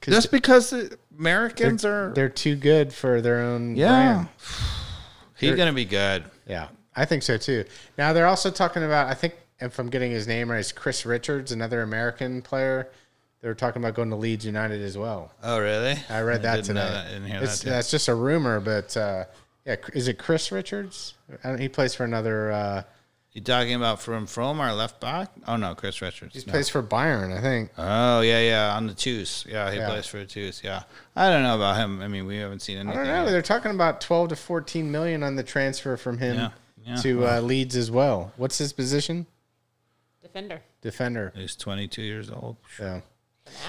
Just 0.03 0.31
because 0.31 0.71
the 0.71 0.99
Americans 1.19 1.83
they're, 1.83 2.09
are. 2.11 2.13
they're 2.15 2.29
too 2.29 2.57
good 2.57 2.93
for 2.93 3.21
their 3.21 3.39
own 3.41 3.77
Yeah. 3.77 3.89
brand. 4.15 4.29
He's 5.37 5.55
going 5.57 5.69
to 5.69 5.75
be 5.75 5.85
good. 5.85 6.25
Yeah, 6.47 6.69
I 6.97 7.05
think 7.05 7.23
so 7.23 7.37
too. 7.37 7.65
Now 7.99 8.13
they're 8.13 8.27
also 8.27 8.51
talking 8.51 8.83
about. 8.83 9.09
I 9.09 9.15
think 9.15 9.35
if 9.61 9.79
I'm 9.79 9.89
getting 9.91 10.11
his 10.11 10.27
name 10.27 10.51
right, 10.51 10.59
is 10.61 10.73
Chris 10.73 11.05
Richards, 11.07 11.53
another 11.53 11.83
American 11.83 12.41
player. 12.43 12.89
They 13.43 13.49
were 13.49 13.55
talking 13.55 13.83
about 13.83 13.95
going 13.95 14.09
to 14.11 14.17
Leeds 14.17 14.47
United 14.47 14.81
as 14.81 14.97
well. 14.97 15.31
Oh, 15.43 15.59
really? 15.61 15.97
I 16.09 16.23
read 16.23 16.43
that 16.43 16.65
today. 16.65 16.81
that. 16.81 17.07
I 17.07 17.09
didn't 17.11 17.27
hear 17.27 17.37
It's- 17.37 17.61
that. 17.61 17.71
that's 17.71 17.91
just 17.91 18.09
a 18.09 18.15
rumor, 18.15 18.59
but 18.61 18.97
uh, 18.97 19.25
yeah, 19.67 19.77
is 19.95 20.09
it 20.09 20.19
Chris 20.19 20.51
Richards? 20.53 21.15
He 21.59 21.69
plays 21.69 21.95
for 21.95 22.05
another. 22.05 22.53
Uh, 22.53 22.83
You 23.33 23.41
talking 23.41 23.75
about 23.75 24.01
from 24.01 24.27
from 24.27 24.61
our 24.61 24.73
left 24.75 25.01
back? 25.01 25.31
Oh 25.49 25.57
no, 25.57 25.75
Chris 25.75 26.01
Richards. 26.01 26.35
he 26.35 26.43
No. 26.47 26.53
plays 26.53 26.69
for 26.69 26.83
Bayern, 26.83 27.37
I 27.37 27.41
think. 27.41 27.71
Oh 27.79 28.21
yeah, 28.21 28.41
yeah, 28.41 28.77
on 28.77 28.87
the 28.87 28.95
twos. 28.95 29.45
Yeah, 29.49 29.71
he 29.73 29.79
Yeah. 29.79 29.89
plays 29.89 30.07
for 30.07 30.19
the 30.19 30.27
twos. 30.27 30.63
Yeah, 30.63 30.83
I 31.17 31.31
don't 31.31 31.43
know 31.43 31.57
about 31.57 31.77
him. 31.77 32.01
I 32.03 32.09
mean, 32.09 32.27
we 32.27 32.37
haven't 32.37 32.61
seen 32.61 32.79
I 32.89 32.95
don't 32.95 33.05
know. 33.07 33.25
yet. 33.25 33.31
They're 33.31 33.43
talking 33.43 33.73
about 33.73 34.01
12 34.01 34.29
to 34.31 34.37
14 34.37 34.91
million 34.93 35.23
on 35.23 35.35
the 35.37 35.43
transfer 35.43 35.97
from 35.97 36.19
him 36.19 36.37
Yeah, 36.37 36.51
yeah. 36.87 36.97
to 36.97 37.27
uh, 37.27 37.41
Leeds 37.41 37.75
as 37.77 37.91
well. 37.91 38.33
What's 38.37 38.59
his 38.59 38.73
position? 38.73 39.27
Defender. 40.23 40.63
Defender. 40.83 41.33
He's 41.35 41.57
22 41.57 42.03
years 42.03 42.31
old. 42.31 42.57
Yeah. 42.79 43.01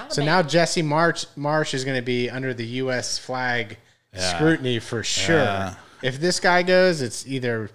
So 0.10 0.24
now 0.24 0.42
Jesse 0.42 0.82
March 0.82 1.26
Marsch 1.36 1.74
is 1.74 1.84
going 1.84 1.98
to 1.98 2.02
be 2.06 2.30
under 2.30 2.54
the 2.54 2.66
U.S. 2.84 3.18
flag 3.18 3.78
Yeah. 4.16 4.36
scrutiny 4.36 4.80
for 4.80 5.04
sure. 5.04 5.38
Yeah. 5.38 5.76
If 6.02 6.20
this 6.20 6.40
guy 6.40 6.64
goes, 6.64 7.02
it's 7.02 7.26
either 7.28 7.70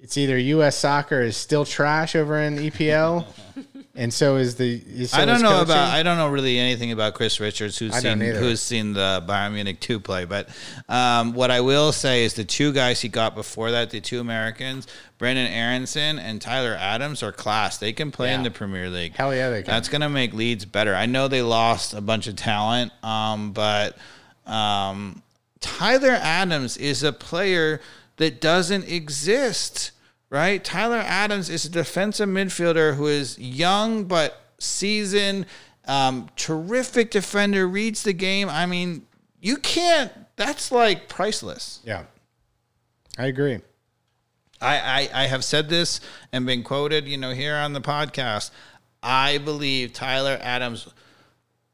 it's 0.00 0.16
either 0.16 0.38
U.S. 0.38 0.78
soccer 0.78 1.20
is 1.22 1.36
still 1.36 1.64
trash 1.64 2.14
over 2.14 2.40
in 2.40 2.56
EPL, 2.56 3.26
and 3.96 4.14
so 4.14 4.36
is 4.36 4.54
the. 4.54 4.80
Is 4.86 5.10
so 5.10 5.18
I 5.18 5.24
don't 5.24 5.42
know 5.42 5.48
coaching. 5.48 5.64
about. 5.72 5.92
I 5.92 6.04
don't 6.04 6.16
know 6.18 6.28
really 6.28 6.56
anything 6.56 6.92
about 6.92 7.14
Chris 7.14 7.40
Richards, 7.40 7.78
who's 7.78 7.92
I 7.92 7.98
seen 8.00 8.20
who's 8.20 8.60
seen 8.60 8.92
the 8.92 9.24
Bayern 9.28 9.54
Munich 9.54 9.80
two 9.80 9.98
play. 9.98 10.24
But 10.24 10.50
um, 10.88 11.34
what 11.34 11.50
I 11.50 11.62
will 11.62 11.90
say 11.90 12.22
is 12.22 12.34
the 12.34 12.44
two 12.44 12.72
guys 12.72 13.00
he 13.00 13.08
got 13.08 13.34
before 13.34 13.72
that, 13.72 13.90
the 13.90 14.00
two 14.00 14.20
Americans, 14.20 14.86
Brenden 15.18 15.50
Aaronson 15.50 16.20
and 16.20 16.40
Tyler 16.40 16.76
Adams, 16.78 17.24
are 17.24 17.32
class. 17.32 17.78
They 17.78 17.92
can 17.92 18.12
play 18.12 18.32
in 18.32 18.44
the 18.44 18.52
Premier 18.52 18.88
League. 18.88 19.16
Hell 19.16 19.34
yeah, 19.34 19.50
they 19.50 19.64
can. 19.64 19.72
That's 19.72 19.88
going 19.88 20.02
to 20.02 20.08
make 20.08 20.32
Leeds 20.32 20.64
better. 20.64 20.94
I 20.94 21.06
know 21.06 21.26
they 21.26 21.42
lost 21.42 21.92
a 21.92 22.00
bunch 22.00 22.28
of 22.28 22.36
talent, 22.36 22.92
um, 23.02 23.50
but 23.50 23.98
um, 24.46 25.22
Tyler 25.60 26.16
Adams 26.20 26.76
is 26.76 27.02
a 27.02 27.12
player 27.12 27.80
that 28.16 28.40
doesn't 28.40 28.88
exist, 28.88 29.92
right? 30.30 30.62
Tyler 30.62 31.02
Adams 31.04 31.48
is 31.48 31.64
a 31.64 31.70
defensive 31.70 32.28
midfielder 32.28 32.96
who 32.96 33.06
is 33.06 33.38
young 33.38 34.04
but 34.04 34.40
seasoned, 34.58 35.46
um, 35.86 36.28
terrific 36.36 37.10
defender, 37.10 37.66
reads 37.66 38.02
the 38.02 38.12
game. 38.12 38.48
I 38.48 38.66
mean, 38.66 39.06
you 39.40 39.56
can't. 39.56 40.12
That's 40.36 40.70
like 40.70 41.08
priceless. 41.08 41.80
Yeah, 41.84 42.04
I 43.16 43.26
agree. 43.26 43.60
I, 44.60 45.08
I, 45.12 45.22
I 45.24 45.26
have 45.26 45.44
said 45.44 45.68
this 45.68 46.00
and 46.32 46.44
been 46.44 46.62
quoted, 46.62 47.06
you 47.06 47.16
know, 47.16 47.30
here 47.30 47.54
on 47.54 47.72
the 47.72 47.80
podcast. 47.80 48.50
I 49.02 49.38
believe 49.38 49.92
Tyler 49.92 50.38
Adams 50.40 50.88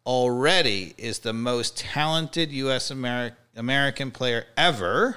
already 0.05 0.95
is 0.99 1.21
the 1.21 1.33
most 1.33 1.79
talented 1.79 2.53
U.S. 2.53 2.91
Ameri- 2.91 3.33
American 3.57 4.11
player 4.11 4.47
ever. 4.57 5.17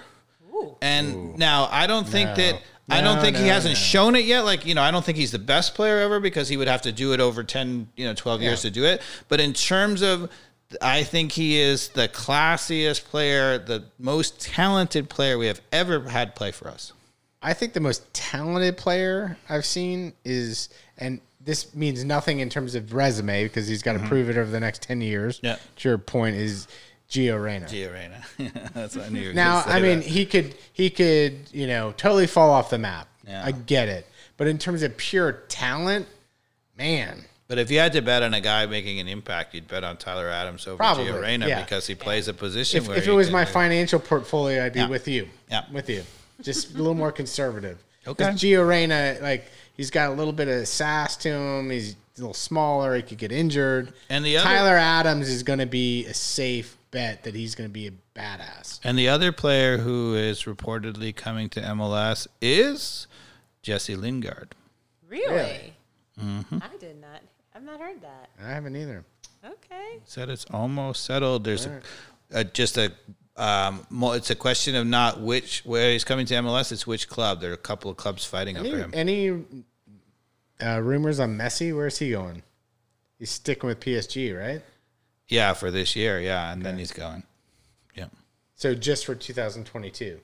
And 0.81 1.37
now 1.37 1.67
I 1.71 1.87
don't 1.87 2.07
think 2.07 2.29
No. 2.29 2.35
that 2.35 2.61
I 2.89 3.01
don't 3.01 3.17
No, 3.17 3.21
think 3.21 3.35
he 3.35 3.47
hasn't 3.47 3.73
no. 3.73 3.79
shown 3.79 4.15
it 4.15 4.23
yet. 4.23 4.41
Like, 4.45 4.65
you 4.65 4.73
know, 4.73 4.81
I 4.81 4.91
don't 4.91 5.03
think 5.03 5.17
he's 5.17 5.31
the 5.31 5.39
best 5.39 5.75
player 5.75 5.97
ever 5.99 6.21
because 6.21 6.47
he 6.47 6.55
would 6.55 6.69
have 6.69 6.81
to 6.83 6.91
do 6.93 7.11
it 7.13 7.19
over 7.19 7.43
10, 7.43 7.89
you 7.97 8.05
know, 8.05 8.13
12 8.13 8.41
years 8.41 8.61
to 8.61 8.71
do 8.71 8.85
it. 8.85 9.01
But 9.27 9.41
in 9.41 9.51
terms 9.53 10.01
of 10.01 10.29
I 10.81 11.03
think 11.03 11.31
he 11.33 11.57
is 11.59 11.89
the 11.89 12.07
classiest 12.07 13.05
player, 13.05 13.57
the 13.57 13.85
most 13.99 14.39
talented 14.41 15.09
player 15.09 15.37
we 15.37 15.47
have 15.47 15.61
ever 15.71 16.09
had 16.09 16.33
play 16.35 16.51
for 16.51 16.67
us. 16.69 16.93
I 17.41 17.53
think 17.53 17.73
the 17.73 17.79
most 17.79 18.13
talented 18.13 18.77
player 18.77 19.37
I've 19.47 19.65
seen 19.65 20.11
is, 20.25 20.69
and 20.97 21.21
this 21.39 21.73
means 21.75 22.03
nothing 22.03 22.39
in 22.39 22.49
terms 22.49 22.73
of 22.75 22.93
resume 22.93 23.43
because 23.43 23.67
he's 23.67 23.81
got 23.83 23.93
to 23.93 23.99
prove 23.99 24.29
it 24.29 24.37
over 24.37 24.49
the 24.51 24.59
next 24.59 24.81
ten 24.81 24.99
years. 25.01 25.37
Mm-hmm. 25.37 25.45
Yeah. 25.45 25.57
To 25.77 25.89
your 25.89 25.97
point 25.97 26.35
is 26.35 26.67
Gio 27.09 27.41
Reyna. 27.41 27.65
Gio 27.65 27.93
Reyna. 27.93 28.21
That's 28.73 28.95
what 28.95 29.05
I 29.05 29.09
knew. 29.09 29.33
Now, 29.33 29.63
I 29.65 29.79
mean, 29.79 29.99
that. 29.99 30.07
he 30.07 30.25
could 30.25 30.55
he 30.73 30.89
could 30.89 31.37
you 31.53 31.67
know 31.67 31.93
totally 31.95 32.27
fall 32.27 32.51
off 32.51 32.69
the 32.69 32.77
map. 32.77 33.07
Yeah. 33.27 33.43
I 33.45 33.51
get 33.51 33.87
it, 33.89 34.07
but 34.37 34.47
in 34.47 34.57
terms 34.57 34.83
of 34.83 34.95
pure 34.97 35.31
talent, 35.49 36.07
man, 36.77 37.25
but 37.47 37.57
if 37.59 37.71
you 37.71 37.79
had 37.79 37.93
to 37.93 38.01
bet 38.01 38.23
on 38.23 38.33
a 38.33 38.41
guy 38.41 38.65
making 38.65 38.99
an 38.99 39.07
impact, 39.07 39.53
you'd 39.53 39.67
bet 39.67 39.83
on 39.83 39.97
Tyler 39.97 40.29
Adams 40.29 40.67
over 40.67 40.77
Probably, 40.77 41.05
Gio 41.05 41.21
Reyna 41.21 41.47
yeah. 41.47 41.61
because 41.63 41.87
he 41.87 41.95
plays 41.95 42.27
a 42.27 42.33
position 42.33 42.79
if, 42.81 42.87
where 42.87 42.97
if 42.97 43.07
it 43.07 43.11
was 43.11 43.31
my 43.31 43.45
do- 43.45 43.51
financial 43.51 43.99
portfolio, 43.99 44.65
I'd 44.65 44.73
be 44.73 44.79
Yeah. 44.79 44.87
with 44.89 45.07
you. 45.07 45.27
Yeah. 45.49 45.63
with 45.71 45.89
you. 45.89 46.03
Just 46.41 46.73
a 46.75 46.77
little 46.77 46.93
more 46.93 47.11
conservative. 47.11 47.81
Okay. 48.05 48.25
Gio 48.25 48.67
Reyna, 48.67 49.17
like 49.21 49.45
he's 49.75 49.91
got 49.91 50.09
a 50.11 50.13
little 50.13 50.33
bit 50.33 50.47
of 50.47 50.67
sass 50.67 51.17
to 51.17 51.29
him. 51.29 51.69
He's 51.69 51.93
a 52.17 52.21
little 52.21 52.33
smaller. 52.33 52.95
He 52.95 53.01
could 53.01 53.17
get 53.17 53.31
injured. 53.31 53.93
And 54.09 54.23
the 54.25 54.37
other- 54.37 54.45
Tyler 54.47 54.75
Adams 54.77 55.27
is 55.29 55.43
going 55.43 55.59
to 55.59 55.65
be 55.65 56.05
a 56.05 56.13
safe 56.13 56.76
bet 56.97 57.23
that 57.23 57.35
he's 57.35 57.53
going 57.53 57.69
to 57.69 57.73
be 57.73 57.85
a 57.87 57.91
badass. 58.19 58.79
And 58.83 58.97
the 58.97 59.07
other 59.07 59.31
player 59.31 59.77
who 59.77 60.15
is 60.15 60.43
reportedly 60.43 61.15
coming 61.15 61.47
to 61.49 61.61
MLS 61.61 62.25
is 62.41 63.05
Jesse 63.61 63.95
Lingard. 63.95 64.55
Really? 65.07 65.35
Really? 65.35 65.73
Mm-hmm. 66.19 66.57
I 66.59 66.77
did 66.79 66.99
not. 66.99 67.21
I've 67.53 67.61
not 67.61 67.79
heard 67.79 68.01
that. 68.01 68.29
I 68.43 68.49
haven't 68.49 68.75
either. 68.75 69.05
Okay. 69.45 69.99
Said 70.05 70.29
it's 70.29 70.45
almost 70.49 71.05
settled. 71.05 71.43
There's 71.43 71.67
a, 71.67 71.81
a, 72.31 72.43
just 72.43 72.79
a 72.79 72.91
um, 73.35 73.85
it's 73.91 74.31
a 74.31 74.35
question 74.35 74.75
of 74.75 74.87
not 74.87 75.21
which 75.21 75.61
where 75.65 75.91
he's 75.91 76.03
coming 76.03 76.25
to 76.25 76.33
MLS. 76.35 76.71
It's 76.71 76.87
which 76.87 77.07
club. 77.07 77.41
There 77.41 77.51
are 77.51 77.53
a 77.53 77.57
couple 77.57 77.91
of 77.91 77.97
clubs 77.97 78.25
fighting 78.25 78.57
Any, 78.57 78.69
over 78.69 78.77
him. 78.79 78.91
any 78.95 79.45
uh, 80.65 80.81
rumors 80.81 81.19
on 81.19 81.37
Messi? 81.37 81.75
Where's 81.75 81.99
he 81.99 82.09
going? 82.11 82.41
He's 83.19 83.29
sticking 83.29 83.67
with 83.67 83.79
PSG, 83.79 84.35
right? 84.35 84.63
Yeah, 85.27 85.53
for 85.53 85.71
this 85.71 85.95
year. 85.95 86.19
Yeah, 86.19 86.51
and 86.51 86.63
then 86.63 86.77
he's 86.77 86.91
going. 86.91 87.23
Yeah, 87.95 88.05
So 88.55 88.73
just 88.75 89.05
for 89.05 89.15
2022. 89.15 90.19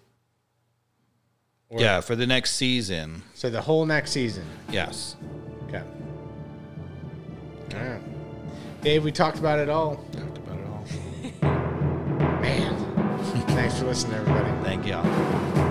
Or- 1.69 1.81
yeah, 1.81 2.01
for 2.01 2.15
the 2.15 2.27
next 2.27 2.55
season. 2.55 3.23
So 3.33 3.49
the 3.49 3.61
whole 3.61 3.85
next 3.85 4.11
season. 4.11 4.45
Yes. 4.69 5.15
Okay. 5.67 5.83
All 7.73 7.79
right. 7.79 8.01
Dave, 8.81 9.03
we 9.03 9.11
talked 9.11 9.39
about 9.39 9.59
it 9.59 9.69
all. 9.69 9.95
Talked 10.11 10.37
about 10.37 10.57
it 10.59 10.67
all. 10.67 11.49
Man, 12.41 12.79
Thanks 13.47 13.79
for 13.79 13.85
listening, 13.85 14.15
everybody. 14.15 14.51
Thank 14.63 14.85
y'all. 14.85 15.62